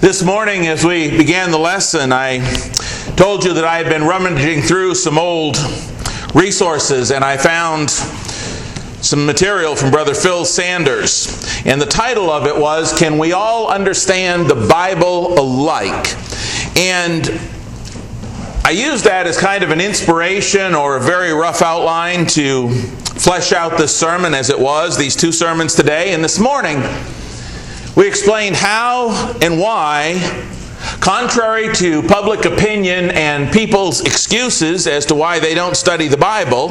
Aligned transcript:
This 0.00 0.22
morning, 0.22 0.66
as 0.66 0.82
we 0.82 1.14
began 1.14 1.50
the 1.50 1.58
lesson, 1.58 2.10
I 2.10 2.38
told 3.16 3.44
you 3.44 3.52
that 3.52 3.66
I 3.66 3.76
had 3.76 3.90
been 3.90 4.04
rummaging 4.04 4.62
through 4.62 4.94
some 4.94 5.18
old 5.18 5.58
resources 6.34 7.10
and 7.10 7.22
I 7.22 7.36
found 7.36 7.90
some 7.90 9.26
material 9.26 9.76
from 9.76 9.90
Brother 9.90 10.14
Phil 10.14 10.46
Sanders. 10.46 11.46
And 11.66 11.78
the 11.78 11.86
title 11.86 12.30
of 12.30 12.46
it 12.46 12.56
was 12.56 12.98
Can 12.98 13.18
We 13.18 13.32
All 13.32 13.68
Understand 13.68 14.48
the 14.48 14.54
Bible 14.54 15.38
Alike? 15.38 16.16
And 16.78 17.38
I 18.64 18.70
used 18.70 19.04
that 19.04 19.26
as 19.26 19.36
kind 19.36 19.62
of 19.62 19.70
an 19.70 19.82
inspiration 19.82 20.74
or 20.74 20.96
a 20.96 21.00
very 21.00 21.34
rough 21.34 21.60
outline 21.60 22.24
to 22.28 22.70
flesh 22.70 23.52
out 23.52 23.76
this 23.76 23.94
sermon 23.94 24.32
as 24.32 24.48
it 24.48 24.58
was, 24.58 24.96
these 24.96 25.14
two 25.14 25.30
sermons 25.30 25.74
today. 25.74 26.14
And 26.14 26.24
this 26.24 26.38
morning, 26.38 26.82
we 28.00 28.08
explained 28.08 28.56
how 28.56 29.10
and 29.42 29.60
why, 29.60 30.14
contrary 31.00 31.70
to 31.74 32.02
public 32.04 32.46
opinion 32.46 33.10
and 33.10 33.52
people's 33.52 34.00
excuses 34.00 34.86
as 34.86 35.04
to 35.04 35.14
why 35.14 35.38
they 35.38 35.54
don't 35.54 35.76
study 35.76 36.08
the 36.08 36.16
Bible, 36.16 36.68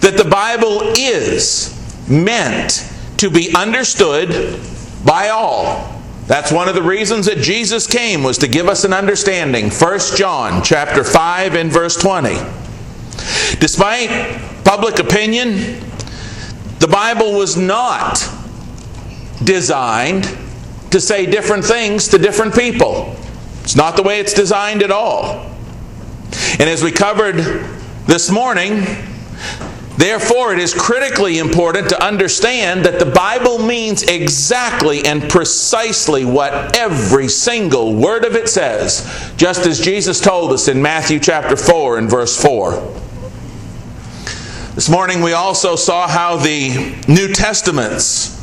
that 0.00 0.16
the 0.16 0.28
Bible 0.28 0.92
is 0.98 1.72
meant 2.08 2.92
to 3.18 3.30
be 3.30 3.54
understood 3.54 4.60
by 5.06 5.28
all. 5.28 6.02
That's 6.26 6.50
one 6.50 6.68
of 6.68 6.74
the 6.74 6.82
reasons 6.82 7.26
that 7.26 7.38
Jesus 7.38 7.86
came 7.86 8.24
was 8.24 8.38
to 8.38 8.48
give 8.48 8.66
us 8.66 8.82
an 8.82 8.92
understanding. 8.92 9.70
1 9.70 10.00
John 10.16 10.64
chapter 10.64 11.04
5 11.04 11.54
and 11.54 11.70
verse 11.70 11.94
20. 11.94 12.34
Despite 13.60 14.64
public 14.64 14.98
opinion, 14.98 15.80
the 16.80 16.88
Bible 16.88 17.34
was 17.34 17.56
not 17.56 18.28
designed 19.44 20.24
to 20.90 21.00
say 21.00 21.26
different 21.26 21.64
things 21.64 22.08
to 22.08 22.18
different 22.18 22.54
people. 22.54 23.14
It's 23.62 23.76
not 23.76 23.96
the 23.96 24.02
way 24.02 24.20
it's 24.20 24.32
designed 24.32 24.82
at 24.82 24.90
all. 24.90 25.46
And 26.58 26.62
as 26.62 26.82
we 26.82 26.90
covered 26.90 27.36
this 28.06 28.30
morning, 28.30 28.84
therefore 29.96 30.54
it 30.54 30.58
is 30.58 30.72
critically 30.72 31.38
important 31.38 31.90
to 31.90 32.02
understand 32.02 32.84
that 32.86 32.98
the 32.98 33.10
Bible 33.10 33.58
means 33.58 34.02
exactly 34.04 35.04
and 35.04 35.28
precisely 35.28 36.24
what 36.24 36.76
every 36.76 37.28
single 37.28 37.94
word 37.94 38.24
of 38.24 38.34
it 38.34 38.48
says, 38.48 39.32
just 39.36 39.66
as 39.66 39.80
Jesus 39.80 40.20
told 40.20 40.52
us 40.52 40.68
in 40.68 40.80
Matthew 40.80 41.20
chapter 41.20 41.56
4 41.56 41.98
and 41.98 42.08
verse 42.08 42.40
4. 42.42 42.72
This 44.74 44.88
morning 44.88 45.20
we 45.20 45.32
also 45.32 45.76
saw 45.76 46.08
how 46.08 46.36
the 46.36 46.96
New 47.08 47.34
Testaments 47.34 48.37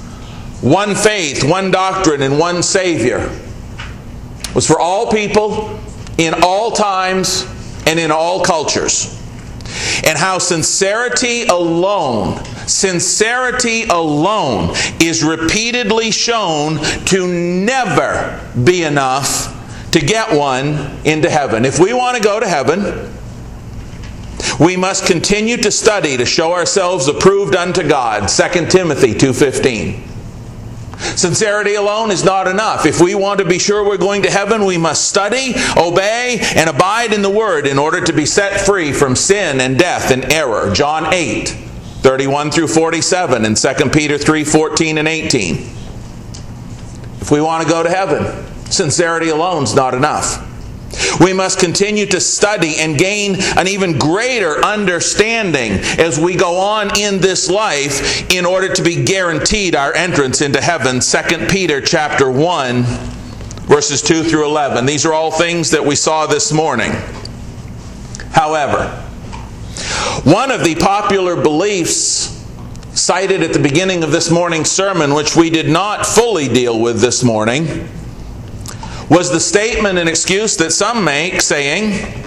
one 0.62 0.96
faith, 0.96 1.44
one 1.44 1.72
doctrine, 1.72 2.22
and 2.22 2.40
one 2.40 2.64
Savior 2.64 3.30
was 4.54 4.66
for 4.66 4.80
all 4.80 5.12
people, 5.12 5.80
in 6.18 6.34
all 6.42 6.72
times, 6.72 7.46
and 7.86 8.00
in 8.00 8.10
all 8.10 8.42
cultures. 8.42 9.22
And 10.06 10.18
how 10.18 10.38
sincerity 10.38 11.44
alone, 11.44 12.44
sincerity 12.68 13.84
alone 13.84 14.76
is 15.02 15.24
repeatedly 15.24 16.12
shown 16.12 16.78
to 17.06 17.28
never 17.28 18.40
be 18.64 18.84
enough 18.84 19.52
to 19.92 20.00
get 20.00 20.32
one 20.34 21.00
into 21.04 21.30
heaven. 21.30 21.66
If 21.66 21.80
we 21.80 21.94
want 21.94 22.18
to 22.18 22.24
go 22.24 22.40
to 22.40 22.48
heaven, 22.48 23.12
we 24.60 24.78
must 24.78 25.06
continue 25.06 25.58
to 25.58 25.72
study 25.72 26.18
to 26.18 26.26
show 26.26 26.54
ourselves 26.54 27.08
approved 27.08 27.56
unto 27.56 27.88
God. 27.88 28.30
2 28.30 28.70
Timothy 28.70 29.14
2:15. 29.14 30.15
Sincerity 30.98 31.76
alone 31.76 32.12
is 32.12 32.24
not 32.24 32.48
enough. 32.48 32.86
If 32.86 33.02
we 33.02 33.16
want 33.16 33.40
to 33.40 33.46
be 33.46 33.60
sure 33.60 33.86
we're 33.86 33.98
going 33.98 34.24
to 34.24 34.32
heaven, 34.32 34.66
we 34.66 34.78
must 34.78 35.08
study, 35.08 35.54
obey, 35.78 36.40
and 36.56 36.70
abide 36.70 37.14
in 37.14 37.22
the 37.22 37.30
Word 37.30 37.68
in 37.68 37.78
order 37.78 38.02
to 38.02 38.14
be 38.14 38.26
set 38.26 38.62
free 38.62 38.92
from 38.92 39.16
sin 39.16 39.62
and 39.62 39.78
death 39.78 40.12
and 40.12 40.32
error. 40.32 40.74
John 40.74 41.14
8, 41.14 41.50
31 41.50 42.52
through 42.52 42.68
47, 42.68 43.46
and 43.46 43.58
2 43.58 43.90
Peter 43.90 44.18
3, 44.18 44.44
14 44.44 44.98
and 44.98 45.08
18. 45.08 45.56
If 47.22 47.32
we 47.32 47.42
want 47.42 47.64
to 47.64 47.70
go 47.70 47.82
to 47.82 47.90
heaven, 47.90 48.46
sincerity 48.72 49.30
alone 49.30 49.64
is 49.64 49.74
not 49.74 49.94
enough. 49.94 50.55
We 51.20 51.34
must 51.34 51.60
continue 51.60 52.06
to 52.08 52.20
study 52.20 52.76
and 52.78 52.98
gain 52.98 53.38
an 53.58 53.68
even 53.68 53.98
greater 53.98 54.64
understanding 54.64 55.74
as 56.00 56.20
we 56.20 56.36
go 56.36 56.58
on 56.58 57.00
in 57.00 57.20
this 57.20 57.50
life 57.50 58.32
in 58.32 58.46
order 58.46 58.74
to 58.74 58.84
be 58.84 59.04
guaranteed 59.04 59.76
our 59.76 59.94
entrance 59.94 60.42
into 60.42 60.62
heaven. 60.62 61.00
2 61.00 61.48
Peter 61.48 61.82
chapter 61.82 62.30
1 62.30 62.84
verses 63.66 64.02
2 64.04 64.24
through 64.24 64.46
11. 64.46 64.86
These 64.86 65.06
are 65.06 65.14
all 65.14 65.32
things 65.32 65.72
that 65.72 65.84
we 65.84 65.96
saw 65.96 66.28
this 66.28 66.52
morning. 66.52 66.92
However, 68.32 68.88
one 70.24 70.52
of 70.52 70.64
the 70.64 70.76
popular 70.76 71.36
beliefs 71.36 72.32
cited 72.94 73.42
at 73.42 73.54
the 73.54 73.60
beginning 73.60 74.04
of 74.04 74.12
this 74.12 74.30
morning's 74.30 74.70
sermon, 74.70 75.14
which 75.14 75.36
we 75.36 75.50
did 75.50 75.68
not 75.68 76.06
fully 76.06 76.48
deal 76.48 76.80
with 76.80 77.02
this 77.02 77.24
morning, 77.24 77.90
was 79.10 79.32
the 79.32 79.40
statement 79.40 80.00
and 80.00 80.10
excuse 80.10 80.58
that 80.58 80.72
some 80.72 81.04
make 81.04 81.42
saying, 81.42 82.24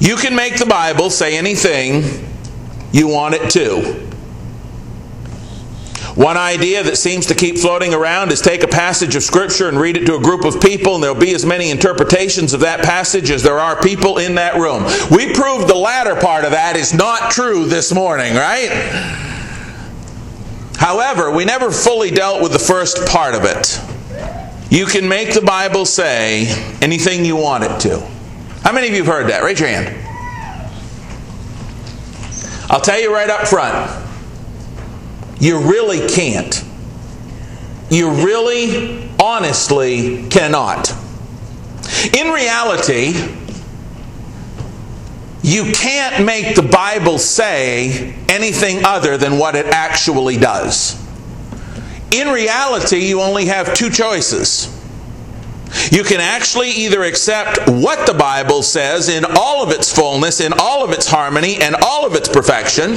You 0.00 0.16
can 0.16 0.34
make 0.34 0.58
the 0.58 0.66
Bible 0.66 1.10
say 1.10 1.36
anything 1.36 2.26
you 2.92 3.08
want 3.08 3.34
it 3.34 3.50
to. 3.50 4.08
One 6.18 6.36
idea 6.36 6.82
that 6.82 6.98
seems 6.98 7.26
to 7.26 7.34
keep 7.36 7.58
floating 7.58 7.94
around 7.94 8.32
is 8.32 8.40
take 8.40 8.64
a 8.64 8.68
passage 8.68 9.14
of 9.14 9.22
Scripture 9.22 9.68
and 9.68 9.78
read 9.78 9.96
it 9.96 10.04
to 10.06 10.16
a 10.16 10.20
group 10.20 10.44
of 10.44 10.60
people, 10.60 10.96
and 10.96 11.02
there'll 11.02 11.14
be 11.16 11.32
as 11.32 11.46
many 11.46 11.70
interpretations 11.70 12.52
of 12.52 12.58
that 12.60 12.82
passage 12.82 13.30
as 13.30 13.44
there 13.44 13.60
are 13.60 13.80
people 13.80 14.18
in 14.18 14.34
that 14.34 14.56
room. 14.56 14.82
We 15.12 15.32
proved 15.32 15.68
the 15.68 15.76
latter 15.76 16.16
part 16.16 16.44
of 16.44 16.50
that 16.50 16.74
is 16.74 16.92
not 16.92 17.30
true 17.30 17.66
this 17.66 17.94
morning, 17.94 18.34
right? 18.34 18.68
However, 20.76 21.30
we 21.30 21.44
never 21.44 21.70
fully 21.70 22.10
dealt 22.10 22.42
with 22.42 22.50
the 22.50 22.58
first 22.58 23.06
part 23.06 23.36
of 23.36 23.44
it. 23.44 23.80
You 24.70 24.84
can 24.84 25.08
make 25.08 25.32
the 25.32 25.40
Bible 25.40 25.86
say 25.86 26.46
anything 26.82 27.24
you 27.24 27.36
want 27.36 27.64
it 27.64 27.80
to. 27.80 28.00
How 28.62 28.72
many 28.72 28.88
of 28.88 28.92
you 28.92 29.02
have 29.02 29.12
heard 29.12 29.30
that? 29.30 29.42
Raise 29.42 29.58
your 29.58 29.68
hand. 29.68 30.04
I'll 32.70 32.82
tell 32.82 33.00
you 33.00 33.12
right 33.12 33.30
up 33.30 33.48
front. 33.48 34.06
You 35.40 35.60
really 35.60 36.06
can't. 36.06 36.62
You 37.88 38.10
really, 38.10 39.08
honestly 39.18 40.28
cannot. 40.28 40.92
In 42.14 42.30
reality, 42.30 43.14
you 45.42 45.72
can't 45.72 46.26
make 46.26 46.54
the 46.56 46.62
Bible 46.62 47.18
say 47.18 48.14
anything 48.28 48.84
other 48.84 49.16
than 49.16 49.38
what 49.38 49.56
it 49.56 49.66
actually 49.66 50.36
does. 50.36 51.02
In 52.12 52.28
reality, 52.28 53.06
you 53.06 53.20
only 53.20 53.46
have 53.46 53.74
two 53.74 53.90
choices. 53.90 54.74
You 55.90 56.02
can 56.02 56.20
actually 56.20 56.70
either 56.70 57.02
accept 57.02 57.68
what 57.68 58.06
the 58.06 58.14
Bible 58.14 58.62
says 58.62 59.08
in 59.08 59.24
all 59.24 59.62
of 59.62 59.70
its 59.70 59.94
fullness, 59.94 60.40
in 60.40 60.54
all 60.58 60.82
of 60.82 60.92
its 60.92 61.08
harmony, 61.08 61.56
and 61.56 61.76
all 61.84 62.06
of 62.06 62.14
its 62.14 62.28
perfection, 62.28 62.96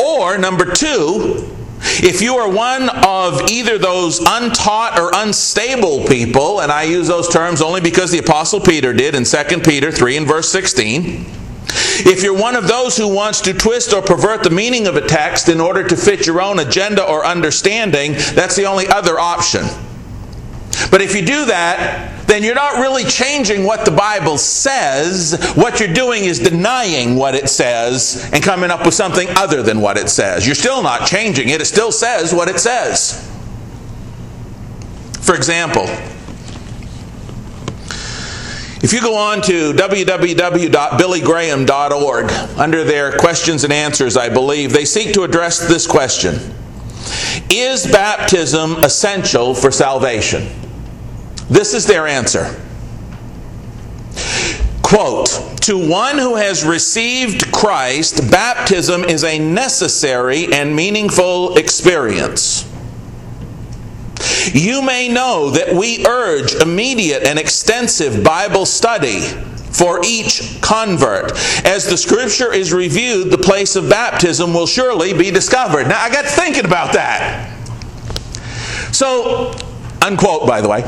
or 0.00 0.38
number 0.38 0.64
two, 0.64 1.50
if 1.84 2.22
you 2.22 2.36
are 2.36 2.48
one 2.48 2.88
of 2.88 3.50
either 3.50 3.76
those 3.76 4.20
untaught 4.20 4.98
or 4.98 5.10
unstable 5.14 6.04
people, 6.06 6.60
and 6.60 6.70
I 6.70 6.84
use 6.84 7.08
those 7.08 7.28
terms 7.28 7.60
only 7.60 7.80
because 7.80 8.12
the 8.12 8.18
Apostle 8.18 8.60
Peter 8.60 8.92
did 8.92 9.14
in 9.14 9.24
2 9.24 9.60
Peter 9.60 9.90
3 9.90 10.18
and 10.18 10.26
verse 10.26 10.48
16, 10.50 11.26
if 12.04 12.22
you're 12.22 12.38
one 12.38 12.56
of 12.56 12.68
those 12.68 12.96
who 12.96 13.12
wants 13.12 13.40
to 13.42 13.52
twist 13.52 13.92
or 13.92 14.02
pervert 14.02 14.42
the 14.42 14.50
meaning 14.50 14.86
of 14.86 14.96
a 14.96 15.06
text 15.06 15.48
in 15.48 15.60
order 15.60 15.86
to 15.86 15.96
fit 15.96 16.26
your 16.26 16.40
own 16.40 16.58
agenda 16.58 17.02
or 17.02 17.24
understanding, 17.24 18.12
that's 18.34 18.56
the 18.56 18.66
only 18.66 18.86
other 18.88 19.18
option. 19.18 19.64
But 20.90 21.00
if 21.00 21.14
you 21.14 21.24
do 21.24 21.46
that, 21.46 22.26
then 22.26 22.42
you're 22.42 22.54
not 22.54 22.80
really 22.80 23.04
changing 23.04 23.64
what 23.64 23.84
the 23.84 23.90
Bible 23.90 24.38
says. 24.38 25.52
What 25.54 25.80
you're 25.80 25.92
doing 25.92 26.24
is 26.24 26.38
denying 26.38 27.16
what 27.16 27.34
it 27.34 27.48
says 27.48 28.30
and 28.32 28.42
coming 28.42 28.70
up 28.70 28.84
with 28.84 28.94
something 28.94 29.28
other 29.36 29.62
than 29.62 29.80
what 29.80 29.96
it 29.96 30.08
says. 30.08 30.46
You're 30.46 30.54
still 30.54 30.82
not 30.82 31.06
changing 31.06 31.50
it, 31.50 31.60
it 31.60 31.66
still 31.66 31.92
says 31.92 32.34
what 32.34 32.48
it 32.48 32.58
says. 32.58 33.28
For 35.20 35.34
example, 35.34 35.86
if 38.82 38.92
you 38.92 39.00
go 39.00 39.16
on 39.16 39.40
to 39.42 39.72
www.billygraham.org, 39.72 42.32
under 42.58 42.82
their 42.82 43.16
questions 43.16 43.62
and 43.62 43.72
answers, 43.72 44.16
I 44.16 44.28
believe, 44.28 44.72
they 44.72 44.84
seek 44.84 45.14
to 45.14 45.22
address 45.22 45.60
this 45.68 45.86
question 45.86 46.40
Is 47.48 47.86
baptism 47.86 48.78
essential 48.78 49.54
for 49.54 49.70
salvation? 49.70 50.48
This 51.48 51.74
is 51.74 51.86
their 51.86 52.08
answer. 52.08 52.56
Quote, 54.82 55.52
to 55.62 55.88
one 55.88 56.18
who 56.18 56.34
has 56.34 56.64
received 56.64 57.52
Christ, 57.52 58.30
baptism 58.30 59.04
is 59.04 59.22
a 59.22 59.38
necessary 59.38 60.52
and 60.52 60.74
meaningful 60.74 61.56
experience. 61.56 62.68
You 64.52 64.82
may 64.82 65.08
know 65.08 65.50
that 65.50 65.74
we 65.74 66.06
urge 66.06 66.54
immediate 66.54 67.24
and 67.24 67.38
extensive 67.38 68.22
Bible 68.22 68.66
study 68.66 69.20
for 69.72 70.00
each 70.04 70.60
convert. 70.60 71.32
As 71.64 71.86
the 71.86 71.96
scripture 71.96 72.52
is 72.52 72.72
reviewed, 72.72 73.30
the 73.30 73.38
place 73.38 73.74
of 73.74 73.88
baptism 73.88 74.52
will 74.52 74.66
surely 74.66 75.12
be 75.12 75.30
discovered. 75.30 75.88
Now, 75.88 76.00
I 76.00 76.10
got 76.10 76.26
thinking 76.26 76.66
about 76.66 76.92
that. 76.92 77.48
So, 78.92 79.54
unquote, 80.02 80.46
by 80.46 80.60
the 80.60 80.68
way. 80.68 80.82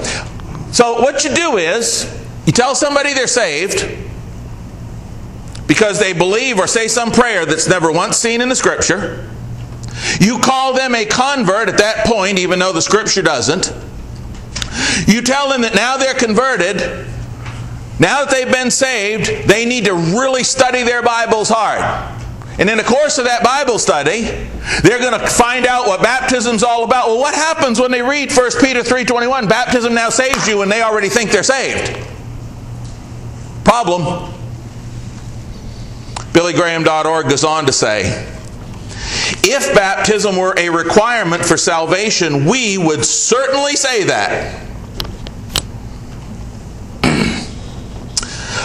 So, 0.71 1.01
what 1.01 1.25
you 1.25 1.35
do 1.35 1.57
is 1.57 2.05
you 2.47 2.53
tell 2.53 2.75
somebody 2.75 3.15
they're 3.15 3.27
saved 3.27 3.89
because 5.67 5.99
they 5.99 6.13
believe 6.13 6.59
or 6.59 6.67
say 6.67 6.89
some 6.89 7.11
prayer 7.11 7.47
that's 7.47 7.69
never 7.69 7.91
once 7.91 8.19
seen 8.19 8.41
in 8.41 8.49
the 8.49 8.57
scripture. 8.57 9.31
You 10.21 10.39
call 10.39 10.75
them 10.75 10.95
a 10.95 11.05
convert 11.05 11.69
at 11.69 11.79
that 11.79 12.07
point, 12.07 12.39
even 12.39 12.59
though 12.59 12.73
the 12.73 12.83
scripture 12.83 13.23
doesn't. 13.23 13.73
You 15.07 15.23
tell 15.23 15.49
them 15.49 15.63
that 15.63 15.75
now 15.75 15.97
they're 15.97 16.15
converted, 16.15 16.79
now 18.01 18.25
that 18.25 18.31
they've 18.31 18.51
been 18.51 18.71
saved, 18.71 19.49
they 19.49 19.65
need 19.65 19.85
to 19.85 19.95
really 19.95 20.43
study 20.43 20.83
their 20.83 21.03
Bibles 21.03 21.49
hard. 21.49 21.81
And 22.59 22.71
in 22.71 22.77
the 22.77 22.85
course 22.85 23.19
of 23.19 23.25
that 23.25 23.43
Bible 23.43 23.79
study, 23.79 24.23
they're 24.83 25.01
going 25.01 25.19
to 25.19 25.27
find 25.27 25.67
out 25.67 25.87
what 25.87 26.03
baptism's 26.03 26.63
all 26.63 26.85
about. 26.85 27.07
Well, 27.07 27.19
what 27.19 27.35
happens 27.35 27.81
when 27.81 27.91
they 27.91 28.03
read 28.03 28.33
1 28.33 28.51
Peter 28.61 28.81
3:21, 28.81 29.49
baptism 29.49 29.95
now 29.95 30.09
saves 30.09 30.47
you 30.47 30.63
and 30.63 30.71
they 30.71 30.83
already 30.83 31.09
think 31.09 31.31
they're 31.31 31.43
saved? 31.43 31.99
Problem. 33.65 34.33
BillyGraham.org 36.33 37.29
goes 37.29 37.45
on 37.45 37.67
to 37.67 37.73
say, 37.73 38.34
if 39.43 39.75
baptism 39.75 40.37
were 40.37 40.55
a 40.57 40.69
requirement 40.69 41.45
for 41.45 41.57
salvation, 41.57 42.45
we 42.45 42.79
would 42.79 43.05
certainly 43.05 43.77
say 43.77 44.05
that. 44.05 44.61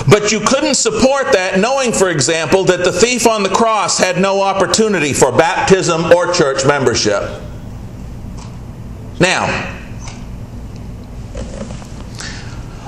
But 0.10 0.32
you 0.32 0.40
couldn't 0.40 0.76
support 0.76 1.34
that 1.34 1.60
knowing, 1.60 1.92
for 1.92 2.10
example, 2.10 2.64
that 2.66 2.84
the 2.84 2.92
thief 2.92 3.28
on 3.28 3.44
the 3.44 3.50
cross 3.50 4.00
had 4.00 4.20
no 4.20 4.42
opportunity 4.42 5.14
for 5.14 5.32
baptism 5.32 6.06
or 6.12 6.34
church 6.34 6.66
membership. 6.66 7.42
Now, 9.20 9.76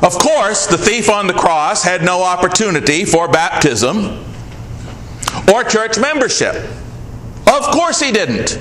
of 0.02 0.14
course, 0.14 0.66
the 0.66 0.78
thief 0.80 1.10
on 1.10 1.28
the 1.28 1.34
cross 1.34 1.84
had 1.84 2.04
no 2.04 2.24
opportunity 2.24 3.06
for 3.06 3.28
baptism 3.28 4.26
or 5.54 5.64
church 5.64 6.00
membership. 6.00 6.56
Of 7.48 7.64
course 7.72 8.00
he 8.00 8.12
didn't, 8.12 8.60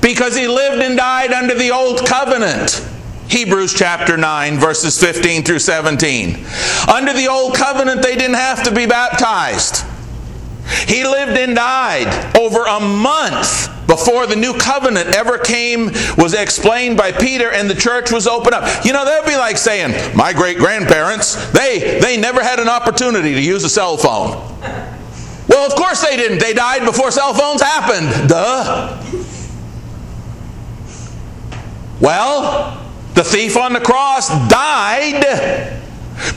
because 0.00 0.36
he 0.36 0.48
lived 0.48 0.82
and 0.82 0.96
died 0.96 1.32
under 1.32 1.54
the 1.54 1.70
old 1.70 2.06
covenant. 2.06 2.86
Hebrews 3.28 3.72
chapter 3.72 4.16
9, 4.16 4.58
verses 4.58 5.00
15 5.00 5.42
through 5.42 5.60
17. 5.60 6.44
Under 6.92 7.12
the 7.12 7.28
old 7.28 7.54
covenant, 7.54 8.02
they 8.02 8.14
didn't 8.14 8.36
have 8.36 8.62
to 8.64 8.74
be 8.74 8.86
baptized. 8.86 9.86
He 10.86 11.04
lived 11.04 11.38
and 11.38 11.56
died 11.56 12.36
over 12.36 12.64
a 12.64 12.80
month 12.80 13.68
before 13.86 14.26
the 14.26 14.36
new 14.36 14.54
covenant 14.58 15.14
ever 15.14 15.38
came, 15.38 15.86
was 16.16 16.34
explained 16.34 16.96
by 16.96 17.12
Peter, 17.12 17.50
and 17.50 17.68
the 17.68 17.74
church 17.74 18.12
was 18.12 18.26
opened 18.26 18.54
up. 18.54 18.84
You 18.84 18.92
know, 18.92 19.04
that'd 19.04 19.28
be 19.28 19.36
like 19.36 19.58
saying, 19.58 20.16
My 20.16 20.32
great 20.32 20.58
grandparents, 20.58 21.34
they, 21.52 21.98
they 22.00 22.16
never 22.16 22.42
had 22.42 22.58
an 22.58 22.68
opportunity 22.68 23.34
to 23.34 23.40
use 23.40 23.64
a 23.64 23.68
cell 23.68 23.96
phone. 23.96 24.48
Well, 25.52 25.66
of 25.66 25.74
course 25.74 26.00
they 26.00 26.16
didn't. 26.16 26.38
They 26.38 26.54
died 26.54 26.86
before 26.86 27.10
cell 27.10 27.34
phones 27.34 27.60
happened. 27.60 28.30
Duh. 28.30 28.98
Well, 32.00 32.82
the 33.12 33.22
thief 33.22 33.58
on 33.58 33.74
the 33.74 33.80
cross 33.80 34.30
died 34.48 35.82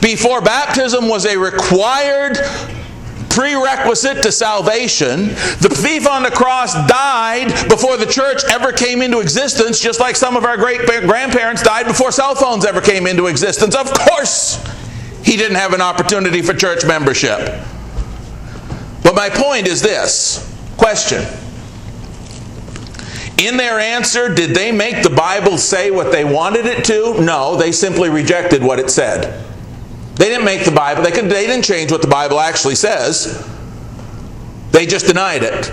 before 0.02 0.42
baptism 0.42 1.08
was 1.08 1.24
a 1.24 1.38
required 1.38 2.36
prerequisite 3.30 4.22
to 4.22 4.30
salvation. 4.30 5.28
The 5.60 5.74
thief 5.74 6.06
on 6.06 6.22
the 6.22 6.30
cross 6.30 6.74
died 6.86 7.48
before 7.70 7.96
the 7.96 8.04
church 8.04 8.42
ever 8.50 8.70
came 8.70 9.00
into 9.00 9.20
existence, 9.20 9.80
just 9.80 9.98
like 9.98 10.16
some 10.16 10.36
of 10.36 10.44
our 10.44 10.58
great 10.58 10.86
grandparents 10.86 11.62
died 11.62 11.86
before 11.86 12.12
cell 12.12 12.34
phones 12.34 12.66
ever 12.66 12.82
came 12.82 13.06
into 13.06 13.28
existence. 13.28 13.74
Of 13.74 13.90
course, 13.94 14.62
he 15.24 15.38
didn't 15.38 15.56
have 15.56 15.72
an 15.72 15.80
opportunity 15.80 16.42
for 16.42 16.52
church 16.52 16.84
membership. 16.84 17.66
But 19.06 19.14
my 19.14 19.30
point 19.30 19.68
is 19.68 19.80
this 19.80 20.52
question 20.76 21.24
in 23.38 23.56
their 23.56 23.78
answer, 23.78 24.34
did 24.34 24.50
they 24.50 24.72
make 24.72 25.04
the 25.04 25.10
Bible 25.10 25.58
say 25.58 25.92
what 25.92 26.10
they 26.10 26.24
wanted 26.24 26.66
it 26.66 26.84
to? 26.86 27.22
No, 27.22 27.54
they 27.54 27.70
simply 27.70 28.10
rejected 28.10 28.64
what 28.64 28.80
it 28.80 28.90
said. 28.90 29.44
They 30.16 30.24
didn't 30.24 30.44
make 30.44 30.64
the 30.64 30.72
Bible, 30.72 31.02
they, 31.02 31.12
could, 31.12 31.26
they 31.26 31.46
didn't 31.46 31.64
change 31.64 31.92
what 31.92 32.02
the 32.02 32.08
Bible 32.08 32.40
actually 32.40 32.74
says. 32.74 33.48
They 34.72 34.86
just 34.86 35.06
denied 35.06 35.44
it. 35.44 35.70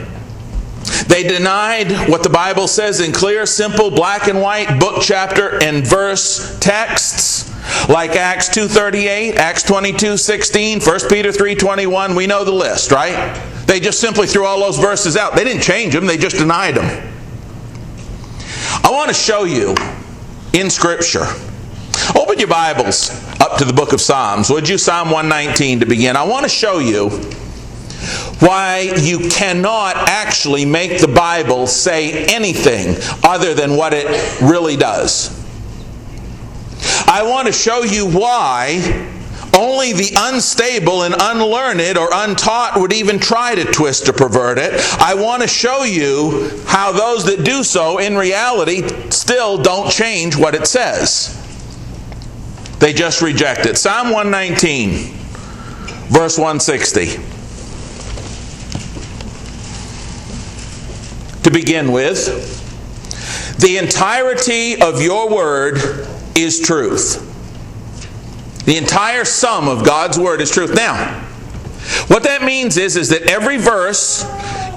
They 1.08 1.24
denied 1.24 2.10
what 2.10 2.22
the 2.22 2.30
Bible 2.30 2.68
says 2.68 3.00
in 3.00 3.14
clear, 3.14 3.48
simple, 3.48 3.90
black 3.90 4.28
and 4.28 4.42
white 4.42 4.80
book, 4.80 5.02
chapter, 5.02 5.64
and 5.64 5.88
verse 5.88 6.60
texts 6.60 7.53
like 7.90 8.16
Acts 8.16 8.50
2:38, 8.50 9.36
Acts 9.36 9.64
22:16, 9.64 10.82
1 10.82 11.10
Peter 11.10 11.32
3:21, 11.32 12.16
we 12.16 12.28
know 12.28 12.44
the 12.44 12.52
list, 12.52 12.92
right? 12.92 13.40
They 13.66 13.80
just 13.80 14.00
simply 14.00 14.28
threw 14.28 14.46
all 14.46 14.60
those 14.60 14.78
verses 14.78 15.16
out. 15.18 15.36
They 15.36 15.44
didn't 15.44 15.64
change 15.64 15.94
them, 15.94 16.06
they 16.06 16.18
just 16.18 16.38
denied 16.38 16.76
them. 16.76 17.14
I 18.84 18.92
want 18.92 19.08
to 19.08 19.14
show 19.14 19.46
you 19.46 19.76
in 20.54 20.70
Scripture. 20.70 21.26
Open 22.16 22.38
your 22.40 22.48
Bibles 22.48 23.12
up 23.40 23.58
to 23.58 23.66
the 23.66 23.74
book 23.74 23.94
of 23.94 24.02
Psalms. 24.02 24.50
Would 24.50 24.68
you? 24.68 24.78
Psalm 24.78 25.10
119 25.10 25.80
to 25.80 25.86
begin. 25.86 26.16
I 26.16 26.24
want 26.24 26.44
to 26.44 26.50
show 26.50 26.80
you 26.80 27.10
why 28.40 28.94
you 28.98 29.30
cannot 29.30 29.96
actually 29.96 30.66
make 30.66 31.00
the 31.00 31.08
Bible 31.08 31.68
say 31.68 32.26
anything 32.26 32.98
other 33.24 33.54
than 33.54 33.76
what 33.78 33.94
it 33.94 34.08
really 34.42 34.76
does. 34.76 35.43
I 37.14 37.22
want 37.22 37.46
to 37.46 37.54
show 37.54 37.84
you 37.84 38.08
why 38.08 39.08
only 39.56 39.94
the 39.94 40.16
unstable 40.18 41.04
and 41.04 41.14
unlearned 41.16 41.96
or 41.96 42.10
untaught 42.12 42.82
would 42.82 42.92
even 42.92 43.20
try 43.20 43.54
to 43.54 43.66
twist 43.66 44.10
or 44.10 44.14
pervert 44.14 44.58
it. 44.58 44.74
I 45.00 45.14
want 45.14 45.44
to 45.44 45.48
show 45.48 45.84
you 45.84 46.60
how 46.66 46.92
those 46.92 47.24
that 47.26 47.46
do 47.46 47.64
so 47.64 48.00
in 48.00 48.18
reality 48.18 49.12
still 49.12 49.62
don't 49.62 49.92
change 49.92 50.36
what 50.36 50.56
it 50.56 50.66
says. 50.66 51.40
They 52.80 52.94
just 52.94 53.22
reject 53.22 53.68
it. 53.68 53.78
Psalm 53.78 54.10
119, 54.10 55.14
verse 56.10 56.40
160. 56.40 57.10
To 61.44 61.52
begin 61.52 61.92
with, 61.92 62.50
the 63.60 63.78
entirety 63.78 64.82
of 64.82 65.00
your 65.00 65.30
word 65.30 66.10
is 66.36 66.60
truth. 66.60 67.30
The 68.66 68.78
entire 68.78 69.26
sum 69.26 69.68
of 69.68 69.86
God's 69.86 70.18
word 70.18 70.42
is 70.42 70.50
truth. 70.50 70.74
Now, 70.74 71.20
what 72.08 72.24
that 72.24 72.44
means 72.44 72.78
is, 72.78 72.96
is 72.96 73.10
that 73.10 73.24
every 73.24 73.58
verse 73.58 74.24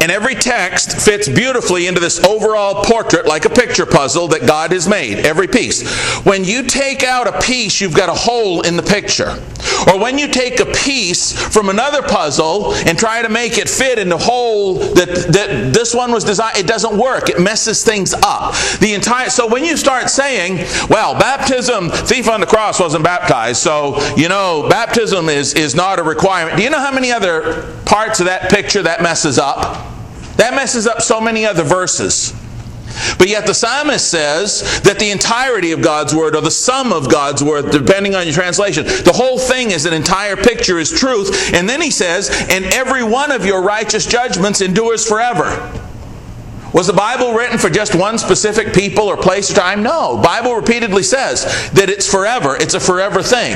and 0.00 0.10
every 0.10 0.34
text 0.34 1.00
fits 1.00 1.28
beautifully 1.28 1.86
into 1.86 2.00
this 2.00 2.22
overall 2.24 2.84
portrait 2.84 3.26
like 3.26 3.44
a 3.44 3.50
picture 3.50 3.86
puzzle 3.86 4.28
that 4.28 4.46
God 4.46 4.72
has 4.72 4.88
made, 4.88 5.24
every 5.24 5.48
piece. 5.48 5.88
When 6.24 6.44
you 6.44 6.62
take 6.62 7.02
out 7.02 7.26
a 7.26 7.40
piece, 7.40 7.80
you've 7.80 7.94
got 7.94 8.08
a 8.08 8.14
hole 8.14 8.62
in 8.62 8.76
the 8.76 8.82
picture. 8.82 9.42
Or 9.86 9.98
when 10.00 10.18
you 10.18 10.28
take 10.28 10.60
a 10.60 10.66
piece 10.66 11.32
from 11.32 11.68
another 11.68 12.02
puzzle 12.02 12.74
and 12.74 12.98
try 12.98 13.22
to 13.22 13.28
make 13.28 13.58
it 13.58 13.68
fit 13.68 13.98
in 13.98 14.08
the 14.08 14.18
hole 14.18 14.74
that, 14.74 15.08
that 15.32 15.72
this 15.72 15.94
one 15.94 16.12
was 16.12 16.24
designed, 16.24 16.56
it 16.56 16.66
doesn't 16.66 16.96
work. 16.96 17.28
It 17.28 17.40
messes 17.40 17.84
things 17.84 18.12
up. 18.14 18.54
The 18.80 18.94
entire 18.94 19.30
so 19.30 19.46
when 19.46 19.64
you 19.64 19.76
start 19.76 20.10
saying, 20.10 20.66
well, 20.88 21.18
baptism, 21.18 21.90
thief 21.90 22.28
on 22.28 22.40
the 22.40 22.46
cross 22.46 22.80
wasn't 22.80 23.04
baptized, 23.04 23.62
so 23.62 24.00
you 24.16 24.28
know, 24.28 24.66
baptism 24.68 25.28
is, 25.28 25.54
is 25.54 25.74
not 25.74 25.98
a 25.98 26.02
requirement. 26.02 26.56
Do 26.56 26.62
you 26.62 26.70
know 26.70 26.80
how 26.80 26.92
many 26.92 27.12
other 27.12 27.72
parts 27.84 28.20
of 28.20 28.26
that 28.26 28.50
picture 28.50 28.82
that 28.82 29.02
messes 29.02 29.38
up? 29.38 29.85
That 30.36 30.54
messes 30.54 30.86
up 30.86 31.02
so 31.02 31.20
many 31.20 31.46
other 31.46 31.62
verses. 31.62 32.34
But 33.18 33.28
yet 33.28 33.46
the 33.46 33.54
psalmist 33.54 34.10
says 34.10 34.80
that 34.82 34.98
the 34.98 35.10
entirety 35.10 35.72
of 35.72 35.82
God's 35.82 36.14
word, 36.14 36.34
or 36.34 36.40
the 36.40 36.50
sum 36.50 36.92
of 36.92 37.10
God's 37.10 37.42
word, 37.42 37.70
depending 37.70 38.14
on 38.14 38.24
your 38.24 38.34
translation, 38.34 38.84
the 38.84 39.12
whole 39.14 39.38
thing 39.38 39.70
is 39.70 39.86
an 39.86 39.92
entire 39.92 40.36
picture, 40.36 40.78
is 40.78 40.90
truth. 40.90 41.52
And 41.54 41.68
then 41.68 41.80
he 41.80 41.90
says, 41.90 42.30
and 42.50 42.64
every 42.66 43.02
one 43.02 43.32
of 43.32 43.44
your 43.44 43.62
righteous 43.62 44.06
judgments 44.06 44.60
endures 44.60 45.06
forever. 45.06 45.44
Was 46.72 46.86
the 46.86 46.92
Bible 46.92 47.32
written 47.32 47.58
for 47.58 47.70
just 47.70 47.94
one 47.94 48.18
specific 48.18 48.74
people 48.74 49.04
or 49.04 49.16
place 49.16 49.50
or 49.50 49.54
time? 49.54 49.82
No. 49.82 50.20
Bible 50.22 50.54
repeatedly 50.54 51.02
says 51.02 51.70
that 51.72 51.88
it's 51.88 52.10
forever. 52.10 52.56
It's 52.56 52.74
a 52.74 52.80
forever 52.80 53.22
thing. 53.22 53.54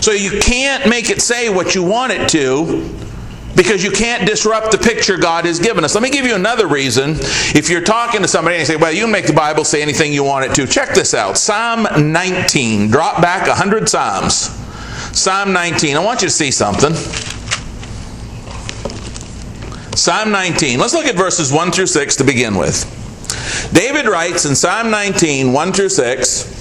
So 0.00 0.12
you 0.12 0.40
can't 0.40 0.88
make 0.88 1.10
it 1.10 1.20
say 1.20 1.50
what 1.50 1.74
you 1.74 1.82
want 1.82 2.12
it 2.12 2.28
to 2.30 3.07
because 3.56 3.82
you 3.82 3.90
can't 3.90 4.26
disrupt 4.26 4.70
the 4.70 4.78
picture 4.78 5.16
God 5.16 5.44
has 5.44 5.58
given 5.58 5.84
us. 5.84 5.94
Let 5.94 6.02
me 6.02 6.10
give 6.10 6.24
you 6.24 6.34
another 6.34 6.66
reason. 6.66 7.16
If 7.54 7.68
you're 7.68 7.82
talking 7.82 8.22
to 8.22 8.28
somebody 8.28 8.56
and 8.56 8.60
you 8.60 8.66
say, 8.66 8.76
well, 8.76 8.92
you 8.92 9.02
can 9.02 9.10
make 9.10 9.26
the 9.26 9.32
Bible 9.32 9.64
say 9.64 9.82
anything 9.82 10.12
you 10.12 10.22
want 10.22 10.44
it 10.44 10.54
to, 10.54 10.66
check 10.66 10.94
this 10.94 11.14
out 11.14 11.36
Psalm 11.38 11.86
19. 12.12 12.90
Drop 12.90 13.20
back 13.20 13.46
100 13.48 13.88
Psalms. 13.88 14.50
Psalm 15.16 15.52
19. 15.52 15.96
I 15.96 16.04
want 16.04 16.22
you 16.22 16.28
to 16.28 16.34
see 16.34 16.50
something. 16.50 16.94
Psalm 19.96 20.30
19. 20.30 20.78
Let's 20.78 20.94
look 20.94 21.06
at 21.06 21.16
verses 21.16 21.52
1 21.52 21.72
through 21.72 21.86
6 21.86 22.16
to 22.16 22.24
begin 22.24 22.56
with. 22.56 22.94
David 23.72 24.06
writes 24.06 24.44
in 24.44 24.54
Psalm 24.54 24.90
19, 24.90 25.52
1 25.52 25.72
through 25.72 25.88
6. 25.88 26.57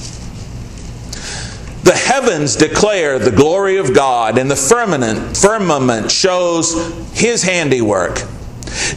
The 1.87 1.95
heavens 1.95 2.57
declare 2.57 3.17
the 3.17 3.31
glory 3.31 3.77
of 3.77 3.93
God, 3.93 4.37
and 4.37 4.51
the 4.51 4.57
firmament, 4.57 5.37
firmament 5.37 6.11
shows 6.11 6.73
his 7.13 7.43
handiwork. 7.43 8.23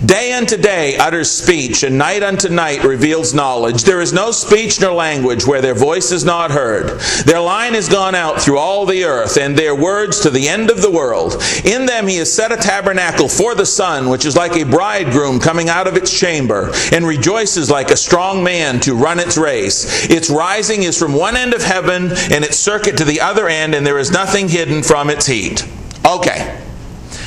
Day 0.04 0.32
unto 0.32 0.56
day 0.56 0.96
utters 0.96 1.30
speech, 1.30 1.82
and 1.82 1.98
night 1.98 2.22
unto 2.22 2.48
night 2.48 2.84
reveals 2.84 3.34
knowledge. 3.34 3.84
There 3.84 4.00
is 4.00 4.12
no 4.12 4.30
speech 4.30 4.80
nor 4.80 4.92
language 4.92 5.46
where 5.46 5.60
their 5.60 5.74
voice 5.74 6.12
is 6.12 6.24
not 6.24 6.50
heard. 6.50 7.00
Their 7.24 7.40
line 7.40 7.74
is 7.74 7.88
gone 7.88 8.14
out 8.14 8.40
through 8.40 8.58
all 8.58 8.86
the 8.86 9.04
earth, 9.04 9.36
and 9.36 9.56
their 9.56 9.74
words 9.74 10.20
to 10.20 10.30
the 10.30 10.48
end 10.48 10.70
of 10.70 10.82
the 10.82 10.90
world. 10.90 11.42
In 11.64 11.86
them 11.86 12.06
he 12.06 12.16
has 12.16 12.32
set 12.32 12.52
a 12.52 12.56
tabernacle 12.56 13.28
for 13.28 13.54
the 13.54 13.66
sun, 13.66 14.08
which 14.08 14.24
is 14.24 14.36
like 14.36 14.56
a 14.56 14.64
bridegroom 14.64 15.40
coming 15.40 15.68
out 15.68 15.86
of 15.86 15.96
its 15.96 16.18
chamber, 16.18 16.70
and 16.92 17.06
rejoices 17.06 17.70
like 17.70 17.90
a 17.90 17.96
strong 17.96 18.42
man 18.42 18.80
to 18.80 18.94
run 18.94 19.18
its 19.18 19.36
race. 19.36 20.08
Its 20.10 20.30
rising 20.30 20.82
is 20.82 20.98
from 20.98 21.14
one 21.14 21.36
end 21.36 21.54
of 21.54 21.62
heaven, 21.62 22.10
and 22.30 22.44
its 22.44 22.58
circuit 22.58 22.96
to 22.96 23.04
the 23.04 23.20
other 23.20 23.48
end, 23.48 23.74
and 23.74 23.86
there 23.86 23.98
is 23.98 24.10
nothing 24.10 24.48
hidden 24.48 24.82
from 24.82 25.10
its 25.10 25.26
heat. 25.26 25.66
Okay. 26.06 26.58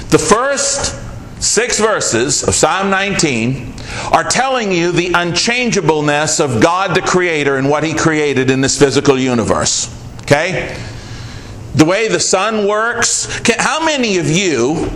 The 0.09 0.19
first 0.19 1.02
six 1.43 1.77
verses 1.77 2.41
of 2.43 2.55
Psalm 2.55 2.89
19 2.89 3.73
are 4.13 4.23
telling 4.23 4.71
you 4.71 4.91
the 4.91 5.12
unchangeableness 5.13 6.39
of 6.39 6.62
God 6.62 6.95
the 6.95 7.01
Creator 7.01 7.57
and 7.57 7.69
what 7.69 7.83
He 7.83 7.93
created 7.93 8.50
in 8.50 8.62
this 8.62 8.79
physical 8.79 9.19
universe. 9.19 9.93
Okay? 10.21 10.79
The 11.75 11.85
way 11.85 12.07
the 12.07 12.19
sun 12.19 12.65
works. 12.67 13.41
How 13.57 13.83
many 13.83 14.17
of 14.17 14.29
you, 14.29 14.89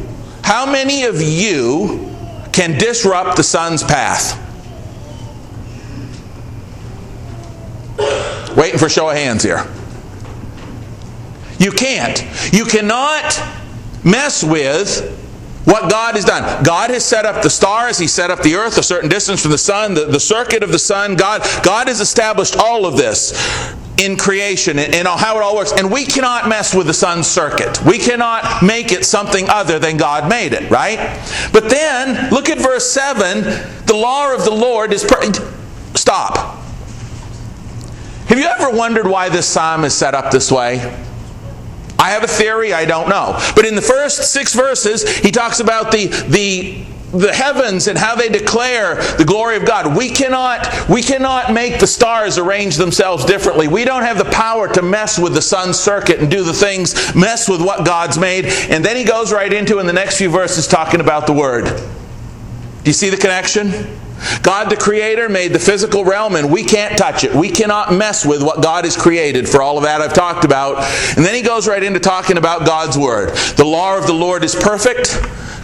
how 0.43 0.65
many 0.65 1.03
of 1.03 1.21
you 1.21 2.15
can 2.53 2.79
disrupt 2.79 3.35
the 3.35 3.43
sun's 3.43 3.83
path? 3.83 4.43
Waiting 8.55 8.79
for 8.79 8.87
show 8.87 9.09
of 9.09 9.17
hands 9.17 9.43
here. 9.43 9.67
You 11.59 11.71
can't. 11.71 12.23
You 12.53 12.65
cannot 12.65 13.37
mess 14.03 14.43
with 14.43 15.13
what 15.67 15.91
God 15.91 16.15
has 16.15 16.23
done. 16.23 16.63
God 16.63 16.91
has 16.91 17.03
set 17.03 17.25
up 17.25 17.43
the 17.43 17.49
stars, 17.49 17.97
He 17.97 18.07
set 18.07 18.31
up 18.31 18.41
the 18.41 18.55
earth 18.55 18.77
a 18.77 18.83
certain 18.83 19.09
distance 19.09 19.41
from 19.41 19.51
the 19.51 19.57
sun, 19.57 19.93
the, 19.93 20.05
the 20.05 20.19
circuit 20.19 20.63
of 20.63 20.71
the 20.71 20.79
sun. 20.79 21.15
God, 21.15 21.45
God 21.61 21.89
has 21.89 21.99
established 21.99 22.55
all 22.55 22.85
of 22.85 22.95
this 22.95 23.33
in 23.97 24.15
creation 24.15 24.79
and, 24.79 25.07
how 25.07 25.37
it 25.37 25.43
all 25.43 25.57
works. 25.57 25.73
And 25.73 25.91
we 25.91 26.05
cannot 26.05 26.47
mess 26.47 26.73
with 26.73 26.87
the 26.87 26.93
sun's 26.93 27.27
circuit. 27.27 27.83
We 27.83 27.97
cannot 27.97 28.63
make 28.63 28.93
it 28.93 29.05
something 29.05 29.49
other 29.49 29.77
than 29.77 29.97
God 29.97 30.29
made 30.29 30.53
it, 30.53 30.69
right? 30.71 31.21
But 31.51 31.69
then, 31.69 32.31
look 32.31 32.49
at 32.49 32.59
verse 32.59 32.89
7. 32.89 33.41
The 33.85 33.93
law 33.93 34.33
of 34.33 34.45
the 34.45 34.51
Lord 34.51 34.93
is. 34.93 35.03
Per- 35.03 35.33
Stop. 35.95 36.59
Have 38.27 38.37
you 38.37 38.45
ever 38.45 38.69
wondered 38.69 39.07
why 39.07 39.27
this 39.27 39.47
psalm 39.47 39.83
is 39.83 39.93
set 39.93 40.13
up 40.13 40.31
this 40.31 40.49
way? 40.49 41.06
I 41.99 42.11
have 42.11 42.23
a 42.23 42.27
theory, 42.27 42.73
I 42.73 42.85
don't 42.85 43.09
know. 43.09 43.39
But 43.55 43.65
in 43.65 43.75
the 43.75 43.81
first 43.81 44.31
six 44.31 44.53
verses, 44.53 45.17
he 45.17 45.31
talks 45.31 45.59
about 45.59 45.91
the, 45.91 46.07
the, 46.07 46.83
the 47.17 47.33
heavens 47.33 47.87
and 47.87 47.97
how 47.97 48.15
they 48.15 48.29
declare 48.29 48.95
the 49.17 49.25
glory 49.25 49.57
of 49.57 49.65
God. 49.65 49.97
We 49.97 50.09
cannot, 50.09 50.89
we 50.89 51.01
cannot 51.01 51.51
make 51.53 51.79
the 51.79 51.87
stars 51.87 52.37
arrange 52.37 52.75
themselves 52.75 53.25
differently. 53.25 53.67
We 53.67 53.83
don't 53.85 54.03
have 54.03 54.17
the 54.17 54.25
power 54.25 54.71
to 54.73 54.81
mess 54.81 55.17
with 55.17 55.33
the 55.33 55.41
sun's 55.41 55.79
circuit 55.79 56.19
and 56.19 56.29
do 56.29 56.43
the 56.43 56.53
things, 56.53 57.15
mess 57.15 57.49
with 57.49 57.61
what 57.61 57.85
God's 57.85 58.17
made. 58.19 58.45
And 58.45 58.85
then 58.85 58.95
he 58.95 59.03
goes 59.03 59.33
right 59.33 59.51
into 59.51 59.79
in 59.79 59.87
the 59.87 59.93
next 59.93 60.17
few 60.17 60.29
verses 60.29 60.67
talking 60.67 60.99
about 60.99 61.25
the 61.25 61.33
Word. 61.33 61.65
Do 61.65 62.89
you 62.89 62.93
see 62.93 63.09
the 63.09 63.17
connection? 63.17 63.99
God 64.41 64.69
the 64.69 64.77
Creator 64.77 65.29
made 65.29 65.53
the 65.53 65.59
physical 65.59 66.05
realm 66.05 66.35
and 66.35 66.51
we 66.51 66.63
can't 66.63 66.97
touch 66.97 67.23
it. 67.23 67.33
We 67.33 67.49
cannot 67.49 67.93
mess 67.93 68.25
with 68.25 68.41
what 68.43 68.61
God 68.61 68.85
has 68.85 68.95
created 68.95 69.47
for 69.47 69.61
all 69.61 69.77
of 69.77 69.83
that 69.83 70.01
I've 70.01 70.13
talked 70.13 70.45
about. 70.45 70.83
And 71.17 71.25
then 71.25 71.33
he 71.33 71.41
goes 71.41 71.67
right 71.67 71.83
into 71.83 71.99
talking 71.99 72.37
about 72.37 72.65
God's 72.65 72.97
Word. 72.97 73.35
The 73.57 73.65
law 73.65 73.97
of 73.97 74.07
the 74.07 74.13
Lord 74.13 74.43
is 74.43 74.55
perfect, 74.55 75.19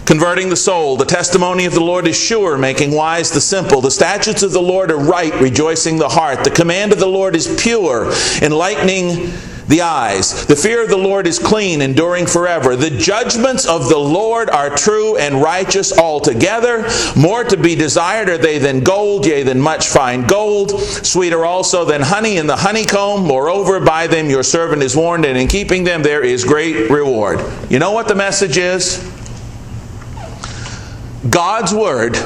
converting 0.06 0.48
the 0.48 0.56
soul. 0.56 0.96
The 0.96 1.04
testimony 1.04 1.64
of 1.64 1.74
the 1.74 1.80
Lord 1.80 2.06
is 2.06 2.16
sure, 2.16 2.58
making 2.58 2.92
wise 2.92 3.30
the 3.30 3.40
simple. 3.40 3.80
The 3.80 3.90
statutes 3.90 4.42
of 4.42 4.52
the 4.52 4.62
Lord 4.62 4.90
are 4.90 4.98
right, 4.98 5.34
rejoicing 5.40 5.98
the 5.98 6.08
heart. 6.08 6.44
The 6.44 6.50
command 6.50 6.92
of 6.92 6.98
the 6.98 7.06
Lord 7.06 7.36
is 7.36 7.54
pure, 7.60 8.12
enlightening 8.42 9.32
the 9.68 9.82
eyes. 9.82 10.46
The 10.46 10.56
fear 10.56 10.82
of 10.82 10.90
the 10.90 10.96
Lord 10.96 11.26
is 11.26 11.38
clean, 11.38 11.80
enduring 11.80 12.26
forever. 12.26 12.76
The 12.76 12.90
judgments 12.90 13.66
of 13.66 13.88
the 13.88 13.98
Lord 13.98 14.50
are 14.50 14.70
true 14.70 15.16
and 15.16 15.42
righteous 15.42 15.96
altogether. 15.96 16.86
More 17.16 17.44
to 17.44 17.56
be 17.56 17.74
desired 17.74 18.28
are 18.28 18.38
they 18.38 18.58
than 18.58 18.80
gold, 18.80 19.26
yea, 19.26 19.42
than 19.42 19.60
much 19.60 19.88
fine 19.88 20.26
gold. 20.26 20.78
Sweeter 20.80 21.44
also 21.44 21.84
than 21.84 22.02
honey 22.02 22.36
in 22.36 22.46
the 22.46 22.56
honeycomb. 22.56 23.26
Moreover, 23.26 23.80
by 23.80 24.06
them 24.06 24.28
your 24.28 24.42
servant 24.42 24.82
is 24.82 24.96
warned, 24.96 25.24
and 25.24 25.38
in 25.38 25.48
keeping 25.48 25.84
them 25.84 26.02
there 26.02 26.22
is 26.22 26.44
great 26.44 26.90
reward. 26.90 27.40
You 27.70 27.78
know 27.78 27.92
what 27.92 28.08
the 28.08 28.14
message 28.14 28.58
is? 28.58 29.10
God's 31.30 31.72
Word 31.72 32.16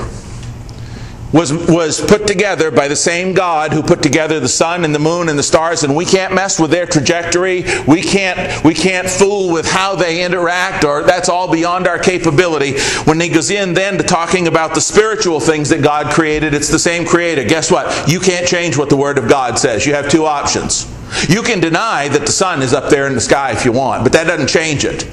was, 1.32 1.52
was 1.52 2.00
put 2.00 2.26
together 2.26 2.70
by 2.70 2.88
the 2.88 2.96
same 2.96 3.34
God 3.34 3.72
who 3.72 3.82
put 3.82 4.02
together 4.02 4.40
the 4.40 4.48
sun 4.48 4.84
and 4.84 4.94
the 4.94 4.98
moon 4.98 5.28
and 5.28 5.38
the 5.38 5.42
stars, 5.42 5.82
and 5.82 5.94
we 5.94 6.04
can't 6.04 6.34
mess 6.34 6.58
with 6.58 6.70
their 6.70 6.86
trajectory. 6.86 7.64
We 7.86 8.02
can't, 8.02 8.64
we 8.64 8.74
can't 8.74 9.08
fool 9.08 9.52
with 9.52 9.70
how 9.70 9.94
they 9.94 10.24
interact, 10.24 10.84
or 10.84 11.02
that's 11.02 11.28
all 11.28 11.50
beyond 11.50 11.86
our 11.86 11.98
capability. 11.98 12.78
When 13.04 13.20
he 13.20 13.28
goes 13.28 13.50
in 13.50 13.74
then 13.74 13.98
to 13.98 14.04
talking 14.04 14.48
about 14.48 14.74
the 14.74 14.80
spiritual 14.80 15.40
things 15.40 15.68
that 15.68 15.82
God 15.82 16.12
created, 16.12 16.54
it's 16.54 16.68
the 16.68 16.78
same 16.78 17.04
creator. 17.04 17.44
Guess 17.44 17.70
what? 17.70 18.08
You 18.08 18.20
can't 18.20 18.46
change 18.46 18.78
what 18.78 18.88
the 18.88 18.96
Word 18.96 19.18
of 19.18 19.28
God 19.28 19.58
says. 19.58 19.86
You 19.86 19.94
have 19.94 20.10
two 20.10 20.24
options. 20.24 20.90
You 21.28 21.42
can 21.42 21.60
deny 21.60 22.08
that 22.08 22.26
the 22.26 22.32
sun 22.32 22.62
is 22.62 22.72
up 22.72 22.90
there 22.90 23.06
in 23.06 23.14
the 23.14 23.20
sky 23.20 23.52
if 23.52 23.64
you 23.64 23.72
want, 23.72 24.02
but 24.02 24.12
that 24.12 24.26
doesn't 24.26 24.48
change 24.48 24.84
it. 24.84 25.08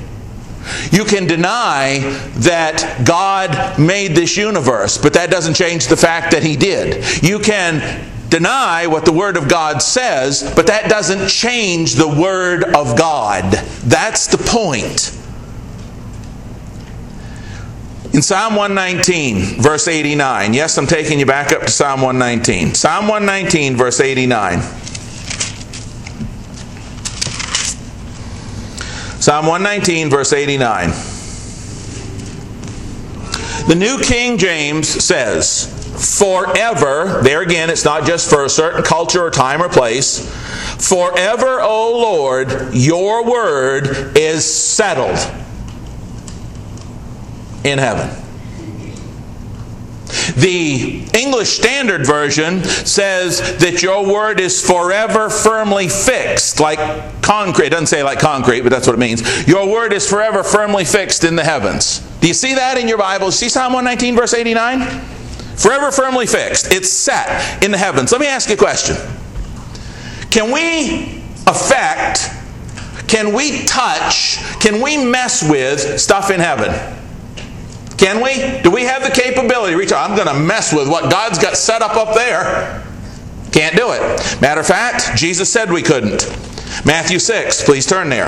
You 0.91 1.05
can 1.05 1.27
deny 1.27 1.99
that 2.37 3.03
God 3.05 3.79
made 3.79 4.15
this 4.15 4.37
universe, 4.37 4.97
but 4.97 5.13
that 5.13 5.29
doesn't 5.29 5.53
change 5.53 5.87
the 5.87 5.97
fact 5.97 6.31
that 6.31 6.43
He 6.43 6.55
did. 6.55 7.23
You 7.23 7.39
can 7.39 8.09
deny 8.29 8.87
what 8.87 9.05
the 9.05 9.11
Word 9.11 9.37
of 9.37 9.47
God 9.47 9.81
says, 9.81 10.51
but 10.55 10.67
that 10.67 10.89
doesn't 10.89 11.29
change 11.29 11.95
the 11.95 12.07
Word 12.07 12.63
of 12.63 12.97
God. 12.97 13.53
That's 13.83 14.27
the 14.27 14.37
point. 14.37 15.15
In 18.13 18.21
Psalm 18.21 18.55
119, 18.55 19.61
verse 19.61 19.89
89, 19.89 20.53
yes, 20.53 20.77
I'm 20.77 20.87
taking 20.87 21.19
you 21.19 21.25
back 21.25 21.51
up 21.51 21.63
to 21.63 21.69
Psalm 21.69 22.01
119. 22.01 22.73
Psalm 22.73 23.09
119, 23.09 23.75
verse 23.75 23.99
89. 23.99 24.59
Psalm 29.25 29.47
119, 29.47 30.11
verse 30.11 30.33
89. 30.33 30.89
The 33.67 33.73
New 33.75 33.97
King 33.97 34.37
James 34.37 34.87
says, 34.87 35.65
Forever, 36.19 37.21
there 37.23 37.41
again, 37.41 37.71
it's 37.71 37.83
not 37.83 38.05
just 38.05 38.29
for 38.29 38.45
a 38.45 38.49
certain 38.49 38.83
culture 38.83 39.25
or 39.25 39.31
time 39.31 39.63
or 39.63 39.67
place. 39.67 40.29
Forever, 40.77 41.59
O 41.59 41.93
Lord, 41.93 42.75
your 42.75 43.27
word 43.27 44.15
is 44.15 44.45
settled 44.45 45.17
in 47.63 47.79
heaven. 47.79 48.24
The 50.35 51.05
English 51.13 51.49
Standard 51.49 52.05
Version 52.05 52.63
says 52.63 53.57
that 53.59 53.81
your 53.81 54.05
word 54.05 54.39
is 54.39 54.65
forever 54.65 55.29
firmly 55.29 55.87
fixed, 55.87 56.59
like 56.59 56.79
concrete. 57.21 57.67
It 57.67 57.69
doesn't 57.71 57.87
say 57.87 58.03
like 58.03 58.19
concrete, 58.19 58.61
but 58.61 58.69
that's 58.69 58.87
what 58.87 58.95
it 58.95 58.99
means. 58.99 59.47
Your 59.47 59.67
word 59.67 59.93
is 59.93 60.09
forever 60.09 60.43
firmly 60.43 60.85
fixed 60.85 61.23
in 61.23 61.35
the 61.35 61.43
heavens. 61.43 61.99
Do 62.21 62.27
you 62.27 62.33
see 62.33 62.55
that 62.55 62.77
in 62.77 62.87
your 62.87 62.97
Bible? 62.97 63.31
See 63.31 63.49
Psalm 63.49 63.73
119, 63.73 64.15
verse 64.15 64.33
89? 64.33 64.81
Forever 65.55 65.91
firmly 65.91 66.25
fixed. 66.27 66.71
It's 66.71 66.89
set 66.89 67.63
in 67.63 67.71
the 67.71 67.77
heavens. 67.77 68.11
Let 68.11 68.21
me 68.21 68.27
ask 68.27 68.49
you 68.49 68.55
a 68.55 68.57
question. 68.57 68.97
Can 70.31 70.51
we 70.51 71.23
affect, 71.47 72.29
can 73.07 73.33
we 73.33 73.63
touch, 73.65 74.37
can 74.59 74.81
we 74.81 74.97
mess 74.97 75.47
with 75.49 75.99
stuff 75.99 76.29
in 76.29 76.39
heaven? 76.39 76.71
Can 77.97 78.21
we? 78.21 78.61
Do 78.61 78.71
we 78.71 78.83
have 78.83 79.03
the 79.03 79.09
capability 79.09 79.73
to 79.73 79.77
reach 79.77 79.91
out? 79.91 80.09
I'm 80.09 80.15
going 80.15 80.27
to 80.27 80.39
mess 80.39 80.73
with 80.73 80.89
what 80.89 81.09
God's 81.09 81.39
got 81.39 81.55
set 81.55 81.81
up 81.81 81.95
up 81.95 82.13
there. 82.15 82.83
Can't 83.51 83.75
do 83.75 83.91
it. 83.91 84.41
Matter 84.41 84.59
of 84.59 84.67
fact, 84.67 85.15
Jesus 85.15 85.51
said 85.51 85.71
we 85.71 85.81
couldn't. 85.81 86.27
Matthew 86.85 87.19
6, 87.19 87.63
please 87.63 87.85
turn 87.85 88.09
there. 88.09 88.27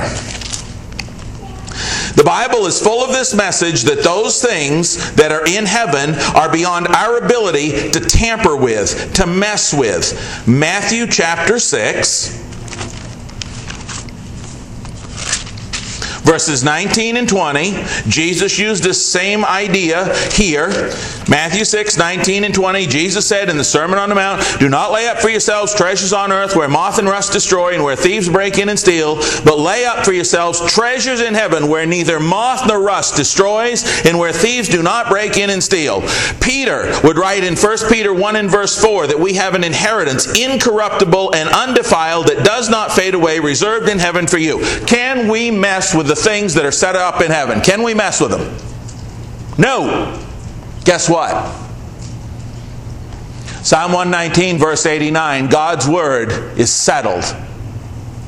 The 2.15 2.23
Bible 2.23 2.65
is 2.65 2.81
full 2.81 3.03
of 3.03 3.09
this 3.09 3.35
message 3.35 3.83
that 3.83 4.03
those 4.03 4.41
things 4.41 5.13
that 5.15 5.31
are 5.31 5.45
in 5.45 5.65
heaven 5.65 6.15
are 6.35 6.51
beyond 6.51 6.87
our 6.87 7.17
ability 7.17 7.91
to 7.91 7.99
tamper 7.99 8.55
with, 8.55 9.13
to 9.15 9.27
mess 9.27 9.73
with. 9.73 10.47
Matthew 10.47 11.05
chapter 11.05 11.59
6. 11.59 12.46
Verses 16.27 16.61
19 16.61 17.15
and 17.15 17.29
20, 17.29 17.85
Jesus 18.09 18.59
used 18.59 18.83
this 18.83 19.03
same 19.03 19.45
idea 19.45 20.13
here. 20.27 20.67
Matthew 21.29 21.63
6, 21.63 21.97
19 21.97 22.43
and 22.43 22.53
20, 22.53 22.85
Jesus 22.85 23.25
said 23.25 23.47
in 23.47 23.55
the 23.55 23.63
Sermon 23.63 23.97
on 23.97 24.09
the 24.09 24.15
Mount, 24.15 24.43
Do 24.59 24.67
not 24.67 24.91
lay 24.91 25.07
up 25.07 25.19
for 25.19 25.29
yourselves 25.29 25.73
treasures 25.73 26.11
on 26.11 26.33
earth 26.33 26.53
where 26.53 26.67
moth 26.67 26.99
and 26.99 27.07
rust 27.07 27.31
destroy 27.31 27.75
and 27.75 27.83
where 27.83 27.95
thieves 27.95 28.27
break 28.27 28.57
in 28.57 28.67
and 28.67 28.77
steal, 28.77 29.15
but 29.45 29.57
lay 29.57 29.85
up 29.85 30.03
for 30.03 30.11
yourselves 30.11 30.59
treasures 30.69 31.21
in 31.21 31.33
heaven 31.33 31.69
where 31.69 31.85
neither 31.85 32.19
moth 32.19 32.67
nor 32.67 32.81
rust 32.81 33.15
destroys 33.15 34.05
and 34.05 34.19
where 34.19 34.33
thieves 34.33 34.67
do 34.67 34.83
not 34.83 35.07
break 35.07 35.37
in 35.37 35.49
and 35.49 35.63
steal. 35.63 36.01
Peter 36.41 36.91
would 37.05 37.17
write 37.17 37.45
in 37.45 37.55
1 37.55 37.77
Peter 37.89 38.13
1 38.13 38.35
and 38.35 38.51
verse 38.51 38.77
4 38.83 39.07
that 39.07 39.19
we 39.19 39.35
have 39.35 39.55
an 39.55 39.63
inheritance 39.63 40.37
incorruptible 40.37 41.33
and 41.33 41.47
undefiled 41.47 42.27
that 42.27 42.43
does 42.43 42.69
not 42.69 42.91
fade 42.91 43.13
away, 43.13 43.39
reserved 43.39 43.87
in 43.87 43.97
heaven 43.97 44.27
for 44.27 44.39
you. 44.39 44.59
Can 44.85 45.29
we 45.29 45.51
mess 45.51 45.95
with 45.95 46.07
the 46.07 46.16
things 46.23 46.53
that 46.55 46.65
are 46.65 46.71
set 46.71 46.95
up 46.95 47.21
in 47.21 47.31
heaven. 47.31 47.61
Can 47.61 47.83
we 47.83 47.93
mess 47.93 48.21
with 48.21 48.31
them? 48.31 48.57
No. 49.57 50.23
Guess 50.83 51.09
what? 51.09 51.33
Psalm 53.63 53.91
119, 53.91 54.57
verse 54.57 54.85
89 54.85 55.47
God's 55.47 55.87
word 55.87 56.31
is 56.57 56.71
settled 56.71 57.25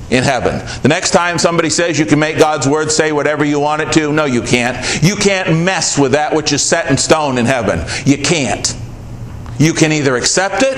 in 0.10 0.24
heaven. 0.24 0.66
The 0.82 0.90
next 0.90 1.12
time 1.12 1.38
somebody 1.38 1.70
says 1.70 2.00
you 2.00 2.06
can 2.06 2.20
make 2.20 2.38
God's 2.38 2.68
word 2.68 2.92
say 2.92 3.12
whatever 3.12 3.46
you 3.46 3.60
want 3.60 3.82
it 3.82 3.94
to, 3.94 4.12
no, 4.12 4.26
you 4.26 4.42
can't. 4.42 5.04
You 5.04 5.16
can't 5.16 5.64
mess 5.64 5.98
with 5.98 6.14
that 6.14 6.36
which 6.36 6.52
is 6.52 6.64
set 6.64 6.90
in 6.90 6.98
stone 6.98 7.38
in 7.38 7.46
heaven. 7.46 7.86
You 8.06 8.18
can't. 8.18 8.76
You 9.60 9.74
can 9.74 9.92
either 9.92 10.16
accept 10.16 10.64
it 10.64 10.78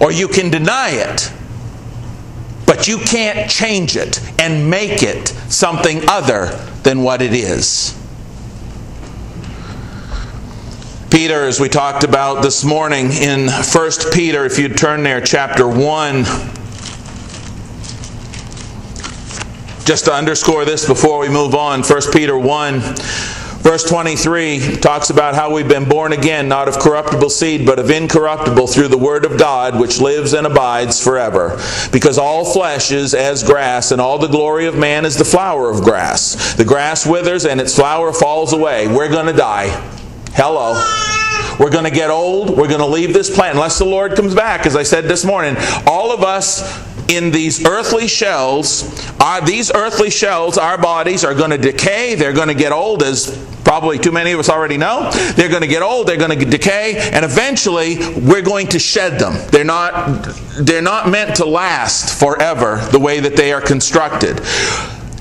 or 0.00 0.12
you 0.12 0.28
can 0.28 0.50
deny 0.50 0.90
it. 0.90 1.32
But 2.66 2.88
you 2.88 2.98
can't 2.98 3.50
change 3.50 3.96
it 3.96 4.20
and 4.40 4.68
make 4.70 5.02
it 5.02 5.28
something 5.48 6.08
other 6.08 6.46
than 6.82 7.02
what 7.02 7.22
it 7.22 7.32
is. 7.32 7.98
Peter, 11.10 11.44
as 11.44 11.60
we 11.60 11.68
talked 11.68 12.04
about 12.04 12.42
this 12.42 12.64
morning 12.64 13.12
in 13.12 13.48
1 13.48 13.90
Peter, 14.12 14.46
if 14.46 14.58
you 14.58 14.68
turn 14.68 15.02
there, 15.02 15.20
chapter 15.20 15.68
1. 15.68 16.24
Just 19.84 20.06
to 20.06 20.12
underscore 20.12 20.64
this 20.64 20.86
before 20.86 21.18
we 21.18 21.28
move 21.28 21.54
on, 21.54 21.82
1 21.82 22.00
Peter 22.12 22.38
1 22.38 22.80
Verse 23.62 23.84
23 23.84 24.78
talks 24.78 25.10
about 25.10 25.36
how 25.36 25.54
we've 25.54 25.68
been 25.68 25.88
born 25.88 26.12
again, 26.12 26.48
not 26.48 26.66
of 26.66 26.80
corruptible 26.80 27.30
seed, 27.30 27.64
but 27.64 27.78
of 27.78 27.90
incorruptible 27.90 28.66
through 28.66 28.88
the 28.88 28.98
Word 28.98 29.24
of 29.24 29.38
God, 29.38 29.78
which 29.78 30.00
lives 30.00 30.32
and 30.32 30.48
abides 30.48 31.00
forever. 31.00 31.56
Because 31.92 32.18
all 32.18 32.44
flesh 32.44 32.90
is 32.90 33.14
as 33.14 33.44
grass, 33.44 33.92
and 33.92 34.00
all 34.00 34.18
the 34.18 34.26
glory 34.26 34.66
of 34.66 34.76
man 34.76 35.04
is 35.04 35.16
the 35.16 35.24
flower 35.24 35.70
of 35.70 35.82
grass. 35.82 36.54
The 36.54 36.64
grass 36.64 37.06
withers 37.06 37.44
and 37.44 37.60
its 37.60 37.76
flower 37.76 38.12
falls 38.12 38.52
away. 38.52 38.88
We're 38.88 39.08
going 39.08 39.26
to 39.26 39.32
die. 39.32 39.68
Hello. 40.32 40.74
We're 41.60 41.70
going 41.70 41.84
to 41.84 41.90
get 41.90 42.10
old. 42.10 42.50
We're 42.50 42.66
going 42.66 42.80
to 42.80 42.86
leave 42.86 43.12
this 43.12 43.32
planet 43.32 43.54
unless 43.54 43.78
the 43.78 43.84
Lord 43.84 44.16
comes 44.16 44.34
back. 44.34 44.66
As 44.66 44.74
I 44.74 44.82
said 44.82 45.04
this 45.04 45.24
morning, 45.24 45.54
all 45.86 46.12
of 46.12 46.24
us 46.24 46.60
in 47.08 47.30
these 47.30 47.64
earthly 47.66 48.08
shells, 48.08 49.10
are 49.20 49.40
these 49.44 49.72
earthly 49.72 50.10
shells, 50.10 50.58
our 50.58 50.78
bodies 50.78 51.24
are 51.24 51.34
going 51.34 51.50
to 51.50 51.58
decay, 51.58 52.14
they're 52.14 52.32
going 52.32 52.48
to 52.48 52.54
get 52.54 52.72
old, 52.72 53.02
as 53.02 53.36
probably 53.64 53.98
too 53.98 54.12
many 54.12 54.32
of 54.32 54.40
us 54.40 54.48
already 54.48 54.76
know. 54.76 55.10
They're 55.36 55.48
going 55.48 55.62
to 55.62 55.68
get 55.68 55.82
old, 55.82 56.06
they're 56.06 56.16
going 56.16 56.38
to 56.38 56.44
decay, 56.44 57.10
and 57.12 57.24
eventually 57.24 57.98
we're 58.20 58.42
going 58.42 58.68
to 58.68 58.78
shed 58.78 59.18
them. 59.18 59.34
They're 59.50 59.64
not, 59.64 60.24
they're 60.60 60.82
not 60.82 61.08
meant 61.08 61.36
to 61.36 61.44
last 61.44 62.18
forever 62.18 62.76
the 62.90 62.98
way 62.98 63.20
that 63.20 63.36
they 63.36 63.52
are 63.52 63.60
constructed 63.60 64.40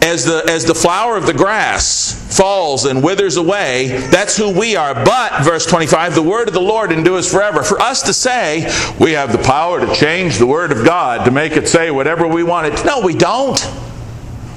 as 0.02 0.26
the, 0.26 0.44
as 0.50 0.66
the 0.66 0.74
flower 0.74 1.16
of 1.16 1.26
the 1.26 1.34
grass 1.34 2.14
falls 2.36 2.86
and 2.86 3.04
withers 3.04 3.38
away, 3.38 3.88
that's 4.10 4.36
who 4.36 4.50
we 4.50 4.76
are. 4.76 4.94
But, 4.94 5.44
verse 5.44 5.66
25, 5.66 6.16
the 6.16 6.22
word 6.22 6.48
of 6.48 6.54
the 6.54 6.62
Lord 6.62 6.92
endures 6.92 7.32
forever. 7.32 7.64
For 7.64 7.80
us 7.80 8.02
to 8.04 8.14
say 8.14 8.64
we 9.00 9.12
have 9.12 9.32
the 9.32 9.44
power 9.44 9.80
to 9.80 9.94
change 9.94 10.38
the 10.38 10.48
word 10.48 10.72
of 10.72 10.84
God, 10.84 11.26
to 11.26 11.32
make 11.32 11.54
it 11.54 11.68
say 11.68 11.92
whatever 11.92 12.28
we 12.28 12.44
want 12.44 12.68
it. 12.68 12.86
No, 12.86 13.02
we 13.02 13.14
don't. 13.14 13.60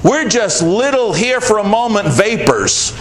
We're 0.03 0.27
just 0.27 0.61
little 0.61 1.13
here 1.13 1.41
for 1.41 1.59
a 1.59 1.63
moment 1.63 2.07
vapors. 2.07 2.97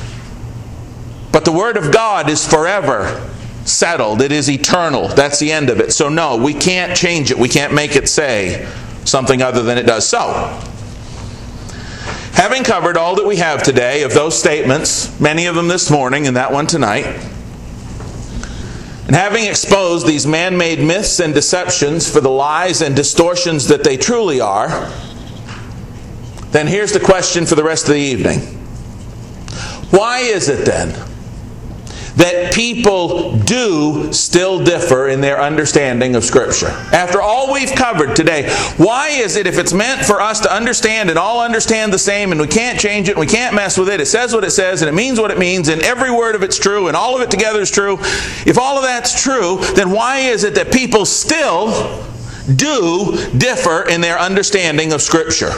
But 1.32 1.44
the 1.44 1.52
word 1.52 1.76
of 1.76 1.92
God 1.92 2.28
is 2.28 2.46
forever 2.46 3.30
settled, 3.64 4.20
it 4.20 4.32
is 4.32 4.50
eternal. 4.50 5.08
That's 5.08 5.38
the 5.38 5.50
end 5.50 5.70
of 5.70 5.80
it. 5.80 5.92
So, 5.92 6.08
no, 6.08 6.36
we 6.36 6.52
can't 6.52 6.96
change 6.96 7.30
it. 7.30 7.38
We 7.38 7.48
can't 7.48 7.72
make 7.72 7.96
it 7.96 8.08
say 8.08 8.70
something 9.04 9.42
other 9.42 9.62
than 9.62 9.78
it 9.78 9.86
does. 9.86 10.06
So, 10.06 10.60
Having 12.34 12.64
covered 12.64 12.96
all 12.96 13.14
that 13.16 13.26
we 13.26 13.36
have 13.36 13.62
today 13.62 14.02
of 14.02 14.12
those 14.12 14.38
statements, 14.38 15.18
many 15.20 15.46
of 15.46 15.54
them 15.54 15.68
this 15.68 15.90
morning 15.90 16.26
and 16.26 16.36
that 16.36 16.52
one 16.52 16.66
tonight, 16.66 17.06
and 19.06 19.14
having 19.14 19.44
exposed 19.44 20.06
these 20.06 20.26
man 20.26 20.56
made 20.56 20.80
myths 20.80 21.20
and 21.20 21.34
deceptions 21.34 22.10
for 22.10 22.20
the 22.20 22.30
lies 22.30 22.80
and 22.80 22.96
distortions 22.96 23.68
that 23.68 23.84
they 23.84 23.96
truly 23.96 24.40
are, 24.40 24.90
then 26.50 26.66
here's 26.66 26.92
the 26.92 27.00
question 27.00 27.46
for 27.46 27.54
the 27.54 27.64
rest 27.64 27.84
of 27.84 27.94
the 27.94 28.00
evening. 28.00 28.40
Why 29.90 30.20
is 30.20 30.48
it 30.48 30.64
then 30.64 30.90
that 32.16 32.54
people 32.54 33.36
do 33.38 34.12
still 34.12 34.62
differ 34.62 35.08
in 35.08 35.20
their 35.20 35.40
understanding 35.40 36.14
of 36.14 36.24
Scripture. 36.24 36.68
After 36.92 37.20
all 37.20 37.52
we've 37.52 37.74
covered 37.74 38.14
today, 38.14 38.48
why 38.76 39.08
is 39.08 39.36
it 39.36 39.46
if 39.46 39.58
it's 39.58 39.72
meant 39.72 40.04
for 40.04 40.20
us 40.20 40.40
to 40.40 40.52
understand 40.52 41.10
and 41.10 41.18
all 41.18 41.42
understand 41.42 41.92
the 41.92 41.98
same 41.98 42.30
and 42.30 42.40
we 42.40 42.46
can't 42.46 42.78
change 42.78 43.08
it 43.08 43.12
and 43.12 43.20
we 43.20 43.26
can't 43.26 43.54
mess 43.54 43.76
with 43.76 43.88
it, 43.88 44.00
it 44.00 44.06
says 44.06 44.32
what 44.32 44.44
it 44.44 44.50
says 44.50 44.82
and 44.82 44.88
it 44.88 44.94
means 44.94 45.18
what 45.18 45.30
it 45.30 45.38
means 45.38 45.68
and 45.68 45.82
every 45.82 46.10
word 46.10 46.34
of 46.34 46.42
it's 46.42 46.58
true 46.58 46.88
and 46.88 46.96
all 46.96 47.16
of 47.16 47.22
it 47.22 47.30
together 47.30 47.60
is 47.60 47.70
true, 47.70 47.98
if 48.46 48.58
all 48.58 48.76
of 48.76 48.84
that's 48.84 49.20
true, 49.20 49.58
then 49.74 49.90
why 49.90 50.18
is 50.18 50.44
it 50.44 50.54
that 50.54 50.72
people 50.72 51.04
still 51.04 52.04
do 52.54 53.16
differ 53.36 53.88
in 53.88 54.00
their 54.00 54.18
understanding 54.18 54.92
of 54.92 55.02
Scripture? 55.02 55.52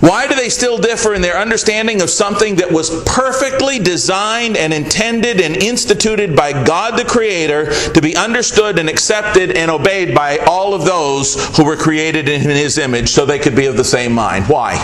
Why 0.00 0.26
do 0.26 0.34
they 0.34 0.48
still 0.48 0.78
differ 0.78 1.14
in 1.14 1.22
their 1.22 1.38
understanding 1.38 2.02
of 2.02 2.10
something 2.10 2.56
that 2.56 2.70
was 2.70 3.02
perfectly 3.04 3.78
designed 3.78 4.56
and 4.56 4.72
intended 4.72 5.40
and 5.40 5.56
instituted 5.56 6.36
by 6.36 6.64
God 6.64 6.98
the 6.98 7.04
Creator 7.04 7.72
to 7.92 8.00
be 8.02 8.16
understood 8.16 8.78
and 8.78 8.88
accepted 8.88 9.52
and 9.52 9.70
obeyed 9.70 10.14
by 10.14 10.38
all 10.38 10.74
of 10.74 10.84
those 10.84 11.56
who 11.56 11.64
were 11.64 11.76
created 11.76 12.28
in 12.28 12.42
His 12.42 12.78
image 12.78 13.08
so 13.08 13.24
they 13.24 13.38
could 13.38 13.56
be 13.56 13.66
of 13.66 13.76
the 13.76 13.84
same 13.84 14.12
mind? 14.12 14.46
Why? 14.46 14.76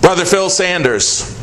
Brother 0.00 0.24
Phil 0.24 0.50
Sanders 0.50 1.39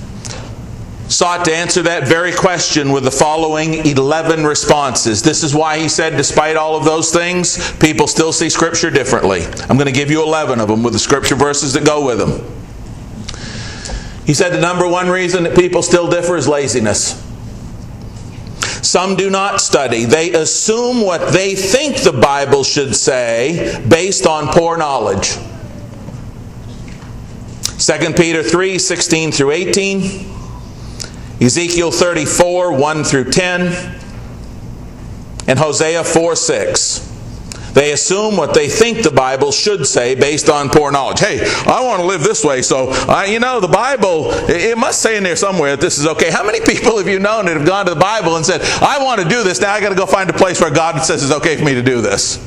sought 1.10 1.46
to 1.46 1.56
answer 1.56 1.82
that 1.84 2.08
very 2.08 2.34
question 2.34 2.92
with 2.92 3.04
the 3.04 3.12
following 3.12 3.86
11 3.86 4.46
responses. 4.46 5.22
This 5.22 5.44
is 5.44 5.56
why 5.56 5.80
he 5.80 5.88
said, 5.88 6.18
despite 6.18 6.58
all 6.58 6.76
of 6.76 6.84
those 6.84 7.12
things, 7.12 7.72
people 7.78 8.08
still 8.08 8.34
see 8.34 8.50
Scripture 8.50 8.90
differently. 8.90 9.44
I'm 9.70 9.78
going 9.78 9.86
to 9.86 9.92
give 9.92 10.12
you 10.12 10.24
11 10.24 10.60
of 10.60 10.68
them 10.68 10.84
with 10.84 10.94
the 10.94 11.00
Scripture 11.00 11.36
verses 11.36 11.74
that 11.74 11.86
go 11.86 12.06
with 12.06 12.20
them. 12.20 12.54
He 14.26 14.34
said 14.34 14.52
the 14.52 14.60
number 14.60 14.88
one 14.88 15.08
reason 15.08 15.44
that 15.44 15.56
people 15.56 15.82
still 15.82 16.10
differ 16.10 16.36
is 16.36 16.48
laziness. 16.48 17.24
Some 18.86 19.16
do 19.16 19.30
not 19.30 19.62
study. 19.62 20.06
They 20.06 20.34
assume 20.34 21.02
what 21.02 21.32
they 21.32 21.56
think 21.56 21.98
the 21.98 22.12
Bible 22.14 22.64
should 22.64 22.96
say 22.96 23.82
based 23.88 24.26
on 24.26 24.48
poor 24.48 24.78
knowledge. 24.78 25.38
2 27.80 28.14
Peter 28.14 28.44
3 28.44 28.78
16 28.78 29.32
through 29.32 29.52
18. 29.52 30.37
Ezekiel 31.40 31.92
34, 31.92 32.74
1 32.74 33.04
through 33.04 33.32
10, 33.32 34.02
and 35.48 35.60
Hosea 35.60 36.04
4, 36.04 36.36
6. 36.36 37.08
They 37.74 37.92
assume 37.92 38.38
what 38.38 38.56
they 38.56 38.68
think 38.68 39.04
the 39.04 39.12
Bible 39.12 39.52
should 39.52 39.86
say 39.86 40.16
based 40.16 40.50
on 40.50 40.70
poor 40.70 40.92
knowledge. 40.92 41.20
Hey, 41.20 41.42
I 41.68 41.86
want 41.86 42.02
to 42.02 42.08
live 42.08 42.24
this 42.24 42.44
way, 42.44 42.64
so 42.64 42.90
I, 43.08 43.26
you 43.26 43.40
know 43.40 43.60
the 43.60 43.68
Bible. 43.68 44.32
It 44.50 44.76
must 44.80 45.00
say 45.00 45.16
in 45.16 45.24
there 45.24 45.36
somewhere 45.36 45.76
that 45.76 45.82
this 45.82 46.00
is 46.00 46.08
okay. 46.08 46.32
How 46.32 46.44
many 46.44 46.60
people 46.66 46.98
have 46.98 47.08
you 47.08 47.20
known 47.20 47.46
that 47.46 47.56
have 47.56 47.68
gone 47.68 47.86
to 47.86 47.94
the 47.94 48.00
Bible 48.00 48.36
and 48.36 48.44
said, 48.44 48.62
"I 48.82 49.04
want 49.04 49.22
to 49.22 49.30
do 49.30 49.44
this 49.44 49.62
now. 49.62 49.74
I 49.74 49.80
got 49.80 49.90
to 49.90 49.96
go 49.96 50.08
find 50.08 50.28
a 50.28 50.34
place 50.34 50.60
where 50.60 50.72
God 50.72 51.00
says 51.04 51.24
it's 51.24 51.32
okay 51.34 51.56
for 51.56 51.66
me 51.66 51.76
to 51.76 51.84
do 51.84 52.02
this"? 52.02 52.44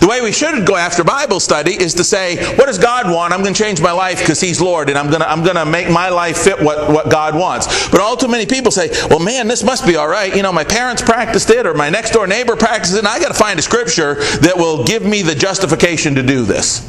The 0.00 0.06
way 0.08 0.20
we 0.20 0.32
should 0.32 0.66
go 0.66 0.76
after 0.76 1.02
Bible 1.02 1.40
study 1.40 1.72
is 1.72 1.94
to 1.94 2.04
say, 2.04 2.36
what 2.56 2.66
does 2.66 2.78
God 2.78 3.10
want? 3.10 3.32
I'm 3.32 3.42
going 3.42 3.54
to 3.54 3.62
change 3.62 3.80
my 3.80 3.92
life 3.92 4.20
because 4.20 4.40
He's 4.40 4.60
Lord, 4.60 4.88
and 4.88 4.98
I'm 4.98 5.08
going 5.08 5.20
to, 5.20 5.30
I'm 5.30 5.42
going 5.42 5.56
to 5.56 5.64
make 5.64 5.90
my 5.90 6.10
life 6.10 6.38
fit 6.38 6.62
what, 6.62 6.90
what 6.90 7.10
God 7.10 7.34
wants. 7.34 7.88
But 7.90 8.00
all 8.00 8.16
too 8.16 8.28
many 8.28 8.46
people 8.46 8.70
say, 8.70 8.90
well, 9.08 9.18
man, 9.18 9.48
this 9.48 9.64
must 9.64 9.86
be 9.86 9.96
all 9.96 10.08
right. 10.08 10.34
You 10.34 10.42
know, 10.42 10.52
my 10.52 10.64
parents 10.64 11.02
practiced 11.02 11.50
it, 11.50 11.66
or 11.66 11.74
my 11.74 11.90
next 11.90 12.12
door 12.12 12.26
neighbor 12.26 12.56
practiced 12.56 12.94
it, 12.94 12.98
and 13.00 13.08
I 13.08 13.18
got 13.18 13.28
to 13.28 13.34
find 13.34 13.58
a 13.58 13.62
scripture 13.62 14.14
that 14.40 14.56
will 14.56 14.84
give 14.84 15.04
me 15.04 15.22
the 15.22 15.34
justification 15.34 16.14
to 16.16 16.22
do 16.22 16.44
this. 16.44 16.88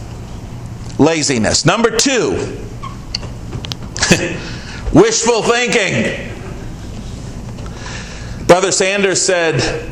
laziness. 1.00 1.66
Number 1.66 1.96
two, 1.98 2.32
wishful 4.94 5.42
thinking. 5.42 6.32
Brother 8.48 8.72
Sanders 8.72 9.22
said, 9.22 9.92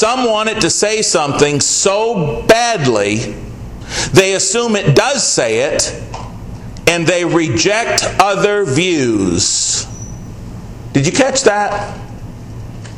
Some 0.00 0.24
wanted 0.24 0.62
to 0.62 0.70
say 0.70 1.02
something 1.02 1.60
so 1.60 2.42
badly, 2.46 3.36
they 4.14 4.32
assume 4.32 4.74
it 4.74 4.96
does 4.96 5.22
say 5.30 5.74
it, 5.74 5.92
and 6.88 7.06
they 7.06 7.26
reject 7.26 8.04
other 8.18 8.64
views. 8.64 9.86
Did 10.94 11.04
you 11.04 11.12
catch 11.12 11.42
that? 11.42 12.00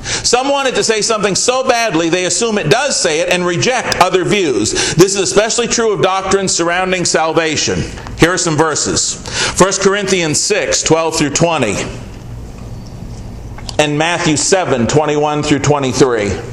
Some 0.02 0.48
wanted 0.48 0.76
to 0.76 0.84
say 0.84 1.02
something 1.02 1.34
so 1.34 1.66
badly 1.66 2.08
they 2.08 2.24
assume 2.24 2.56
it 2.56 2.70
does 2.70 3.00
say 3.00 3.18
it 3.18 3.30
and 3.30 3.44
reject 3.44 4.00
other 4.00 4.24
views. 4.24 4.94
This 4.94 5.16
is 5.16 5.22
especially 5.22 5.66
true 5.66 5.92
of 5.92 6.02
doctrines 6.02 6.54
surrounding 6.54 7.04
salvation. 7.04 7.80
Here 8.20 8.32
are 8.32 8.38
some 8.38 8.56
verses 8.56 9.26
1 9.58 9.72
Corinthians 9.80 10.38
6 10.38 10.84
12 10.84 11.16
through 11.16 11.30
20, 11.30 11.74
and 13.80 13.98
Matthew 13.98 14.36
7 14.36 14.86
21 14.86 15.42
through 15.42 15.58
23. 15.58 16.51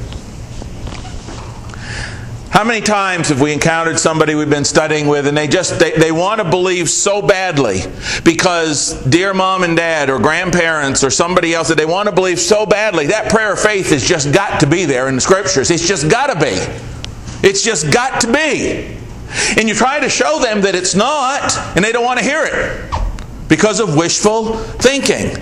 How 2.50 2.64
many 2.64 2.80
times 2.80 3.28
have 3.28 3.40
we 3.40 3.52
encountered 3.52 4.00
somebody 4.00 4.34
we've 4.34 4.50
been 4.50 4.64
studying 4.64 5.06
with 5.06 5.28
and 5.28 5.38
they 5.38 5.46
just 5.46 5.78
they, 5.78 5.92
they 5.92 6.10
want 6.10 6.40
to 6.40 6.50
believe 6.50 6.90
so 6.90 7.22
badly 7.22 7.82
because 8.24 9.00
dear 9.04 9.32
mom 9.32 9.62
and 9.62 9.76
dad 9.76 10.10
or 10.10 10.18
grandparents 10.18 11.04
or 11.04 11.10
somebody 11.10 11.54
else 11.54 11.68
that 11.68 11.76
they 11.76 11.86
want 11.86 12.08
to 12.08 12.14
believe 12.14 12.40
so 12.40 12.66
badly 12.66 13.06
that 13.06 13.30
prayer 13.30 13.52
of 13.52 13.60
faith 13.60 13.90
has 13.90 14.06
just 14.06 14.32
got 14.34 14.58
to 14.60 14.66
be 14.66 14.84
there 14.84 15.06
in 15.06 15.14
the 15.14 15.20
scriptures. 15.20 15.70
It's 15.70 15.86
just 15.86 16.10
got 16.10 16.26
to 16.26 16.40
be. 16.40 17.48
It's 17.48 17.62
just 17.62 17.92
got 17.92 18.20
to 18.22 18.32
be. 18.32 18.98
And 19.56 19.68
you 19.68 19.74
try 19.74 20.00
to 20.00 20.08
show 20.08 20.40
them 20.40 20.62
that 20.62 20.74
it's 20.74 20.96
not 20.96 21.56
and 21.76 21.84
they 21.84 21.92
don't 21.92 22.04
want 22.04 22.18
to 22.18 22.24
hear 22.24 22.42
it 22.44 22.92
because 23.48 23.78
of 23.78 23.96
wishful 23.96 24.56
thinking. 24.56 25.40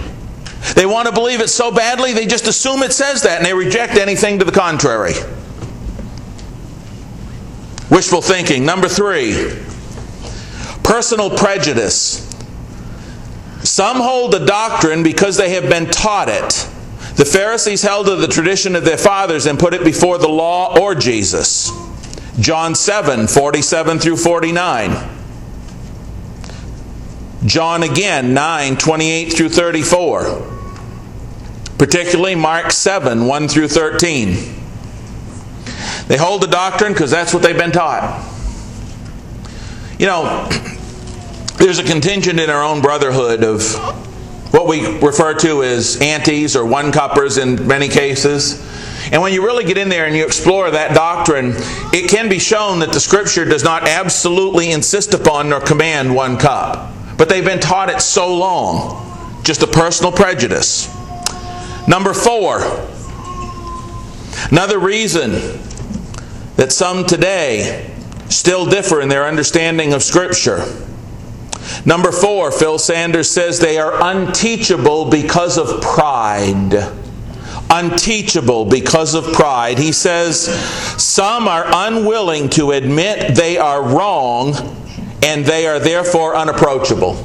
They 0.75 0.85
want 0.85 1.09
to 1.09 1.15
believe 1.15 1.41
it 1.41 1.49
so 1.49 1.73
badly 1.73 2.13
they 2.13 2.27
just 2.27 2.47
assume 2.47 2.83
it 2.83 2.93
says 2.93 3.23
that 3.23 3.39
and 3.39 3.47
they 3.47 3.55
reject 3.55 3.95
anything 3.95 4.39
to 4.41 4.45
the 4.45 4.53
contrary. 4.53 5.15
Wishful 7.91 8.21
thinking. 8.21 8.65
Number 8.65 8.89
three, 8.89 9.59
personal 10.83 11.31
prejudice. 11.31 12.25
Some 13.63 13.97
hold 13.99 14.33
the 14.33 14.45
doctrine 14.45 15.03
because 15.03 15.37
they 15.37 15.51
have 15.51 15.69
been 15.69 15.87
taught 15.91 16.29
it. 16.29 16.69
The 17.17 17.25
Pharisees 17.25 17.83
held 17.83 18.07
to 18.07 18.17
the 18.17 18.29
tradition 18.29 18.77
of 18.77 18.85
their 18.85 18.97
fathers 18.97 19.47
and 19.47 19.59
put 19.59 19.75
it 19.75 19.85
before 19.85 20.19
the 20.19 20.29
law 20.29 20.79
or 20.79 20.95
Jesus. 20.95 21.73
John 22.39 22.75
7 22.75 23.27
47 23.27 23.99
through 23.99 24.17
49. 24.19 25.17
John 27.45 27.83
again 27.83 28.35
9 28.35 28.77
28 28.77 29.33
through 29.33 29.49
34. 29.49 30.59
Particularly 31.79 32.35
Mark 32.35 32.71
7 32.71 33.27
1 33.27 33.49
through 33.49 33.69
13. 33.69 34.58
They 36.09 36.17
hold 36.17 36.43
the 36.43 36.47
doctrine 36.47 36.93
because 36.95 37.11
that's 37.11 37.35
what 37.35 37.43
they've 37.43 37.57
been 37.57 37.71
taught. 37.71 38.25
You 39.99 40.07
know, 40.07 40.49
there's 41.59 41.79
a 41.79 41.85
contingent 41.85 42.41
in 42.41 42.49
our 42.49 42.65
own 42.65 42.81
brotherhood 42.81 43.45
of 43.45 43.63
what 44.55 44.67
we 44.67 44.99
refer 45.01 45.35
to 45.35 45.63
as 45.63 46.01
antis 46.01 46.57
or 46.57 46.65
one 46.65 46.93
cuppers 46.93 47.37
in 47.37 47.67
many 47.67 47.89
cases. 47.89 48.65
And 49.13 49.21
when 49.21 49.35
you 49.35 49.45
really 49.45 49.65
get 49.65 49.77
in 49.77 49.91
there 49.91 50.07
and 50.07 50.17
you 50.17 50.25
explore 50.25 50.71
that 50.71 50.95
doctrine, 50.95 51.53
it 51.93 52.11
can 52.11 52.31
be 52.31 52.39
shown 52.39 52.79
that 52.79 52.93
the 52.93 53.01
Scripture 53.01 53.45
does 53.45 53.63
not 53.63 53.87
absolutely 53.87 54.71
insist 54.71 55.13
upon 55.13 55.51
nor 55.51 55.61
command 55.61 56.15
one 56.15 56.39
cup. 56.39 56.91
But 57.19 57.29
they've 57.29 57.45
been 57.45 57.61
taught 57.61 57.91
it 57.91 58.01
so 58.01 58.35
long. 58.35 59.05
Just 59.45 59.63
a 59.63 59.67
personal 59.67 60.11
prejudice. 60.11 60.89
Number 61.87 62.15
four, 62.15 62.61
another 64.51 64.79
reason 64.79 65.61
that 66.59 66.73
some 66.73 67.07
today 67.07 67.89
still 68.29 68.67
differ 68.67 69.01
in 69.01 69.09
their 69.09 69.25
understanding 69.25 69.93
of 69.93 70.03
Scripture. 70.03 70.65
Number 71.87 72.11
four, 72.11 72.51
Phil 72.51 72.81
Sanders 72.81 73.31
says 73.31 73.61
they 73.61 73.79
are 73.79 73.93
unteachable 74.03 75.09
because 75.09 75.57
of 75.57 75.81
pride. 75.81 76.75
Unteachable 77.71 78.65
because 78.65 79.15
of 79.15 79.33
pride. 79.33 79.79
He 79.79 79.93
says 79.93 80.47
some 81.01 81.47
are 81.47 81.65
unwilling 81.73 82.49
to 82.51 82.73
admit 82.73 83.37
they 83.37 83.57
are 83.57 83.81
wrong 83.81 84.55
and 85.23 85.47
they 85.47 85.69
are 85.69 85.79
therefore 85.79 86.35
unapproachable. 86.35 87.25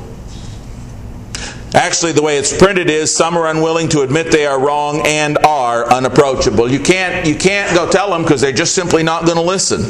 Actually, 1.73 2.11
the 2.11 2.21
way 2.21 2.37
it's 2.37 2.55
printed 2.55 2.87
is 2.87 3.15
some 3.15 3.35
are 3.35 3.47
unwilling 3.47 3.89
to 3.89 4.01
admit 4.01 4.31
they 4.31 4.45
are 4.45 4.59
wrong 4.59 5.01
and 5.07 5.39
are 5.39 5.91
unapproachable. 5.91 6.69
You 6.69 6.79
can't, 6.79 7.25
you 7.25 7.35
can't 7.35 7.75
go 7.75 7.89
tell 7.89 8.11
them 8.11 8.21
because 8.21 8.41
they're 8.41 8.51
just 8.51 8.75
simply 8.75 9.01
not 9.01 9.25
going 9.25 9.37
to 9.37 9.43
listen. 9.43 9.81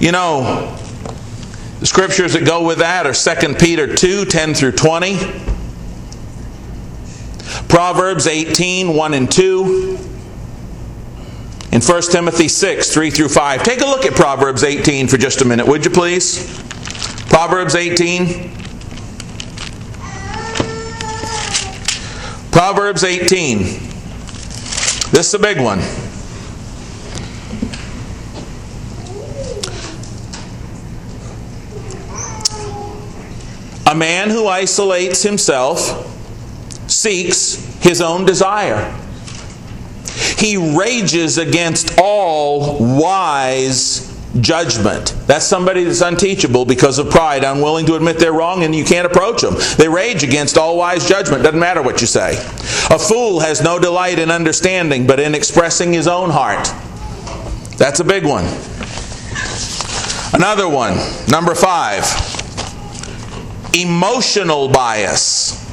You 0.00 0.10
know, 0.10 0.76
the 1.78 1.86
scriptures 1.86 2.32
that 2.32 2.44
go 2.44 2.66
with 2.66 2.78
that 2.78 3.06
are 3.06 3.14
2 3.14 3.54
Peter 3.54 3.94
2 3.94 4.24
10 4.24 4.54
through 4.54 4.72
20, 4.72 5.18
Proverbs 7.68 8.26
18 8.26 8.94
1 8.94 9.14
and 9.14 9.30
2, 9.30 9.98
and 11.70 11.84
1 11.84 12.02
Timothy 12.10 12.48
6 12.48 12.92
3 12.92 13.10
through 13.10 13.28
5. 13.28 13.62
Take 13.62 13.80
a 13.82 13.86
look 13.86 14.04
at 14.04 14.14
Proverbs 14.14 14.64
18 14.64 15.06
for 15.06 15.16
just 15.16 15.42
a 15.42 15.44
minute, 15.44 15.66
would 15.68 15.84
you 15.84 15.92
please? 15.92 16.60
Proverbs 17.28 17.76
18 17.76 18.57
Proverbs 22.50 23.04
18. 23.04 23.58
This 25.10 25.28
is 25.28 25.34
a 25.34 25.38
big 25.38 25.60
one. 25.60 25.78
A 33.86 33.94
man 33.94 34.30
who 34.30 34.46
isolates 34.46 35.22
himself 35.22 36.04
seeks 36.90 37.54
his 37.80 38.00
own 38.00 38.24
desire. 38.24 38.94
He 40.36 40.56
rages 40.76 41.38
against 41.38 41.98
all 41.98 42.78
wise 42.78 44.07
judgment. 44.40 45.14
That's 45.26 45.44
somebody 45.44 45.84
that's 45.84 46.00
unteachable 46.00 46.64
because 46.64 46.98
of 46.98 47.10
pride, 47.10 47.44
unwilling 47.44 47.86
to 47.86 47.94
admit 47.94 48.18
they're 48.18 48.32
wrong, 48.32 48.62
and 48.62 48.74
you 48.74 48.84
can't 48.84 49.06
approach 49.06 49.42
them. 49.42 49.56
They 49.76 49.88
rage 49.88 50.22
against 50.22 50.56
all 50.58 50.76
wise 50.76 51.08
judgment. 51.08 51.42
Doesn't 51.42 51.60
matter 51.60 51.82
what 51.82 52.00
you 52.00 52.06
say. 52.06 52.36
A 52.90 52.98
fool 52.98 53.40
has 53.40 53.62
no 53.62 53.78
delight 53.78 54.18
in 54.18 54.30
understanding, 54.30 55.06
but 55.06 55.20
in 55.20 55.34
expressing 55.34 55.92
his 55.92 56.08
own 56.08 56.30
heart. 56.30 56.68
That's 57.76 58.00
a 58.00 58.04
big 58.04 58.24
one. 58.24 58.44
Another 60.34 60.68
one, 60.68 60.96
number 61.28 61.54
five 61.54 62.04
emotional 63.74 64.68
bias. 64.68 65.67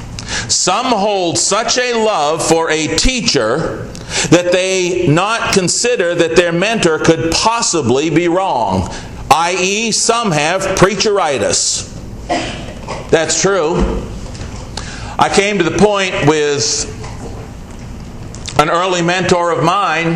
Some 0.48 0.86
hold 0.86 1.38
such 1.38 1.76
a 1.78 1.94
love 1.94 2.46
for 2.46 2.70
a 2.70 2.86
teacher 2.96 3.84
that 4.30 4.52
they 4.52 5.06
not 5.08 5.52
consider 5.52 6.14
that 6.14 6.36
their 6.36 6.52
mentor 6.52 6.98
could 6.98 7.32
possibly 7.32 8.10
be 8.10 8.28
wrong, 8.28 8.88
i.e., 9.30 9.90
some 9.90 10.30
have 10.30 10.62
preacheritis. 10.78 11.92
That's 13.10 13.40
true. 13.40 14.06
I 15.18 15.32
came 15.34 15.58
to 15.58 15.64
the 15.64 15.76
point 15.78 16.14
with 16.28 16.92
an 18.60 18.70
early 18.70 19.02
mentor 19.02 19.50
of 19.50 19.64
mine 19.64 20.14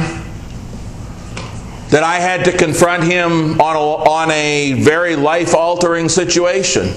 that 1.90 2.04
I 2.04 2.20
had 2.20 2.44
to 2.44 2.56
confront 2.56 3.02
him 3.02 3.60
on 3.60 3.76
a, 3.76 3.80
on 3.80 4.30
a 4.30 4.74
very 4.74 5.16
life 5.16 5.54
altering 5.54 6.08
situation. 6.08 6.94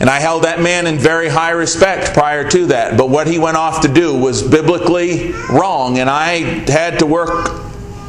And 0.00 0.08
I 0.08 0.18
held 0.18 0.44
that 0.44 0.62
man 0.62 0.86
in 0.86 0.98
very 0.98 1.28
high 1.28 1.50
respect 1.50 2.14
prior 2.14 2.48
to 2.50 2.66
that. 2.66 2.96
But 2.96 3.10
what 3.10 3.26
he 3.26 3.38
went 3.38 3.58
off 3.58 3.82
to 3.82 3.88
do 3.88 4.18
was 4.18 4.42
biblically 4.42 5.32
wrong, 5.50 5.98
and 5.98 6.08
I 6.08 6.38
had 6.70 6.98
to 7.00 7.06
work 7.06 7.60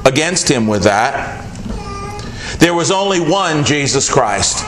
against 0.06 0.50
him 0.50 0.68
with 0.68 0.84
that. 0.84 1.46
There 2.60 2.74
was 2.74 2.92
only 2.92 3.20
one 3.20 3.66
Jesus 3.66 4.10
Christ. 4.10 4.64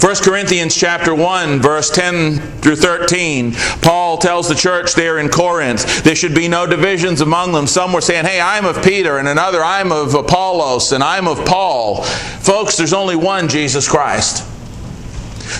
1 0.00 0.16
Corinthians 0.22 0.76
chapter 0.76 1.14
1 1.14 1.60
verse 1.60 1.90
10 1.90 2.38
through 2.60 2.76
13 2.76 3.52
Paul 3.80 4.18
tells 4.18 4.48
the 4.48 4.54
church 4.54 4.94
there 4.94 5.18
in 5.18 5.28
Corinth 5.28 6.04
there 6.04 6.14
should 6.14 6.34
be 6.34 6.46
no 6.46 6.66
divisions 6.66 7.20
among 7.22 7.52
them 7.52 7.66
some 7.66 7.92
were 7.92 8.00
saying 8.00 8.24
hey 8.24 8.40
I'm 8.40 8.66
of 8.66 8.84
Peter 8.84 9.18
and 9.18 9.26
another 9.26 9.64
I'm 9.64 9.90
of 9.90 10.14
Apollos 10.14 10.92
and 10.92 11.02
I'm 11.02 11.26
of 11.26 11.44
Paul 11.46 12.02
folks 12.04 12.76
there's 12.76 12.92
only 12.92 13.16
one 13.16 13.48
Jesus 13.48 13.88
Christ 13.88 14.46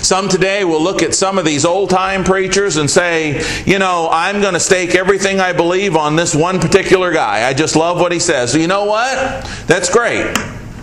some 0.03 0.27
today 0.29 0.63
will 0.63 0.81
look 0.81 1.01
at 1.01 1.13
some 1.13 1.37
of 1.37 1.45
these 1.45 1.65
old 1.65 1.89
time 1.89 2.23
preachers 2.23 2.77
and 2.77 2.89
say, 2.89 3.41
you 3.65 3.79
know, 3.79 4.09
I'm 4.11 4.41
going 4.41 4.53
to 4.53 4.59
stake 4.59 4.95
everything 4.95 5.39
I 5.39 5.53
believe 5.53 5.95
on 5.95 6.15
this 6.15 6.35
one 6.35 6.59
particular 6.59 7.11
guy. 7.13 7.47
I 7.47 7.53
just 7.53 7.75
love 7.75 7.99
what 7.99 8.11
he 8.11 8.19
says. 8.19 8.55
You 8.55 8.67
know 8.67 8.85
what? 8.85 9.45
That's 9.67 9.89
great. 9.91 10.35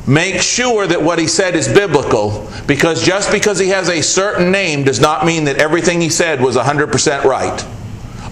make 0.07 0.41
sure 0.41 0.87
that 0.87 1.01
what 1.01 1.19
he 1.19 1.27
said 1.27 1.55
is 1.55 1.69
biblical 1.69 2.49
because 2.67 3.05
just 3.05 3.31
because 3.31 3.59
he 3.59 3.69
has 3.69 3.89
a 3.89 4.03
certain 4.03 4.51
name 4.51 4.85
does 4.85 5.01
not 5.01 5.25
mean 5.25 5.45
that 5.45 5.57
everything 5.59 6.01
he 6.01 6.09
said 6.09 6.41
was 6.41 6.57
100% 6.57 7.25
right. 7.25 7.65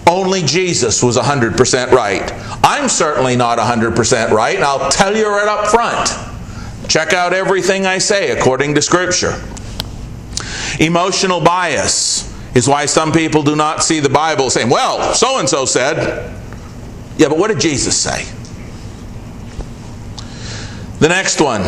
Only 0.07 0.41
Jesus 0.41 1.01
was 1.01 1.17
100% 1.17 1.91
right. 1.91 2.31
I'm 2.63 2.89
certainly 2.89 3.35
not 3.35 3.59
100% 3.59 4.31
right, 4.31 4.55
and 4.55 4.63
I'll 4.63 4.89
tell 4.91 5.15
you 5.15 5.27
right 5.27 5.47
up 5.47 5.67
front. 5.67 6.89
Check 6.89 7.13
out 7.13 7.33
everything 7.33 7.85
I 7.85 7.99
say 7.99 8.31
according 8.31 8.75
to 8.75 8.81
Scripture. 8.81 9.41
Emotional 10.79 11.41
bias 11.41 12.31
is 12.55 12.67
why 12.67 12.85
some 12.85 13.11
people 13.11 13.43
do 13.43 13.55
not 13.55 13.83
see 13.83 13.99
the 13.99 14.09
Bible 14.09 14.49
saying, 14.49 14.69
well, 14.69 15.13
so 15.13 15.39
and 15.39 15.47
so 15.47 15.65
said. 15.65 16.37
Yeah, 17.17 17.29
but 17.29 17.37
what 17.37 17.49
did 17.49 17.59
Jesus 17.59 17.97
say? 17.97 18.25
The 20.99 21.09
next 21.09 21.41
one, 21.41 21.63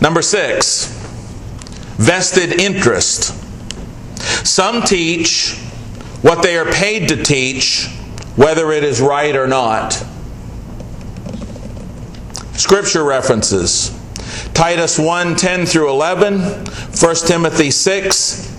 number 0.00 0.22
six, 0.22 0.86
vested 1.96 2.60
interest. 2.60 3.34
Some 4.46 4.82
teach 4.82 5.58
what 6.22 6.42
they 6.42 6.58
are 6.58 6.70
paid 6.70 7.08
to 7.08 7.22
teach, 7.22 7.88
whether 8.36 8.72
it 8.72 8.84
is 8.84 9.00
right 9.00 9.34
or 9.36 9.46
not. 9.46 10.04
Scripture 12.54 13.04
references 13.04 13.99
Titus 14.54 14.98
1 14.98 15.36
10 15.36 15.66
through 15.66 15.90
11, 15.90 16.40
1 16.40 17.14
Timothy 17.26 17.70
6 17.70 18.56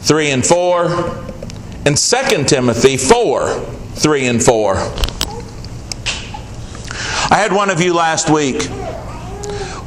3 0.00 0.30
and 0.30 0.46
4, 0.46 0.86
and 1.86 1.96
2 1.96 2.44
Timothy 2.44 2.96
4 2.96 3.48
3 3.48 4.26
and 4.26 4.42
4. 4.42 4.74
I 7.30 7.36
had 7.36 7.52
one 7.52 7.70
of 7.70 7.80
you 7.80 7.94
last 7.94 8.30
week 8.30 8.68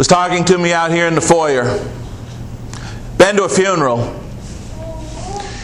was 0.01 0.07
talking 0.07 0.43
to 0.43 0.57
me 0.57 0.73
out 0.73 0.89
here 0.89 1.05
in 1.05 1.13
the 1.13 1.21
foyer. 1.21 1.63
Been 3.19 3.35
to 3.35 3.43
a 3.43 3.49
funeral. 3.49 3.99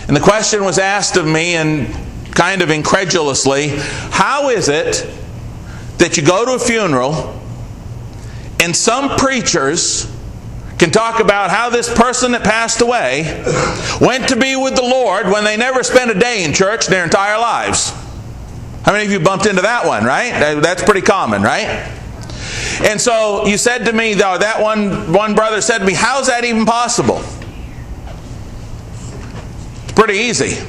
And 0.07 0.15
the 0.15 0.21
question 0.21 0.63
was 0.63 0.77
asked 0.77 1.17
of 1.17 1.25
me 1.25 1.55
and 1.55 1.87
kind 2.35 2.61
of 2.61 2.69
incredulously, 2.69 3.69
how 4.11 4.49
is 4.49 4.69
it 4.69 5.09
that 5.97 6.17
you 6.17 6.23
go 6.23 6.45
to 6.45 6.51
a 6.51 6.59
funeral 6.59 7.37
and 8.59 8.75
some 8.75 9.17
preachers 9.17 10.11
can 10.77 10.91
talk 10.91 11.19
about 11.19 11.49
how 11.49 11.69
this 11.69 11.91
person 11.93 12.33
that 12.33 12.43
passed 12.43 12.81
away 12.81 13.43
went 13.99 14.29
to 14.29 14.35
be 14.35 14.55
with 14.55 14.75
the 14.75 14.83
Lord 14.83 15.27
when 15.27 15.43
they 15.43 15.57
never 15.57 15.83
spent 15.83 16.11
a 16.11 16.19
day 16.19 16.43
in 16.43 16.53
church 16.53 16.87
their 16.87 17.03
entire 17.03 17.39
lives? 17.39 17.91
How 18.83 18.93
many 18.93 19.05
of 19.05 19.11
you 19.11 19.19
bumped 19.19 19.45
into 19.47 19.63
that 19.63 19.85
one, 19.85 20.05
right? 20.05 20.61
That's 20.61 20.83
pretty 20.83 21.01
common, 21.01 21.41
right? 21.41 21.65
And 22.81 23.01
so 23.01 23.45
you 23.45 23.57
said 23.57 23.85
to 23.85 23.93
me, 23.93 24.13
though, 24.13 24.37
that 24.37 24.61
one, 24.61 25.11
one 25.11 25.35
brother 25.35 25.61
said 25.61 25.79
to 25.79 25.85
me, 25.85 25.93
How's 25.93 26.27
that 26.27 26.45
even 26.45 26.65
possible? 26.65 27.21
It's 29.83 29.93
pretty 29.93 30.19
easy. 30.19 30.63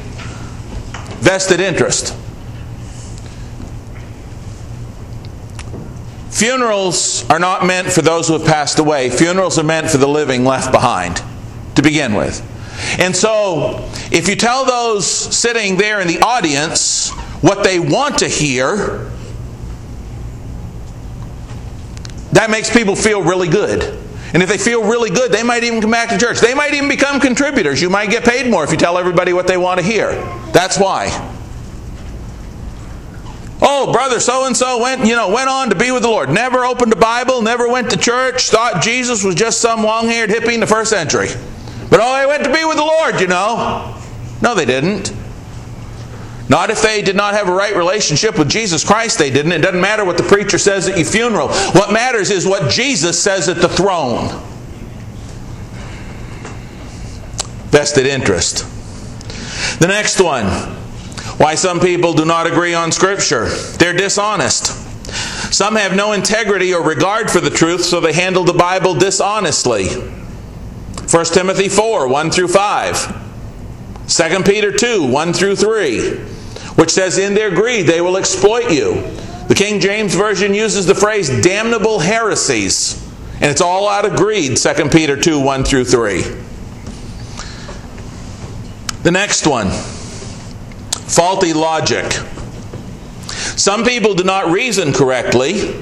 Vested 1.21 1.61
interest. 1.61 2.17
Funerals 6.31 7.29
are 7.31 7.39
not 7.39 7.65
meant 7.65 7.89
for 7.89 8.03
those 8.03 8.29
who 8.29 8.35
have 8.35 8.47
passed 8.47 8.79
away. 8.79 9.11
Funerals 9.11 9.59
are 9.59 9.65
meant 9.65 9.91
for 9.91 9.97
the 9.97 10.09
living 10.09 10.45
left 10.45 10.73
behind 10.73 11.23
to 11.75 11.83
begin 11.83 12.15
with. 12.15 12.45
And 12.99 13.15
so, 13.15 13.89
if 14.13 14.29
you 14.29 14.37
tell 14.37 14.65
those 14.65 15.07
sitting 15.07 15.77
there 15.77 16.01
in 16.01 16.07
the 16.07 16.21
audience 16.21 17.11
what 17.41 17.65
they 17.65 17.79
want 17.81 18.19
to 18.19 18.29
hear, 18.29 19.11
that 22.33 22.51
makes 22.51 22.73
people 22.73 22.95
feel 22.95 23.23
really 23.23 23.49
good. 23.49 23.83
And 24.35 24.43
if 24.43 24.49
they 24.49 24.59
feel 24.59 24.85
really 24.85 25.11
good, 25.11 25.33
they 25.33 25.43
might 25.43 25.65
even 25.65 25.81
come 25.81 25.91
back 25.91 26.11
to 26.11 26.19
church. 26.19 26.41
They 26.41 26.55
might 26.55 26.75
even 26.75 26.89
become 26.89 27.19
contributors. 27.19 27.81
You 27.81 27.89
might 27.89 28.11
get 28.11 28.25
paid 28.25 28.51
more 28.51 28.63
if 28.63 28.71
you 28.71 28.77
tell 28.77 28.99
everybody 28.99 29.33
what 29.33 29.47
they 29.47 29.57
want 29.57 29.81
to 29.81 29.87
hear. 29.87 30.13
That's 30.53 30.79
why. 30.79 31.37
Oh, 33.61 33.93
brother 33.93 34.21
so 34.21 34.47
and 34.47 34.57
so 34.57 34.81
went, 34.81 35.05
you 35.05 35.17
know, 35.17 35.29
went 35.29 35.49
on 35.49 35.71
to 35.71 35.77
be 35.77 35.91
with 35.91 36.03
the 36.03 36.09
Lord. 36.09 36.31
Never 36.31 36.65
opened 36.65 36.93
a 36.93 36.97
Bible, 36.97 37.43
never 37.43 37.69
went 37.69 37.91
to 37.91 37.97
church, 37.97 38.51
thought 38.51 38.83
Jesus 38.83 39.25
was 39.25 39.35
just 39.35 39.61
some 39.61 39.83
long-haired 39.83 40.31
hippie 40.31 40.55
in 40.55 40.61
the 40.61 40.67
first 40.67 40.91
century. 40.91 41.29
But 41.91 42.01
oh, 42.01 42.21
they 42.21 42.27
went 42.27 42.45
to 42.45 42.53
be 42.53 42.65
with 42.65 42.77
the 42.77 42.85
Lord, 42.85 43.21
you 43.21 43.27
know. 43.27 43.97
No, 44.41 44.55
they 44.55 44.65
didn't. 44.65 45.13
Not 46.49 46.71
if 46.71 46.81
they 46.81 47.03
did 47.03 47.17
not 47.17 47.35
have 47.35 47.49
a 47.49 47.53
right 47.53 47.77
relationship 47.77 48.39
with 48.39 48.49
Jesus 48.49 48.85
Christ, 48.85 49.19
they 49.19 49.31
didn't. 49.31 49.53
It 49.53 49.59
doesn't 49.59 49.81
matter 49.81 50.05
what 50.05 50.17
the 50.17 50.23
preacher 50.23 50.57
says 50.57 50.89
at 50.89 50.97
your 50.97 51.07
funeral. 51.07 51.49
What 51.49 51.93
matters 51.93 52.31
is 52.31 52.47
what 52.47 52.71
Jesus 52.71 53.23
says 53.23 53.49
at 53.49 53.57
the 53.57 53.69
throne. 53.69 54.29
Vested 57.71 58.07
interest. 58.07 58.67
The 59.81 59.89
next 59.89 60.21
one 60.21 60.78
why 61.39 61.55
some 61.55 61.81
people 61.81 62.13
do 62.13 62.25
not 62.25 62.47
agree 62.47 62.75
on 62.75 62.93
Scripture. 62.93 63.47
They're 63.79 63.93
dishonest. 63.93 64.67
Some 65.53 65.77
have 65.77 65.97
no 65.97 66.13
integrity 66.13 66.75
or 66.75 66.83
regard 66.83 67.31
for 67.31 67.41
the 67.41 67.51
truth, 67.51 67.85
so 67.85 68.01
they 68.01 68.13
handle 68.13 68.45
the 68.45 68.53
Bible 68.53 68.95
dishonestly. 68.95 69.89
1 69.89 71.25
Timothy 71.27 71.69
4 71.69 72.09
1 72.09 72.31
through 72.31 72.49
5. 72.49 74.09
2 74.09 74.43
Peter 74.43 74.73
2 74.73 75.07
1 75.07 75.33
through 75.33 75.57
3 75.57 76.37
which 76.79 76.91
says, 76.91 77.19
In 77.19 77.35
their 77.35 77.51
greed 77.51 77.87
they 77.89 78.01
will 78.01 78.17
exploit 78.17 78.71
you. 78.71 79.03
The 79.49 79.55
King 79.57 79.81
James 79.81 80.15
Version 80.15 80.55
uses 80.55 80.87
the 80.87 80.95
phrase 80.95 81.29
damnable 81.43 81.99
heresies, 81.99 83.05
and 83.35 83.47
it's 83.51 83.61
all 83.61 83.89
out 83.89 84.05
of 84.05 84.15
greed, 84.15 84.57
2 84.57 84.89
Peter 84.89 85.21
2 85.21 85.41
1 85.41 85.65
through 85.65 85.87
3. 85.87 86.23
The 89.03 89.11
next 89.11 89.45
one 89.45 89.67
faulty 91.09 91.53
logic. 91.53 92.13
Some 93.57 93.85
people 93.85 94.15
do 94.15 94.25
not 94.25 94.51
reason 94.51 94.93
correctly. 94.93 95.73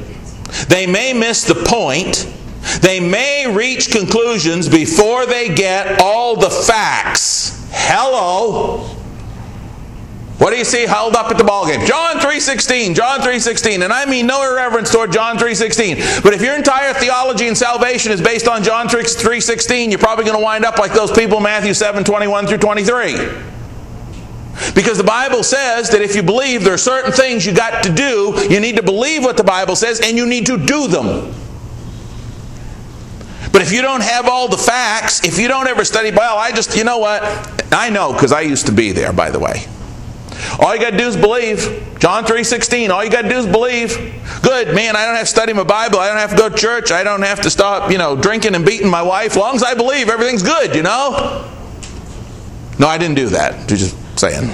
They 0.68 0.86
may 0.86 1.12
miss 1.12 1.44
the 1.44 1.54
point. 1.54 2.32
They 2.80 3.00
may 3.00 3.46
reach 3.46 3.90
conclusions 3.90 4.68
before 4.68 5.26
they 5.26 5.54
get 5.54 6.00
all 6.00 6.36
the 6.36 6.50
facts. 6.50 7.68
Hello. 7.72 8.96
What 10.38 10.50
do 10.50 10.56
you 10.58 10.64
see 10.64 10.84
held 10.84 11.16
up 11.16 11.30
at 11.30 11.38
the 11.38 11.44
ball 11.44 11.66
game? 11.66 11.86
John 11.86 12.18
3:16, 12.18 12.94
John 12.94 13.20
3:16. 13.20 13.82
And 13.82 13.92
I 13.92 14.04
mean 14.04 14.26
no 14.26 14.42
irreverence 14.42 14.90
toward 14.90 15.12
John 15.12 15.38
3:16. 15.38 16.22
But 16.22 16.34
if 16.34 16.42
your 16.42 16.54
entire 16.54 16.92
theology 16.92 17.48
and 17.48 17.56
salvation 17.56 18.12
is 18.12 18.20
based 18.20 18.46
on 18.46 18.62
John 18.62 18.88
3:16, 18.88 19.90
you're 19.90 19.98
probably 19.98 20.24
going 20.24 20.36
to 20.36 20.42
wind 20.42 20.64
up 20.64 20.78
like 20.78 20.92
those 20.92 21.10
people 21.10 21.40
Matthew 21.40 21.72
7:21 21.72 22.46
through 22.46 22.58
23. 22.58 23.16
Because 24.74 24.96
the 24.98 25.04
Bible 25.04 25.42
says 25.42 25.90
that 25.90 26.00
if 26.00 26.16
you 26.16 26.22
believe 26.22 26.64
there 26.64 26.74
are 26.74 26.78
certain 26.78 27.12
things 27.12 27.44
you 27.44 27.54
got 27.54 27.82
to 27.84 27.92
do, 27.92 28.46
you 28.48 28.60
need 28.60 28.76
to 28.76 28.82
believe 28.82 29.22
what 29.22 29.36
the 29.36 29.44
Bible 29.44 29.76
says 29.76 30.00
and 30.00 30.16
you 30.16 30.26
need 30.26 30.46
to 30.46 30.56
do 30.56 30.88
them. 30.88 31.34
But 33.52 33.62
if 33.62 33.72
you 33.72 33.82
don't 33.82 34.02
have 34.02 34.26
all 34.28 34.48
the 34.48 34.58
facts, 34.58 35.24
if 35.24 35.38
you 35.38 35.48
don't 35.48 35.66
ever 35.66 35.84
study, 35.84 36.10
well, 36.10 36.36
I 36.36 36.52
just, 36.52 36.76
you 36.76 36.84
know 36.84 36.98
what? 36.98 37.22
I 37.72 37.90
know 37.90 38.12
because 38.12 38.32
I 38.32 38.42
used 38.42 38.66
to 38.66 38.72
be 38.72 38.92
there, 38.92 39.12
by 39.12 39.30
the 39.30 39.38
way. 39.38 39.66
All 40.58 40.74
you 40.74 40.80
got 40.80 40.90
to 40.90 40.96
do 40.96 41.06
is 41.06 41.16
believe. 41.16 41.96
John 41.98 42.24
3:16. 42.24 42.90
All 42.90 43.04
you 43.04 43.10
got 43.10 43.22
to 43.22 43.28
do 43.28 43.36
is 43.36 43.46
believe. 43.46 43.96
Good, 44.42 44.74
man, 44.74 44.96
I 44.96 45.06
don't 45.06 45.16
have 45.16 45.24
to 45.24 45.30
study 45.30 45.52
my 45.52 45.64
Bible. 45.64 45.98
I 45.98 46.08
don't 46.08 46.18
have 46.18 46.30
to 46.30 46.36
go 46.36 46.48
to 46.48 46.56
church. 46.56 46.90
I 46.90 47.02
don't 47.02 47.22
have 47.22 47.40
to 47.42 47.50
stop, 47.50 47.90
you 47.90 47.98
know, 47.98 48.16
drinking 48.16 48.54
and 48.54 48.64
beating 48.64 48.88
my 48.88 49.02
wife. 49.02 49.32
As 49.32 49.36
long 49.36 49.56
as 49.56 49.62
I 49.62 49.74
believe, 49.74 50.08
everything's 50.08 50.42
good, 50.42 50.74
you 50.74 50.82
know? 50.82 51.50
No, 52.78 52.86
I 52.86 52.98
didn't 52.98 53.16
do 53.16 53.28
that. 53.28 53.68
Just 53.68 53.96
saying. 54.18 54.50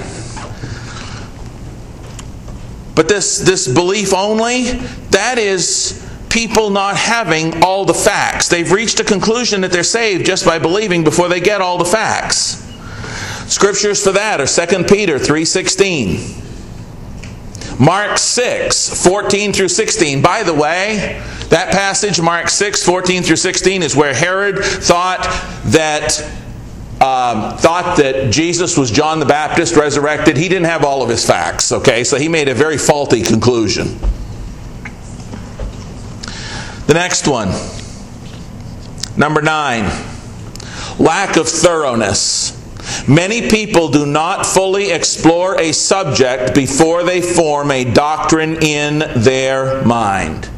But 2.94 3.08
this 3.08 3.38
this 3.38 3.66
belief 3.66 4.12
only, 4.12 4.72
that 5.10 5.38
is 5.38 5.98
people 6.28 6.70
not 6.70 6.96
having 6.96 7.62
all 7.62 7.84
the 7.84 7.94
facts. 7.94 8.48
They've 8.48 8.70
reached 8.70 9.00
a 9.00 9.04
conclusion 9.04 9.60
that 9.62 9.70
they're 9.70 9.82
saved 9.82 10.26
just 10.26 10.44
by 10.44 10.58
believing 10.58 11.04
before 11.04 11.28
they 11.28 11.40
get 11.40 11.60
all 11.60 11.78
the 11.78 11.84
facts. 11.84 12.58
Scriptures 13.52 14.02
for 14.02 14.12
that 14.12 14.40
are 14.40 14.46
2 14.46 14.84
Peter 14.88 15.18
3:16. 15.18 16.38
Mark 17.78 18.18
6, 18.18 19.04
14 19.04 19.52
through 19.52 19.68
16. 19.68 20.22
By 20.22 20.42
the 20.42 20.54
way, 20.54 21.20
that 21.48 21.72
passage, 21.72 22.20
Mark 22.20 22.48
6, 22.48 22.82
14 22.84 23.22
through 23.22 23.36
16, 23.36 23.82
is 23.82 23.96
where 23.96 24.14
Herod 24.14 24.58
thought 24.62 25.22
that 25.66 26.24
um, 27.02 27.56
thought 27.58 27.96
that 27.96 28.30
Jesus 28.30 28.78
was 28.78 28.92
John 28.92 29.18
the 29.18 29.26
Baptist 29.26 29.74
resurrected. 29.74 30.36
He 30.36 30.48
didn't 30.48 30.66
have 30.66 30.84
all 30.84 31.02
of 31.02 31.08
his 31.08 31.26
facts, 31.26 31.72
okay? 31.72 32.04
So 32.04 32.16
he 32.16 32.28
made 32.28 32.48
a 32.48 32.54
very 32.54 32.78
faulty 32.78 33.22
conclusion. 33.22 33.98
The 36.86 36.94
next 36.94 37.26
one, 37.26 37.48
number 39.16 39.42
nine, 39.42 39.84
lack 41.00 41.36
of 41.36 41.48
thoroughness. 41.48 42.58
Many 43.08 43.48
people 43.48 43.88
do 43.88 44.06
not 44.06 44.46
fully 44.46 44.92
explore 44.92 45.60
a 45.60 45.72
subject 45.72 46.54
before 46.54 47.02
they 47.02 47.20
form 47.20 47.72
a 47.72 47.84
doctrine 47.84 48.62
in 48.62 49.00
their 49.16 49.84
mind. 49.84 50.48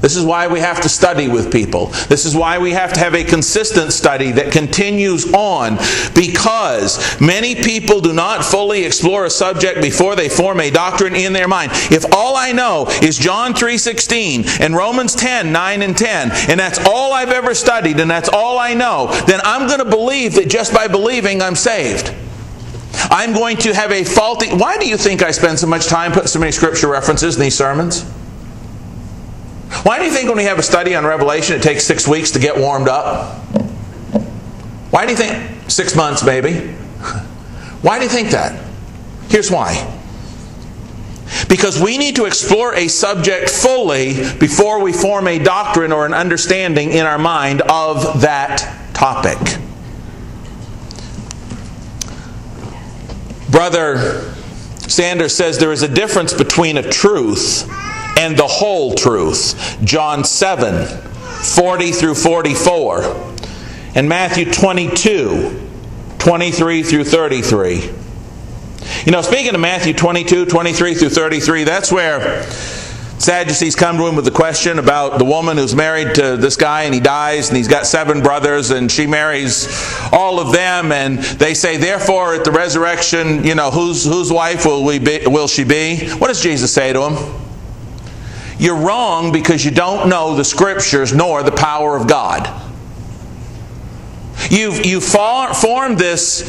This 0.00 0.14
is 0.14 0.24
why 0.24 0.46
we 0.46 0.60
have 0.60 0.80
to 0.82 0.88
study 0.88 1.26
with 1.26 1.52
people. 1.52 1.86
This 2.08 2.24
is 2.24 2.36
why 2.36 2.58
we 2.58 2.70
have 2.70 2.92
to 2.92 3.00
have 3.00 3.14
a 3.14 3.24
consistent 3.24 3.92
study 3.92 4.30
that 4.32 4.52
continues 4.52 5.32
on 5.32 5.76
because 6.14 7.20
many 7.20 7.56
people 7.56 8.00
do 8.00 8.12
not 8.12 8.44
fully 8.44 8.84
explore 8.84 9.24
a 9.24 9.30
subject 9.30 9.82
before 9.82 10.14
they 10.14 10.28
form 10.28 10.60
a 10.60 10.70
doctrine 10.70 11.16
in 11.16 11.32
their 11.32 11.48
mind. 11.48 11.72
If 11.90 12.04
all 12.14 12.36
I 12.36 12.52
know 12.52 12.86
is 13.02 13.18
John 13.18 13.54
3:16 13.54 14.60
and 14.60 14.76
Romans 14.76 15.16
10, 15.16 15.50
9 15.50 15.82
and 15.82 15.96
10, 15.96 16.30
and 16.48 16.60
that's 16.60 16.78
all 16.86 17.12
I've 17.12 17.32
ever 17.32 17.54
studied 17.54 17.98
and 17.98 18.10
that's 18.10 18.28
all 18.28 18.58
I 18.58 18.74
know, 18.74 19.08
then 19.26 19.40
I'm 19.42 19.66
going 19.66 19.80
to 19.80 19.84
believe 19.84 20.34
that 20.34 20.48
just 20.48 20.72
by 20.72 20.86
believing 20.86 21.42
I'm 21.42 21.56
saved. 21.56 22.14
I'm 23.10 23.32
going 23.32 23.56
to 23.58 23.74
have 23.74 23.90
a 23.90 24.04
faulty 24.04 24.48
Why 24.48 24.76
do 24.78 24.88
you 24.88 24.96
think 24.96 25.22
I 25.22 25.30
spend 25.30 25.58
so 25.58 25.66
much 25.66 25.86
time 25.86 26.12
putting 26.12 26.28
so 26.28 26.38
many 26.38 26.52
scripture 26.52 26.88
references 26.88 27.36
in 27.36 27.42
these 27.42 27.56
sermons? 27.56 28.04
Why 29.82 29.98
do 29.98 30.04
you 30.04 30.10
think 30.10 30.28
when 30.28 30.36
we 30.38 30.44
have 30.44 30.58
a 30.58 30.62
study 30.62 30.94
on 30.94 31.04
Revelation, 31.04 31.56
it 31.56 31.62
takes 31.62 31.84
six 31.84 32.08
weeks 32.08 32.30
to 32.32 32.38
get 32.38 32.56
warmed 32.56 32.88
up? 32.88 33.38
Why 34.90 35.04
do 35.04 35.12
you 35.12 35.16
think? 35.16 35.70
Six 35.70 35.94
months, 35.94 36.24
maybe. 36.24 36.54
Why 37.82 37.98
do 37.98 38.04
you 38.04 38.10
think 38.10 38.30
that? 38.30 38.64
Here's 39.28 39.50
why. 39.50 39.94
Because 41.48 41.80
we 41.80 41.98
need 41.98 42.16
to 42.16 42.24
explore 42.24 42.74
a 42.74 42.88
subject 42.88 43.50
fully 43.50 44.14
before 44.38 44.80
we 44.80 44.92
form 44.92 45.28
a 45.28 45.38
doctrine 45.38 45.92
or 45.92 46.06
an 46.06 46.14
understanding 46.14 46.90
in 46.90 47.04
our 47.04 47.18
mind 47.18 47.60
of 47.62 48.22
that 48.22 48.94
topic. 48.94 49.38
Brother 53.50 54.34
Sanders 54.88 55.34
says 55.34 55.58
there 55.58 55.72
is 55.72 55.82
a 55.82 55.88
difference 55.88 56.32
between 56.32 56.78
a 56.78 56.82
truth 56.82 57.68
and 58.18 58.36
the 58.36 58.46
whole 58.46 58.94
truth. 58.94 59.78
John 59.84 60.24
7, 60.24 60.86
40 60.86 61.92
through 61.92 62.14
44. 62.16 63.34
And 63.94 64.08
Matthew 64.08 64.52
22, 64.52 65.68
23 66.18 66.82
through 66.82 67.04
33. 67.04 67.90
You 69.04 69.12
know, 69.12 69.22
speaking 69.22 69.54
of 69.54 69.60
Matthew 69.60 69.94
22, 69.94 70.46
23 70.46 70.94
through 70.94 71.08
33, 71.10 71.64
that's 71.64 71.92
where 71.92 72.42
Sadducees 73.18 73.76
come 73.76 73.96
to 73.98 74.06
him 74.06 74.16
with 74.16 74.24
the 74.24 74.30
question 74.32 74.78
about 74.78 75.18
the 75.18 75.24
woman 75.24 75.56
who's 75.56 75.74
married 75.74 76.14
to 76.16 76.36
this 76.36 76.56
guy 76.56 76.84
and 76.84 76.94
he 76.94 77.00
dies 77.00 77.48
and 77.48 77.56
he's 77.56 77.68
got 77.68 77.86
seven 77.86 78.20
brothers 78.20 78.70
and 78.70 78.90
she 78.90 79.06
marries 79.06 79.68
all 80.12 80.40
of 80.40 80.52
them 80.52 80.90
and 80.92 81.18
they 81.18 81.54
say, 81.54 81.76
therefore, 81.76 82.34
at 82.34 82.44
the 82.44 82.52
resurrection, 82.52 83.44
you 83.44 83.54
know, 83.54 83.70
whose, 83.70 84.04
whose 84.04 84.32
wife 84.32 84.66
will, 84.66 84.84
we 84.84 84.98
be, 84.98 85.26
will 85.26 85.48
she 85.48 85.64
be? 85.64 86.08
What 86.10 86.28
does 86.28 86.42
Jesus 86.42 86.72
say 86.72 86.92
to 86.92 87.10
him? 87.10 87.47
You're 88.58 88.76
wrong 88.76 89.30
because 89.32 89.64
you 89.64 89.70
don't 89.70 90.08
know 90.08 90.34
the 90.34 90.44
scriptures 90.44 91.12
nor 91.14 91.42
the 91.42 91.52
power 91.52 91.96
of 91.96 92.08
God. 92.08 92.64
You've, 94.50 94.84
you've 94.84 95.04
formed 95.04 95.98
this, 95.98 96.42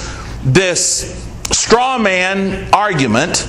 this 0.44 1.28
straw 1.52 1.98
man 1.98 2.70
argument. 2.74 3.48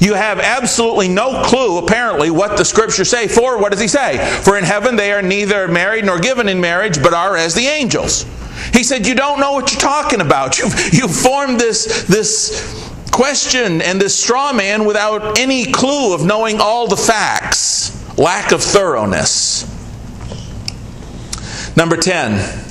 You 0.00 0.14
have 0.14 0.38
absolutely 0.40 1.08
no 1.08 1.42
clue, 1.42 1.78
apparently, 1.78 2.30
what 2.30 2.56
the 2.56 2.64
scriptures 2.64 3.08
say. 3.08 3.28
For 3.28 3.58
what 3.58 3.72
does 3.72 3.80
he 3.80 3.88
say? 3.88 4.18
For 4.42 4.58
in 4.58 4.64
heaven 4.64 4.96
they 4.96 5.12
are 5.12 5.22
neither 5.22 5.68
married 5.68 6.04
nor 6.04 6.18
given 6.18 6.48
in 6.48 6.60
marriage, 6.60 7.02
but 7.02 7.14
are 7.14 7.36
as 7.36 7.54
the 7.54 7.66
angels. 7.66 8.24
He 8.72 8.82
said, 8.82 9.06
You 9.06 9.14
don't 9.14 9.40
know 9.40 9.52
what 9.52 9.72
you're 9.72 9.80
talking 9.80 10.20
about. 10.20 10.58
You've, 10.58 10.94
you've 10.94 11.14
formed 11.14 11.60
this, 11.60 12.04
this 12.04 12.85
question 13.16 13.80
and 13.80 13.98
this 13.98 14.14
straw 14.14 14.52
man 14.52 14.84
without 14.84 15.38
any 15.38 15.72
clue 15.72 16.12
of 16.12 16.22
knowing 16.22 16.60
all 16.60 16.86
the 16.86 16.96
facts. 16.98 17.90
Lack 18.18 18.52
of 18.52 18.62
thoroughness. 18.62 19.64
Number 21.74 21.96
10 21.96 22.64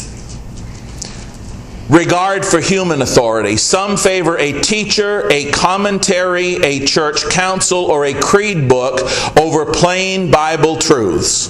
regard 1.89 2.45
for 2.45 2.59
human 2.59 3.01
authority. 3.01 3.57
Some 3.57 3.97
favor 3.97 4.37
a 4.37 4.61
teacher, 4.61 5.27
a 5.31 5.51
commentary, 5.51 6.55
a 6.57 6.85
church 6.85 7.27
council, 7.29 7.79
or 7.79 8.05
a 8.05 8.13
creed 8.13 8.69
book 8.69 9.01
over 9.39 9.65
plain 9.65 10.29
Bible 10.29 10.77
truths. 10.77 11.49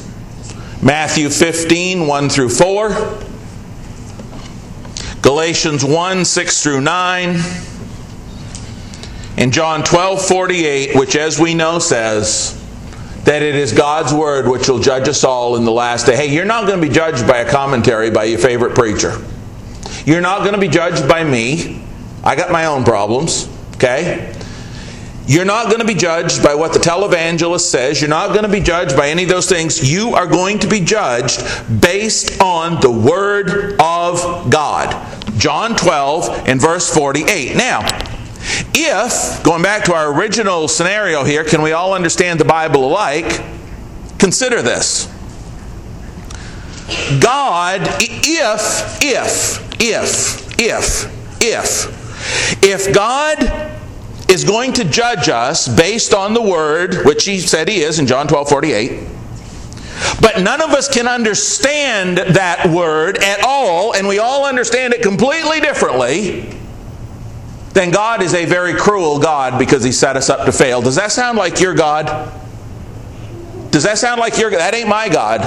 Matthew 0.81 1.29
15, 1.29 2.07
1 2.07 2.29
through 2.29 2.49
4. 2.49 3.19
Galatians 5.21 5.83
1, 5.83 6.23
6 6.23 6.63
through 6.63 6.81
9. 6.81 7.74
In 9.37 9.51
John 9.51 9.83
12 9.83 10.25
48, 10.25 10.95
which 10.95 11.15
as 11.15 11.39
we 11.39 11.53
know 11.53 11.79
says, 11.79 12.61
that 13.25 13.41
it 13.41 13.55
is 13.55 13.73
God's 13.73 14.13
word 14.13 14.47
which 14.47 14.69
will 14.69 14.79
judge 14.79 15.09
us 15.09 15.23
all 15.23 15.55
in 15.55 15.65
the 15.65 15.71
last 15.71 16.05
day. 16.05 16.15
Hey, 16.15 16.33
you're 16.33 16.45
not 16.45 16.67
going 16.67 16.79
to 16.79 16.87
be 16.87 16.93
judged 16.93 17.27
by 17.27 17.39
a 17.39 17.49
commentary 17.49 18.11
by 18.11 18.25
your 18.25 18.39
favorite 18.39 18.75
preacher. 18.75 19.19
You're 20.05 20.21
not 20.21 20.39
going 20.39 20.53
to 20.53 20.59
be 20.59 20.67
judged 20.67 21.09
by 21.09 21.23
me. 21.23 21.83
I 22.23 22.35
got 22.35 22.51
my 22.51 22.65
own 22.65 22.83
problems, 22.83 23.49
okay? 23.75 24.31
You're 25.27 25.45
not 25.45 25.65
going 25.65 25.79
to 25.79 25.85
be 25.85 25.95
judged 25.95 26.43
by 26.43 26.53
what 26.53 26.73
the 26.73 26.79
televangelist 26.79 27.61
says. 27.61 27.99
You're 27.99 28.11
not 28.11 28.29
going 28.29 28.43
to 28.43 28.51
be 28.51 28.59
judged 28.59 28.95
by 28.95 29.09
any 29.09 29.23
of 29.23 29.29
those 29.29 29.49
things. 29.49 29.91
You 29.91 30.13
are 30.13 30.27
going 30.27 30.59
to 30.59 30.67
be 30.67 30.79
judged 30.81 31.41
based 31.81 32.39
on 32.39 32.79
the 32.79 32.91
Word 32.91 33.75
of 33.79 34.51
God. 34.51 35.17
John 35.39 35.75
12 35.75 36.47
and 36.47 36.61
verse 36.61 36.93
48. 36.93 37.55
Now, 37.55 37.81
if, 38.73 39.43
going 39.43 39.63
back 39.63 39.85
to 39.85 39.93
our 39.93 40.13
original 40.13 40.67
scenario 40.67 41.23
here, 41.23 41.43
can 41.43 41.61
we 41.61 41.71
all 41.71 41.93
understand 41.93 42.39
the 42.39 42.45
Bible 42.45 42.85
alike? 42.85 43.43
Consider 44.17 44.61
this. 44.61 45.07
God, 47.19 47.81
if, 48.01 48.99
if, 49.01 49.79
if, 49.81 50.59
if, 50.59 51.41
if, 51.41 52.63
if 52.63 52.93
God 52.93 53.71
is 54.29 54.43
going 54.43 54.73
to 54.73 54.83
judge 54.83 55.29
us 55.29 55.67
based 55.67 56.13
on 56.13 56.33
the 56.33 56.41
word, 56.41 57.05
which 57.05 57.25
he 57.25 57.39
said 57.39 57.67
he 57.67 57.81
is 57.81 57.99
in 57.99 58.05
John 58.07 58.27
12 58.27 58.49
48, 58.49 59.07
but 60.21 60.41
none 60.41 60.61
of 60.61 60.71
us 60.71 60.87
can 60.93 61.07
understand 61.07 62.17
that 62.17 62.67
word 62.67 63.17
at 63.23 63.43
all, 63.43 63.95
and 63.95 64.07
we 64.07 64.19
all 64.19 64.45
understand 64.45 64.93
it 64.93 65.01
completely 65.01 65.59
differently 65.59 66.55
then 67.75 67.91
God 67.91 68.23
is 68.23 68.33
a 68.33 68.45
very 68.45 68.73
cruel 68.73 69.19
God 69.19 69.59
because 69.59 69.83
He 69.83 69.91
set 69.91 70.15
us 70.15 70.29
up 70.29 70.45
to 70.45 70.51
fail. 70.51 70.81
Does 70.81 70.95
that 70.95 71.11
sound 71.11 71.37
like 71.37 71.59
your 71.59 71.75
God? 71.75 72.31
Does 73.69 73.83
that 73.83 73.97
sound 73.97 74.21
like 74.21 74.37
your 74.37 74.49
God? 74.49 74.59
That 74.59 74.73
ain't 74.73 74.87
my 74.87 75.09
God. 75.09 75.41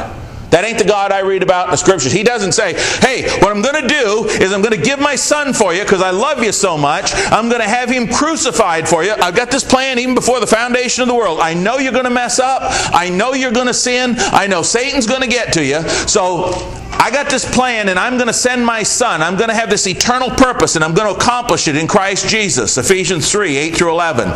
That 0.51 0.65
ain't 0.65 0.79
the 0.79 0.85
God 0.85 1.11
I 1.11 1.21
read 1.21 1.43
about 1.43 1.67
in 1.67 1.71
the 1.73 1.77
scriptures. 1.77 2.13
He 2.13 2.23
doesn't 2.23 2.53
say, 2.53 2.75
hey, 3.01 3.29
what 3.41 3.51
I'm 3.51 3.63
going 3.63 3.83
to 3.83 3.89
do 3.89 4.25
is 4.43 4.53
I'm 4.53 4.63
going 4.63 4.77
to 4.77 4.83
give 4.83 4.99
my 4.99 5.15
son 5.15 5.53
for 5.53 5.75
you 5.75 5.83
because 5.83 6.03
I 6.03 6.11
love 6.11 6.43
you 6.43 6.53
so 6.53 6.79
much. 6.79 7.13
I'm 7.15 7.49
going 7.49 7.61
to 7.61 7.69
have 7.69 7.91
him 7.91 8.09
crucified 8.09 8.89
for 8.89 9.05
you. 9.05 9.13
I've 9.13 9.37
got 9.37 9.51
this 9.51 9.65
plan 9.65 9.99
even 9.99 10.15
before 10.15 10.41
the 10.41 10.47
foundation 10.47 11.03
of 11.03 11.09
the 11.09 11.15
world. 11.15 11.41
I 11.41 11.55
know 11.55 11.79
you're 11.79 11.93
going 11.93 12.05
to 12.05 12.11
mess 12.11 12.39
up. 12.39 12.63
I 12.95 13.11
know 13.11 13.33
you're 13.33 13.53
going 13.53 13.67
to 13.67 13.75
sin. 13.75 14.17
I 14.19 14.47
know 14.47 14.63
Satan's 14.63 15.07
going 15.07 15.23
to 15.23 15.29
get 15.29 15.53
to 15.55 15.65
you. 15.65 15.83
So 16.07 16.53
I 17.01 17.11
got 17.13 17.31
this 17.31 17.49
plan 17.49 17.89
and 17.89 17.99
I'm 17.99 18.15
going 18.15 18.27
to 18.27 18.33
send 18.33 18.67
my 18.67 18.83
son. 18.83 19.23
I'm 19.23 19.37
going 19.37 19.49
to 19.49 19.55
have 19.55 19.71
this 19.71 19.87
eternal 19.87 20.31
purpose 20.31 20.75
and 20.75 20.85
I'm 20.85 20.95
going 20.95 21.13
to 21.13 21.19
accomplish 21.19 21.69
it 21.69 21.77
in 21.77 21.87
Christ 21.87 22.29
Jesus. 22.29 22.77
Ephesians 22.77 23.31
3 23.31 23.57
8 23.57 23.77
through 23.77 23.93
11. 23.93 24.29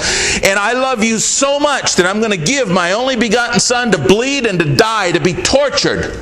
And 0.45 0.59
I 0.59 0.73
love 0.75 1.03
you 1.03 1.19
so 1.19 1.59
much 1.59 1.97
that 1.97 2.07
I'm 2.07 2.21
going 2.21 2.31
to 2.31 2.45
give 2.45 2.71
my 2.71 2.93
only 2.93 3.17
begotten 3.17 3.59
son 3.59 3.91
to 3.91 3.99
bleed 3.99 4.47
and 4.47 4.61
to 4.61 4.75
die, 4.77 5.11
to 5.11 5.21
be 5.21 5.35
tortured, 5.35 6.17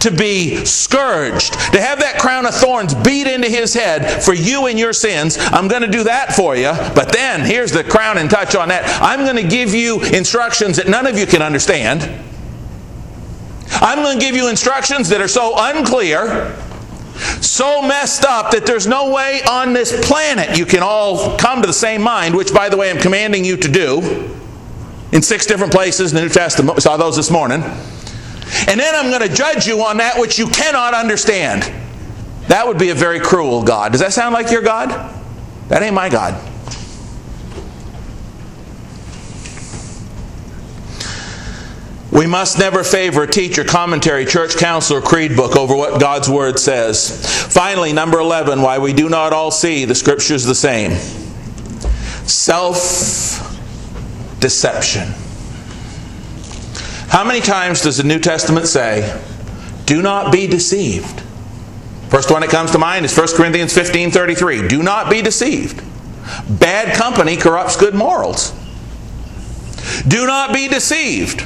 to 0.00 0.10
be 0.10 0.64
scourged, 0.66 1.54
to 1.72 1.80
have 1.80 2.00
that 2.00 2.18
crown 2.20 2.44
of 2.44 2.54
thorns 2.54 2.94
beat 2.94 3.26
into 3.26 3.48
his 3.48 3.72
head 3.72 4.22
for 4.22 4.34
you 4.34 4.66
and 4.66 4.78
your 4.78 4.92
sins. 4.92 5.38
I'm 5.40 5.66
going 5.66 5.82
to 5.82 5.88
do 5.88 6.04
that 6.04 6.34
for 6.34 6.56
you. 6.56 6.72
But 6.94 7.12
then 7.12 7.40
here's 7.40 7.72
the 7.72 7.82
crown 7.82 8.18
and 8.18 8.28
touch 8.28 8.54
on 8.54 8.68
that. 8.68 8.84
I'm 9.02 9.20
going 9.20 9.42
to 9.42 9.48
give 9.48 9.74
you 9.74 10.02
instructions 10.02 10.76
that 10.76 10.88
none 10.88 11.06
of 11.06 11.18
you 11.18 11.26
can 11.26 11.40
understand. 11.40 12.35
I'm 13.80 14.02
going 14.02 14.18
to 14.18 14.24
give 14.24 14.34
you 14.34 14.48
instructions 14.48 15.08
that 15.10 15.20
are 15.20 15.28
so 15.28 15.54
unclear, 15.56 16.56
so 17.40 17.82
messed 17.82 18.24
up 18.24 18.50
that 18.52 18.66
there's 18.66 18.86
no 18.86 19.12
way 19.12 19.42
on 19.48 19.72
this 19.72 20.06
planet 20.06 20.56
you 20.56 20.66
can 20.66 20.82
all 20.82 21.36
come 21.38 21.60
to 21.60 21.66
the 21.66 21.72
same 21.72 22.02
mind, 22.02 22.34
which, 22.34 22.52
by 22.52 22.68
the 22.68 22.76
way, 22.76 22.90
I'm 22.90 22.98
commanding 22.98 23.44
you 23.44 23.56
to 23.56 23.68
do 23.68 24.34
in 25.12 25.22
six 25.22 25.46
different 25.46 25.72
places 25.72 26.12
in 26.12 26.16
the 26.16 26.22
New 26.22 26.28
Testament. 26.28 26.76
We 26.76 26.80
saw 26.80 26.96
those 26.96 27.16
this 27.16 27.30
morning. 27.30 27.62
And 28.68 28.78
then 28.78 28.94
I'm 28.94 29.10
going 29.10 29.28
to 29.28 29.34
judge 29.34 29.66
you 29.66 29.82
on 29.82 29.96
that 29.98 30.18
which 30.18 30.38
you 30.38 30.46
cannot 30.46 30.94
understand. 30.94 31.62
That 32.48 32.66
would 32.66 32.78
be 32.78 32.90
a 32.90 32.94
very 32.94 33.18
cruel 33.18 33.62
God. 33.62 33.92
Does 33.92 34.00
that 34.00 34.12
sound 34.12 34.34
like 34.34 34.50
your 34.50 34.62
God? 34.62 34.88
That 35.68 35.82
ain't 35.82 35.94
my 35.94 36.08
God. 36.08 36.40
We 42.16 42.26
must 42.26 42.58
never 42.58 42.82
favor 42.82 43.26
teacher, 43.26 43.62
commentary, 43.62 44.24
church 44.24 44.56
council, 44.56 44.96
or 44.96 45.02
creed 45.02 45.36
book 45.36 45.54
over 45.54 45.76
what 45.76 46.00
God's 46.00 46.30
Word 46.30 46.58
says. 46.58 47.10
Finally, 47.52 47.92
number 47.92 48.18
11, 48.18 48.62
why 48.62 48.78
we 48.78 48.94
do 48.94 49.10
not 49.10 49.34
all 49.34 49.50
see 49.50 49.84
the 49.84 49.94
Scriptures 49.94 50.44
the 50.44 50.54
same 50.54 50.92
self 52.26 53.42
deception. 54.40 55.08
How 57.08 57.22
many 57.22 57.42
times 57.42 57.82
does 57.82 57.98
the 57.98 58.04
New 58.04 58.18
Testament 58.18 58.66
say, 58.66 59.22
do 59.84 60.00
not 60.00 60.32
be 60.32 60.46
deceived? 60.46 61.20
First 62.08 62.30
one 62.30 62.40
that 62.40 62.50
comes 62.50 62.70
to 62.70 62.78
mind 62.78 63.04
is 63.04 63.14
1 63.16 63.28
Corinthians 63.36 63.74
15 63.74 64.10
33. 64.10 64.68
Do 64.68 64.82
not 64.82 65.10
be 65.10 65.20
deceived. 65.20 65.82
Bad 66.48 66.96
company 66.96 67.36
corrupts 67.36 67.76
good 67.76 67.94
morals. 67.94 68.52
Do 70.08 70.26
not 70.26 70.54
be 70.54 70.66
deceived. 70.66 71.44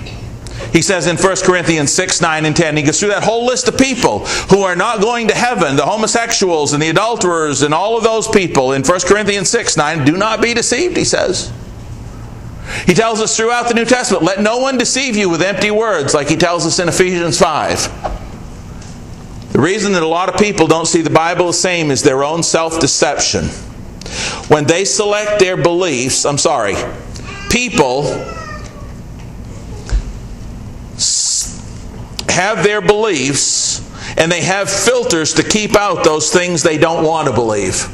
He 0.73 0.83
says 0.83 1.07
in 1.07 1.17
1 1.17 1.37
Corinthians 1.45 1.93
6, 1.93 2.21
9, 2.21 2.45
and 2.45 2.57
10, 2.57 2.77
he 2.77 2.83
goes 2.83 3.01
through 3.01 3.09
that 3.09 3.25
whole 3.25 3.47
list 3.47 3.69
of 3.69 3.77
people 3.77 4.21
who 4.51 4.63
are 4.63 4.77
not 4.77 5.01
going 5.01 5.29
to 5.29 5.35
heaven 5.35 5.77
the 5.77 5.85
homosexuals 5.85 6.73
and 6.73 6.83
the 6.83 6.89
adulterers 6.89 7.63
and 7.63 7.75
all 7.75 7.97
of 7.97 8.05
those 8.05 8.29
people 8.29 8.73
in 8.73 8.83
1 8.83 9.01
Corinthians 9.07 9.49
6, 9.51 9.77
9. 9.77 10.05
Do 10.05 10.17
not 10.17 10.41
be 10.41 10.55
deceived, 10.55 10.97
he 10.97 11.05
says. 11.05 11.53
He 12.87 12.95
tells 12.95 13.21
us 13.21 13.37
throughout 13.37 13.69
the 13.69 13.75
New 13.75 13.85
Testament, 13.85 14.23
let 14.25 14.41
no 14.41 14.59
one 14.59 14.79
deceive 14.79 15.17
you 15.17 15.29
with 15.29 15.43
empty 15.43 15.71
words, 15.71 16.15
like 16.15 16.29
he 16.29 16.37
tells 16.37 16.67
us 16.67 16.79
in 16.79 16.89
Ephesians 16.89 17.39
5. 17.39 18.21
The 19.53 19.61
reason 19.61 19.93
that 19.95 20.03
a 20.03 20.07
lot 20.07 20.29
of 20.29 20.41
people 20.41 20.67
don't 20.69 20.87
see 20.87 21.03
the 21.03 21.11
Bible 21.11 21.49
the 21.49 21.53
same 21.53 21.91
is 21.91 22.03
their 22.03 22.23
own 22.23 22.43
self 22.43 22.81
deception. 22.81 23.47
When 24.49 24.65
they 24.65 24.85
select 24.85 25.41
their 25.41 25.57
beliefs, 25.57 26.25
I'm 26.25 26.39
sorry, 26.39 26.77
people 27.51 28.05
have 32.31 32.63
their 32.63 32.81
beliefs 32.81 33.87
and 34.19 34.31
they 34.31 34.43
have 34.43 34.71
filters 34.71 35.35
to 35.35 35.43
keep 35.43 35.77
out 35.77 36.05
those 36.05 36.33
things 36.33 36.63
they 36.63 36.79
don't 36.79 37.05
want 37.05 37.29
to 37.29 37.35
believe. 37.35 37.89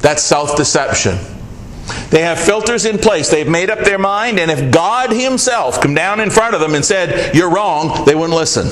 That's 0.00 0.22
self 0.22 0.56
deception. 0.56 1.18
They 2.10 2.22
have 2.22 2.40
filters 2.40 2.84
in 2.84 2.98
place. 2.98 3.30
They've 3.30 3.48
made 3.48 3.70
up 3.70 3.80
their 3.80 3.98
mind, 3.98 4.38
and 4.38 4.50
if 4.50 4.72
God 4.72 5.10
Himself 5.12 5.80
come 5.80 5.94
down 5.94 6.20
in 6.20 6.30
front 6.30 6.54
of 6.54 6.60
them 6.60 6.74
and 6.74 6.84
said, 6.84 7.34
You're 7.34 7.50
wrong, 7.50 8.04
they 8.04 8.14
wouldn't 8.14 8.36
listen. 8.36 8.66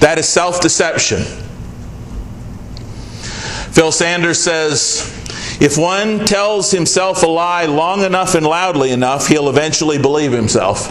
That 0.00 0.18
is 0.18 0.28
self 0.28 0.60
deception. 0.60 1.22
Phil 3.72 3.92
Sanders 3.92 4.40
says, 4.40 5.14
if 5.60 5.76
one 5.76 6.24
tells 6.24 6.70
himself 6.70 7.22
a 7.24 7.26
lie 7.26 7.66
long 7.66 8.02
enough 8.04 8.36
and 8.36 8.46
loudly 8.46 8.90
enough, 8.90 9.26
he'll 9.26 9.48
eventually 9.48 9.98
believe 9.98 10.30
himself. 10.30 10.88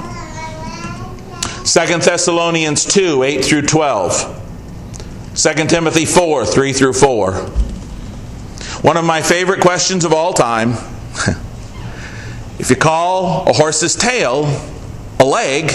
2 1.68 1.98
Thessalonians 1.98 2.86
2 2.86 3.24
8 3.24 3.44
through 3.44 3.64
12. 3.64 4.44
2 5.36 5.54
Timothy 5.66 6.06
4 6.06 6.46
3 6.46 6.74
through 6.74 6.94
4. 6.94 7.34
One 8.84 8.96
of 8.96 9.04
my 9.04 9.22
favorite 9.22 9.60
questions 9.60 10.06
of 10.06 10.14
all 10.14 10.32
time 10.32 10.72
if 12.58 12.70
you 12.70 12.78
call 12.78 13.50
a 13.50 13.54
horse's 13.54 13.98
tail 13.98 14.46
a 15.20 15.26
leg, 15.26 15.72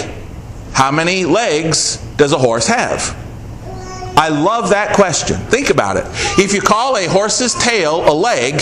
how 0.71 0.89
many 0.89 1.25
legs 1.25 1.97
does 2.17 2.31
a 2.31 2.39
horse 2.39 2.65
have? 2.65 3.15
I 4.17 4.29
love 4.29 4.71
that 4.71 4.95
question. 4.95 5.37
Think 5.37 5.69
about 5.69 5.97
it. 5.97 6.05
If 6.39 6.55
you 6.55 6.61
call 6.61 6.97
a 6.97 7.05
horse's 7.05 7.53
tail 7.53 8.09
a 8.09 8.13
leg, 8.13 8.59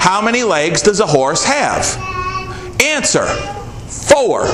how 0.00 0.20
many 0.20 0.42
legs 0.42 0.82
does 0.82 1.00
a 1.00 1.06
horse 1.06 1.44
have? 1.44 1.96
Answer 2.82 3.24
four. 3.86 4.48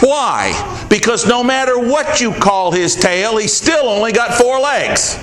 Why? 0.00 0.77
Because 0.88 1.26
no 1.26 1.44
matter 1.44 1.78
what 1.78 2.20
you 2.20 2.32
call 2.32 2.72
his 2.72 2.96
tail, 2.96 3.36
he's 3.36 3.52
still 3.52 3.88
only 3.88 4.12
got 4.12 4.34
four 4.34 4.58
legs. 4.58 5.18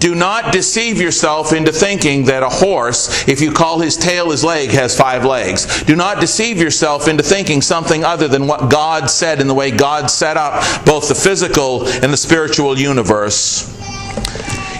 Do 0.00 0.14
not 0.14 0.54
deceive 0.54 0.98
yourself 0.98 1.52
into 1.52 1.72
thinking 1.72 2.24
that 2.24 2.42
a 2.42 2.48
horse, 2.48 3.28
if 3.28 3.42
you 3.42 3.52
call 3.52 3.80
his 3.80 3.98
tail 3.98 4.30
his 4.30 4.42
leg, 4.42 4.70
has 4.70 4.96
five 4.96 5.26
legs. 5.26 5.82
Do 5.84 5.94
not 5.94 6.20
deceive 6.20 6.56
yourself 6.56 7.06
into 7.06 7.22
thinking 7.22 7.60
something 7.60 8.02
other 8.02 8.26
than 8.26 8.46
what 8.46 8.70
God 8.70 9.10
said 9.10 9.42
in 9.42 9.46
the 9.46 9.52
way 9.52 9.70
God 9.70 10.10
set 10.10 10.38
up 10.38 10.86
both 10.86 11.08
the 11.08 11.14
physical 11.14 11.86
and 11.86 12.10
the 12.10 12.16
spiritual 12.16 12.78
universe. 12.78 13.76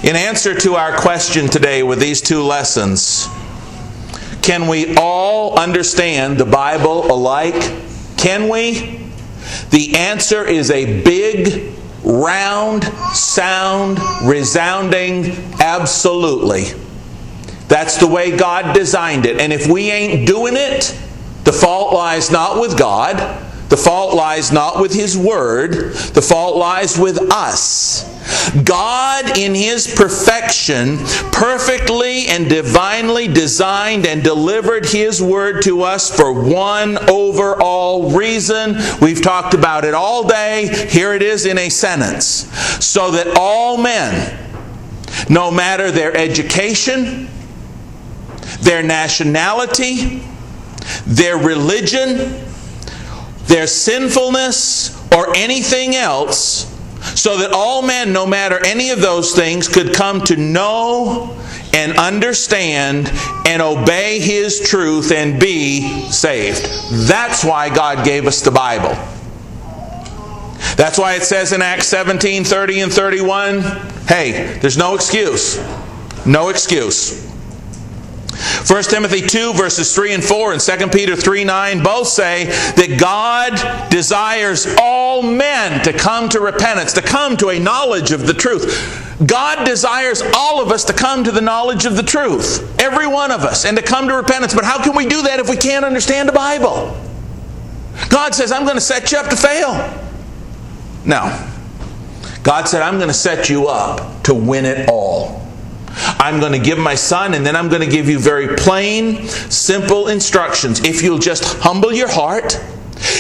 In 0.03 0.16
answer 0.16 0.55
to 0.61 0.77
our 0.77 0.97
question 0.97 1.49
today 1.49 1.83
with 1.83 2.01
these 2.01 2.23
two 2.23 2.43
lessons, 2.43 3.29
can 4.43 4.68
we 4.68 4.97
all 4.97 5.59
understand 5.59 6.38
the 6.38 6.45
Bible 6.45 7.11
alike? 7.11 7.72
Can 8.16 8.49
we? 8.49 9.01
The 9.70 9.97
answer 9.97 10.45
is 10.45 10.70
a 10.70 11.03
big 11.03 11.74
round, 12.03 12.84
sound, 13.14 13.99
resounding, 14.22 15.32
absolutely. 15.61 16.64
That's 17.68 17.99
the 17.99 18.07
way 18.07 18.36
God 18.36 18.74
designed 18.74 19.26
it. 19.26 19.41
And 19.41 19.53
if 19.53 19.68
we 19.68 19.91
ain't 19.91 20.26
doing 20.26 20.55
it, 20.57 20.99
the 21.45 21.53
fault 21.53 21.95
lies 21.95 22.30
not 22.30 22.61
with 22.61 22.78
God. 22.78 23.16
The 23.71 23.77
fault 23.77 24.14
lies 24.16 24.51
not 24.51 24.81
with 24.81 24.93
His 24.93 25.16
Word, 25.16 25.93
the 26.12 26.21
fault 26.21 26.57
lies 26.57 26.99
with 26.99 27.31
us. 27.31 28.05
God, 28.64 29.39
in 29.39 29.55
His 29.55 29.95
perfection, 29.95 30.99
perfectly 31.31 32.27
and 32.27 32.49
divinely 32.49 33.29
designed 33.29 34.07
and 34.07 34.25
delivered 34.25 34.87
His 34.87 35.23
Word 35.23 35.62
to 35.62 35.83
us 35.83 36.14
for 36.14 36.33
one 36.33 36.99
overall 37.09 38.11
reason. 38.11 38.77
We've 39.01 39.23
talked 39.23 39.55
about 39.55 39.85
it 39.85 39.95
all 39.95 40.27
day. 40.27 40.87
Here 40.89 41.14
it 41.14 41.23
is 41.23 41.47
in 41.47 41.57
a 41.57 41.68
sentence. 41.68 42.25
So 42.85 43.12
that 43.12 43.37
all 43.39 43.77
men, 43.77 44.37
no 45.29 45.53
matter 45.53 45.93
their 45.93 46.16
education, 46.16 47.29
their 48.62 48.83
nationality, 48.83 50.25
their 51.07 51.39
religion, 51.39 52.49
their 53.51 53.66
sinfulness, 53.66 54.96
or 55.12 55.36
anything 55.36 55.94
else, 55.94 56.66
so 57.20 57.38
that 57.38 57.51
all 57.53 57.82
men, 57.82 58.12
no 58.12 58.26
matter 58.26 58.64
any 58.64 58.90
of 58.90 59.01
those 59.01 59.34
things, 59.34 59.68
could 59.68 59.92
come 59.92 60.20
to 60.22 60.36
know 60.36 61.36
and 61.74 61.98
understand 61.98 63.11
and 63.46 63.61
obey 63.61 64.20
His 64.20 64.61
truth 64.61 65.12
and 65.12 65.38
be 65.40 66.11
saved. 66.11 66.64
That's 66.92 67.44
why 67.44 67.74
God 67.74 68.05
gave 68.05 68.26
us 68.26 68.40
the 68.40 68.51
Bible. 68.51 68.96
That's 70.76 70.98
why 70.98 71.14
it 71.14 71.22
says 71.22 71.53
in 71.53 71.61
Acts 71.61 71.88
17 71.88 72.44
30 72.44 72.80
and 72.80 72.92
31 72.92 73.61
hey, 74.07 74.59
there's 74.61 74.76
no 74.76 74.94
excuse. 74.94 75.59
No 76.26 76.48
excuse. 76.48 77.30
1 78.66 78.82
Timothy 78.84 79.20
2, 79.20 79.53
verses 79.55 79.95
3 79.95 80.14
and 80.14 80.24
4, 80.24 80.53
and 80.53 80.61
2 80.61 80.88
Peter 80.88 81.16
3 81.16 81.45
9 81.45 81.82
both 81.82 82.09
say 82.09 82.47
that 82.47 82.99
God 82.99 83.91
desires 83.91 84.66
all 84.80 85.22
men 85.22 85.82
to 85.84 85.93
come 85.93 86.28
to 86.30 86.41
repentance, 86.41 86.93
to 86.95 87.03
come 87.03 87.36
to 87.38 87.51
a 87.51 87.59
knowledge 87.59 88.12
of 88.12 88.26
the 88.26 88.34
truth. 88.34 89.16
God 89.26 89.64
desires 89.66 90.22
all 90.34 90.62
of 90.62 90.70
us 90.70 90.84
to 90.84 90.93
come 90.93 91.24
to 91.24 91.30
the 91.30 91.43
knowledge 91.43 91.84
of 91.84 91.97
the 91.97 92.03
truth, 92.03 92.80
every 92.80 93.07
one 93.07 93.30
of 93.30 93.43
us, 93.43 93.64
and 93.64 93.76
to 93.76 93.82
come 93.82 94.09
to 94.09 94.16
repentance. 94.16 94.55
But 94.55 94.64
how 94.64 94.82
can 94.82 94.97
we 94.97 95.07
do 95.07 95.22
that 95.22 95.41
if 95.41 95.51
we 95.51 95.57
can't 95.57 95.84
understand 95.84 96.28
the 96.28 96.32
Bible? 96.32 96.97
God 98.09 98.34
says, 98.34 98.51
I'm 98.51 98.64
going 98.64 98.76
to 98.76 98.80
set 98.80 99.12
you 99.12 99.18
up 99.18 99.28
to 99.28 99.36
fail. 99.36 99.72
No. 101.05 101.49
God 102.43 102.68
said, 102.68 102.82
I'm 102.82 102.97
going 102.97 103.09
to 103.09 103.14
set 103.14 103.51
you 103.51 103.66
up 103.66 104.22
to 104.24 104.34
win 104.34 104.64
it 104.64 104.88
all. 104.88 105.49
I'm 105.93 106.41
going 106.41 106.53
to 106.53 106.59
give 106.59 106.78
my 106.78 106.95
son, 106.95 107.34
and 107.34 107.45
then 107.45 107.57
I'm 107.57 107.68
going 107.68 107.82
to 107.82 107.88
give 107.88 108.09
you 108.09 108.18
very 108.18 108.57
plain, 108.57 109.26
simple 109.26 110.09
instructions. 110.09 110.80
If 110.80 111.03
you'll 111.03 111.18
just 111.18 111.59
humble 111.61 111.93
your 111.93 112.09
heart, 112.09 112.61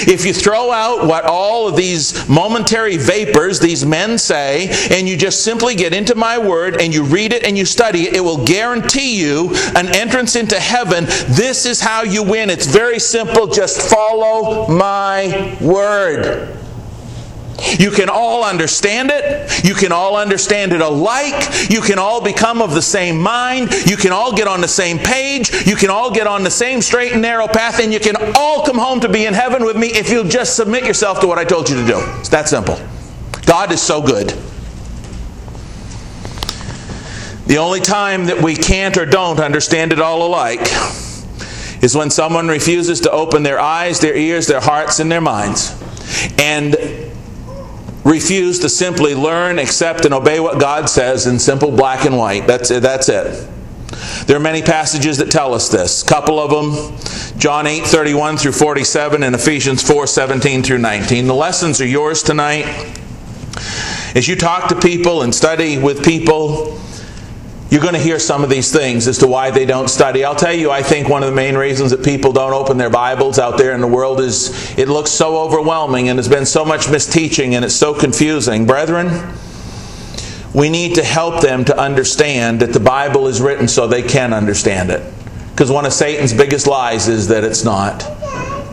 if 0.06 0.24
you 0.26 0.32
throw 0.32 0.70
out 0.70 1.06
what 1.06 1.24
all 1.24 1.66
of 1.66 1.76
these 1.76 2.28
momentary 2.28 2.96
vapors 2.96 3.60
these 3.60 3.84
men 3.84 4.18
say, 4.18 4.68
and 4.90 5.08
you 5.08 5.16
just 5.16 5.44
simply 5.44 5.74
get 5.74 5.94
into 5.94 6.14
my 6.14 6.38
word 6.38 6.80
and 6.80 6.92
you 6.94 7.02
read 7.02 7.32
it 7.32 7.44
and 7.44 7.56
you 7.56 7.64
study 7.64 8.02
it, 8.02 8.14
it 8.14 8.20
will 8.20 8.44
guarantee 8.44 9.18
you 9.18 9.50
an 9.74 9.88
entrance 9.94 10.36
into 10.36 10.58
heaven. 10.58 11.04
This 11.28 11.66
is 11.66 11.80
how 11.80 12.02
you 12.02 12.22
win. 12.22 12.50
It's 12.50 12.66
very 12.66 12.98
simple. 12.98 13.46
Just 13.46 13.90
follow 13.90 14.68
my 14.68 15.56
word. 15.60 16.59
You 17.78 17.90
can 17.90 18.08
all 18.08 18.44
understand 18.44 19.10
it. 19.12 19.64
You 19.64 19.74
can 19.74 19.92
all 19.92 20.16
understand 20.16 20.72
it 20.72 20.80
alike. 20.80 21.70
You 21.70 21.80
can 21.80 21.98
all 21.98 22.22
become 22.22 22.62
of 22.62 22.74
the 22.74 22.82
same 22.82 23.18
mind. 23.18 23.70
You 23.86 23.96
can 23.96 24.12
all 24.12 24.34
get 24.34 24.48
on 24.48 24.60
the 24.60 24.68
same 24.68 24.98
page. 24.98 25.66
You 25.66 25.76
can 25.76 25.90
all 25.90 26.10
get 26.10 26.26
on 26.26 26.42
the 26.42 26.50
same 26.50 26.80
straight 26.80 27.12
and 27.12 27.22
narrow 27.22 27.46
path. 27.46 27.80
And 27.80 27.92
you 27.92 28.00
can 28.00 28.16
all 28.36 28.64
come 28.64 28.78
home 28.78 29.00
to 29.00 29.08
be 29.08 29.26
in 29.26 29.34
heaven 29.34 29.64
with 29.64 29.76
me 29.76 29.88
if 29.88 30.10
you'll 30.10 30.24
just 30.24 30.56
submit 30.56 30.84
yourself 30.84 31.20
to 31.20 31.26
what 31.26 31.38
I 31.38 31.44
told 31.44 31.68
you 31.68 31.76
to 31.76 31.86
do. 31.86 31.98
It's 32.18 32.28
that 32.30 32.48
simple. 32.48 32.78
God 33.46 33.72
is 33.72 33.82
so 33.82 34.00
good. 34.00 34.28
The 37.46 37.58
only 37.58 37.80
time 37.80 38.26
that 38.26 38.40
we 38.40 38.54
can't 38.54 38.96
or 38.96 39.04
don't 39.04 39.40
understand 39.40 39.92
it 39.92 40.00
all 40.00 40.24
alike 40.24 40.60
is 41.82 41.96
when 41.96 42.10
someone 42.10 42.46
refuses 42.46 43.00
to 43.00 43.10
open 43.10 43.42
their 43.42 43.58
eyes, 43.58 43.98
their 43.98 44.14
ears, 44.14 44.46
their 44.46 44.60
hearts, 44.60 45.00
and 45.00 45.10
their 45.10 45.20
minds. 45.20 45.74
And 46.38 47.09
refuse 48.04 48.58
to 48.60 48.68
simply 48.68 49.14
learn, 49.14 49.58
accept, 49.58 50.04
and 50.04 50.14
obey 50.14 50.40
what 50.40 50.60
God 50.60 50.88
says 50.88 51.26
in 51.26 51.38
simple 51.38 51.70
black 51.70 52.04
and 52.04 52.16
white. 52.16 52.46
That's 52.46 52.70
it. 52.70 52.82
That's 52.82 53.08
it. 53.08 53.48
There 54.26 54.36
are 54.36 54.40
many 54.40 54.62
passages 54.62 55.18
that 55.18 55.30
tell 55.30 55.52
us 55.52 55.68
this. 55.68 56.02
A 56.02 56.06
couple 56.06 56.38
of 56.38 56.50
them, 56.50 57.38
John 57.38 57.66
8, 57.66 57.84
31 57.84 58.36
through 58.36 58.52
47, 58.52 59.22
and 59.22 59.34
Ephesians 59.34 59.82
4, 59.82 60.06
17 60.06 60.62
through 60.62 60.78
19. 60.78 61.26
The 61.26 61.34
lessons 61.34 61.80
are 61.80 61.86
yours 61.86 62.22
tonight. 62.22 62.64
As 64.14 64.28
you 64.28 64.36
talk 64.36 64.68
to 64.68 64.78
people 64.78 65.22
and 65.22 65.34
study 65.34 65.78
with 65.78 66.04
people, 66.04 66.78
you're 67.70 67.80
going 67.80 67.94
to 67.94 68.00
hear 68.00 68.18
some 68.18 68.42
of 68.42 68.50
these 68.50 68.72
things 68.72 69.06
as 69.06 69.18
to 69.18 69.28
why 69.28 69.52
they 69.52 69.64
don't 69.64 69.88
study. 69.88 70.24
I'll 70.24 70.34
tell 70.34 70.52
you, 70.52 70.72
I 70.72 70.82
think 70.82 71.08
one 71.08 71.22
of 71.22 71.30
the 71.30 71.36
main 71.36 71.56
reasons 71.56 71.92
that 71.92 72.04
people 72.04 72.32
don't 72.32 72.52
open 72.52 72.78
their 72.78 72.90
Bibles 72.90 73.38
out 73.38 73.58
there 73.58 73.72
in 73.72 73.80
the 73.80 73.86
world 73.86 74.20
is 74.20 74.76
it 74.76 74.88
looks 74.88 75.12
so 75.12 75.38
overwhelming 75.38 76.08
and 76.08 76.18
there's 76.18 76.28
been 76.28 76.46
so 76.46 76.64
much 76.64 76.86
misteaching 76.86 77.52
and 77.52 77.64
it's 77.64 77.76
so 77.76 77.94
confusing. 77.94 78.66
Brethren, 78.66 79.34
we 80.52 80.68
need 80.68 80.96
to 80.96 81.04
help 81.04 81.42
them 81.42 81.64
to 81.66 81.78
understand 81.78 82.58
that 82.58 82.72
the 82.72 82.80
Bible 82.80 83.28
is 83.28 83.40
written 83.40 83.68
so 83.68 83.86
they 83.86 84.02
can 84.02 84.32
understand 84.32 84.90
it. 84.90 85.00
Because 85.52 85.70
one 85.70 85.86
of 85.86 85.92
Satan's 85.92 86.34
biggest 86.34 86.66
lies 86.66 87.06
is 87.06 87.28
that 87.28 87.44
it's 87.44 87.64
not. 87.64 88.00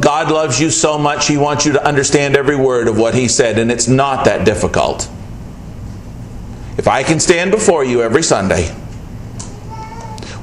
God 0.01 0.31
loves 0.31 0.59
you 0.59 0.71
so 0.71 0.97
much, 0.97 1.27
He 1.27 1.37
wants 1.37 1.67
you 1.67 1.73
to 1.73 1.85
understand 1.85 2.35
every 2.35 2.55
word 2.55 2.87
of 2.87 2.97
what 2.97 3.13
He 3.13 3.27
said, 3.27 3.59
and 3.59 3.71
it's 3.71 3.87
not 3.87 4.25
that 4.25 4.43
difficult. 4.43 5.07
If 6.77 6.87
I 6.87 7.03
can 7.03 7.19
stand 7.19 7.51
before 7.51 7.83
you 7.83 8.01
every 8.01 8.23
Sunday 8.23 8.75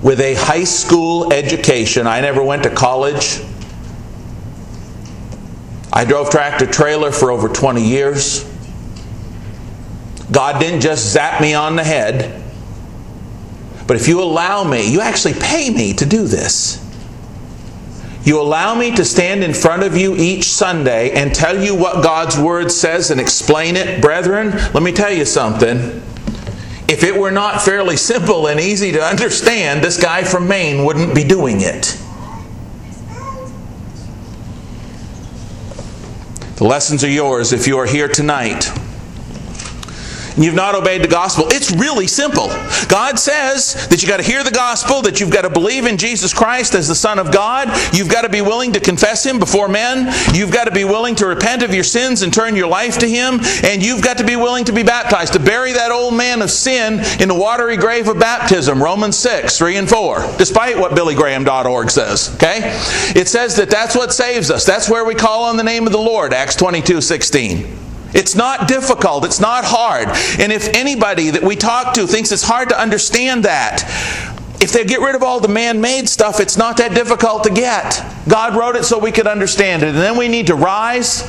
with 0.05 0.21
a 0.21 0.35
high 0.35 0.65
school 0.65 1.33
education. 1.33 2.07
I 2.07 2.21
never 2.21 2.43
went 2.45 2.63
to 2.65 2.71
college. 2.71 3.41
I 5.91 6.05
drove 6.05 6.29
tractor 6.29 6.67
trailer 6.67 7.11
for 7.11 7.31
over 7.31 7.49
20 7.49 7.83
years. 7.83 8.45
God 10.31 10.61
didn't 10.61 10.83
just 10.83 11.11
zap 11.11 11.41
me 11.41 11.55
on 11.55 11.77
the 11.77 11.85
head. 11.85 12.43
But 13.87 13.97
if 13.97 14.07
you 14.07 14.23
allow 14.23 14.63
me, 14.65 14.91
you 14.91 15.01
actually 15.01 15.35
pay 15.35 15.71
me 15.71 15.95
to 15.95 16.05
do 16.05 16.27
this. 16.27 16.81
You 18.25 18.41
allow 18.41 18.75
me 18.75 18.95
to 18.97 19.05
stand 19.05 19.43
in 19.45 19.55
front 19.55 19.83
of 19.83 19.97
you 19.97 20.17
each 20.17 20.45
Sunday 20.45 21.13
and 21.13 21.35
tell 21.35 21.63
you 21.63 21.75
what 21.75 22.03
God's 22.03 22.39
Word 22.39 22.73
says 22.73 23.11
and 23.11 23.21
explain 23.21 23.77
it, 23.77 24.01
brethren. 24.01 24.51
Let 24.73 24.83
me 24.83 24.93
tell 24.93 25.13
you 25.13 25.25
something. 25.25 26.03
If 26.87 27.03
it 27.03 27.17
were 27.17 27.31
not 27.31 27.63
fairly 27.63 27.97
simple 27.97 28.47
and 28.47 28.61
easy 28.61 28.93
to 28.93 29.03
understand, 29.03 29.83
this 29.83 30.01
guy 30.01 30.23
from 30.23 30.47
Maine 30.47 30.85
wouldn't 30.85 31.15
be 31.15 31.25
doing 31.25 31.61
it. 31.61 31.99
The 36.57 36.65
lessons 36.65 37.03
are 37.03 37.11
yours 37.11 37.53
if 37.53 37.67
you 37.67 37.79
are 37.79 37.87
here 37.87 38.09
tonight 38.09 38.71
you've 40.37 40.55
not 40.55 40.75
obeyed 40.75 41.03
the 41.03 41.09
gospel, 41.09 41.47
it's 41.49 41.71
really 41.71 42.07
simple. 42.07 42.49
God 42.89 43.19
says 43.19 43.87
that 43.89 44.03
you've 44.03 44.09
got 44.09 44.19
to 44.19 44.23
hear 44.23 44.43
the 44.45 44.51
gospel, 44.51 45.03
that 45.03 45.21
you've 45.21 45.31
got 45.31 45.43
to 45.43 45.51
believe 45.51 45.87
in 45.87 45.97
Jesus 45.97 46.33
Christ 46.33 46.75
as 46.75 46.89
the 46.89 46.95
Son 46.95 47.19
of 47.19 47.33
God. 47.33 47.69
You've 47.95 48.09
got 48.09 48.23
to 48.23 48.29
be 48.29 48.43
willing 48.43 48.73
to 48.73 48.81
confess 48.81 49.25
Him 49.25 49.39
before 49.39 49.69
men. 49.69 50.13
You've 50.35 50.53
got 50.53 50.65
to 50.65 50.71
be 50.71 50.85
willing 50.85 51.15
to 51.17 51.27
repent 51.27 51.63
of 51.63 51.75
your 51.75 51.85
sins 51.85 52.23
and 52.23 52.33
turn 52.33 52.57
your 52.57 52.67
life 52.67 52.99
to 52.99 53.09
Him. 53.09 53.41
And 53.63 53.85
you've 53.85 54.03
got 54.03 54.19
to 54.19 54.25
be 54.25 54.37
willing 54.37 54.65
to 54.65 54.73
be 54.73 54.83
baptized, 54.83 55.33
to 55.35 55.41
bury 55.41 55.73
that 55.73 55.91
old 55.91 56.15
man 56.15 56.43
of 56.43 56.51
sin 56.51 57.01
in 57.21 57.29
the 57.29 57.35
watery 57.35 57.77
grave 57.77 58.09
of 58.09 58.19
baptism. 58.19 58.83
Romans 58.83 59.17
6, 59.19 59.59
3 59.59 59.77
and 59.77 59.89
4. 59.89 60.35
Despite 60.39 60.79
what 60.79 60.93
BillyGraham.org 60.93 61.91
says. 61.91 62.35
Okay? 62.37 62.61
It 63.15 63.29
says 63.29 63.57
that 63.57 63.71
that's 63.71 63.95
what 63.95 64.13
saves 64.13 64.51
us. 64.51 64.65
That's 64.65 64.89
where 64.89 65.05
we 65.05 65.15
call 65.15 65.45
on 65.45 65.57
the 65.57 65.65
name 65.65 65.87
of 65.87 65.93
the 65.93 65.99
Lord. 65.99 66.33
Acts 66.33 66.57
22, 66.57 67.01
16. 67.01 67.84
It's 68.15 68.35
not 68.35 68.69
difficult, 68.69 69.25
it's 69.25 69.41
not 69.41 69.65
hard. 69.65 70.09
And 70.41 70.53
if 70.53 70.69
anybody 70.69 71.31
that 71.31 71.43
we 71.43 71.57
talk 71.57 71.95
to 71.95 72.07
thinks 72.07 72.33
it's 72.33 72.43
hard 72.43 72.69
to 72.71 72.81
understand 72.81 73.45
that, 73.45 73.83
if 74.61 74.73
they 74.73 74.85
get 74.85 75.01
rid 75.01 75.15
of 75.15 75.23
all 75.23 75.41
the 75.41 75.49
man 75.49 75.81
made 75.81 76.09
stuff, 76.09 76.41
it's 76.41 76.57
not 76.57 76.79
that 76.79 76.95
difficult 76.95 77.45
to 77.45 77.51
get. 77.51 78.03
God 78.29 78.57
wrote 78.57 78.77
it 78.77 78.85
so 78.85 78.99
we 78.99 79.13
could 79.13 79.27
understand 79.27 79.83
it. 79.83 79.89
And 79.91 79.99
then 79.99 80.17
we 80.17 80.29
need 80.29 80.47
to 80.47 80.55
rise 80.55 81.23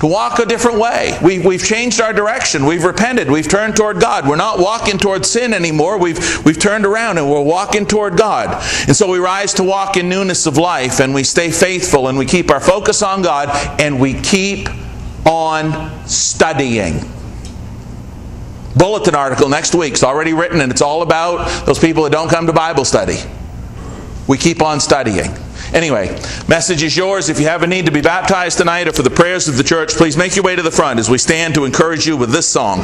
to 0.00 0.06
walk 0.06 0.38
a 0.38 0.46
different 0.46 0.78
way. 0.78 1.18
We, 1.22 1.38
we've 1.38 1.64
changed 1.64 2.00
our 2.00 2.12
direction. 2.12 2.66
We've 2.66 2.84
repented. 2.84 3.30
We've 3.30 3.48
turned 3.48 3.76
toward 3.76 4.00
God. 4.00 4.28
We're 4.28 4.36
not 4.36 4.58
walking 4.58 4.98
toward 4.98 5.24
sin 5.26 5.54
anymore. 5.54 5.98
We've, 5.98 6.44
we've 6.44 6.58
turned 6.58 6.86
around 6.86 7.18
and 7.18 7.30
we're 7.30 7.42
walking 7.42 7.86
toward 7.86 8.16
God. 8.16 8.62
And 8.86 8.94
so 8.94 9.10
we 9.10 9.18
rise 9.18 9.54
to 9.54 9.64
walk 9.64 9.96
in 9.96 10.08
newness 10.08 10.46
of 10.46 10.56
life 10.56 11.00
and 11.00 11.14
we 11.14 11.24
stay 11.24 11.50
faithful 11.50 12.08
and 12.08 12.16
we 12.16 12.26
keep 12.26 12.50
our 12.50 12.60
focus 12.60 13.02
on 13.02 13.22
God 13.22 13.48
and 13.80 13.98
we 13.98 14.14
keep 14.20 14.68
on 15.26 16.06
studying. 16.06 17.00
Bulletin 18.76 19.14
article 19.14 19.48
next 19.48 19.74
week. 19.74 19.94
It's 19.94 20.04
already 20.04 20.32
written 20.32 20.60
and 20.60 20.70
it's 20.70 20.82
all 20.82 21.02
about 21.02 21.66
those 21.66 21.78
people 21.78 22.04
that 22.04 22.12
don't 22.12 22.28
come 22.28 22.46
to 22.46 22.52
Bible 22.52 22.84
study. 22.84 23.18
We 24.28 24.38
keep 24.38 24.62
on 24.62 24.80
studying. 24.80 25.36
Anyway, 25.72 26.08
message 26.48 26.82
is 26.82 26.96
yours. 26.96 27.28
If 27.28 27.40
you 27.40 27.46
have 27.46 27.62
a 27.62 27.66
need 27.66 27.86
to 27.86 27.92
be 27.92 28.00
baptized 28.00 28.58
tonight 28.58 28.86
or 28.86 28.92
for 28.92 29.02
the 29.02 29.10
prayers 29.10 29.48
of 29.48 29.56
the 29.56 29.64
church, 29.64 29.94
please 29.94 30.16
make 30.16 30.36
your 30.36 30.44
way 30.44 30.54
to 30.54 30.62
the 30.62 30.70
front 30.70 30.98
as 30.98 31.10
we 31.10 31.18
stand 31.18 31.54
to 31.54 31.64
encourage 31.64 32.06
you 32.06 32.16
with 32.16 32.30
this 32.30 32.48
song. 32.48 32.80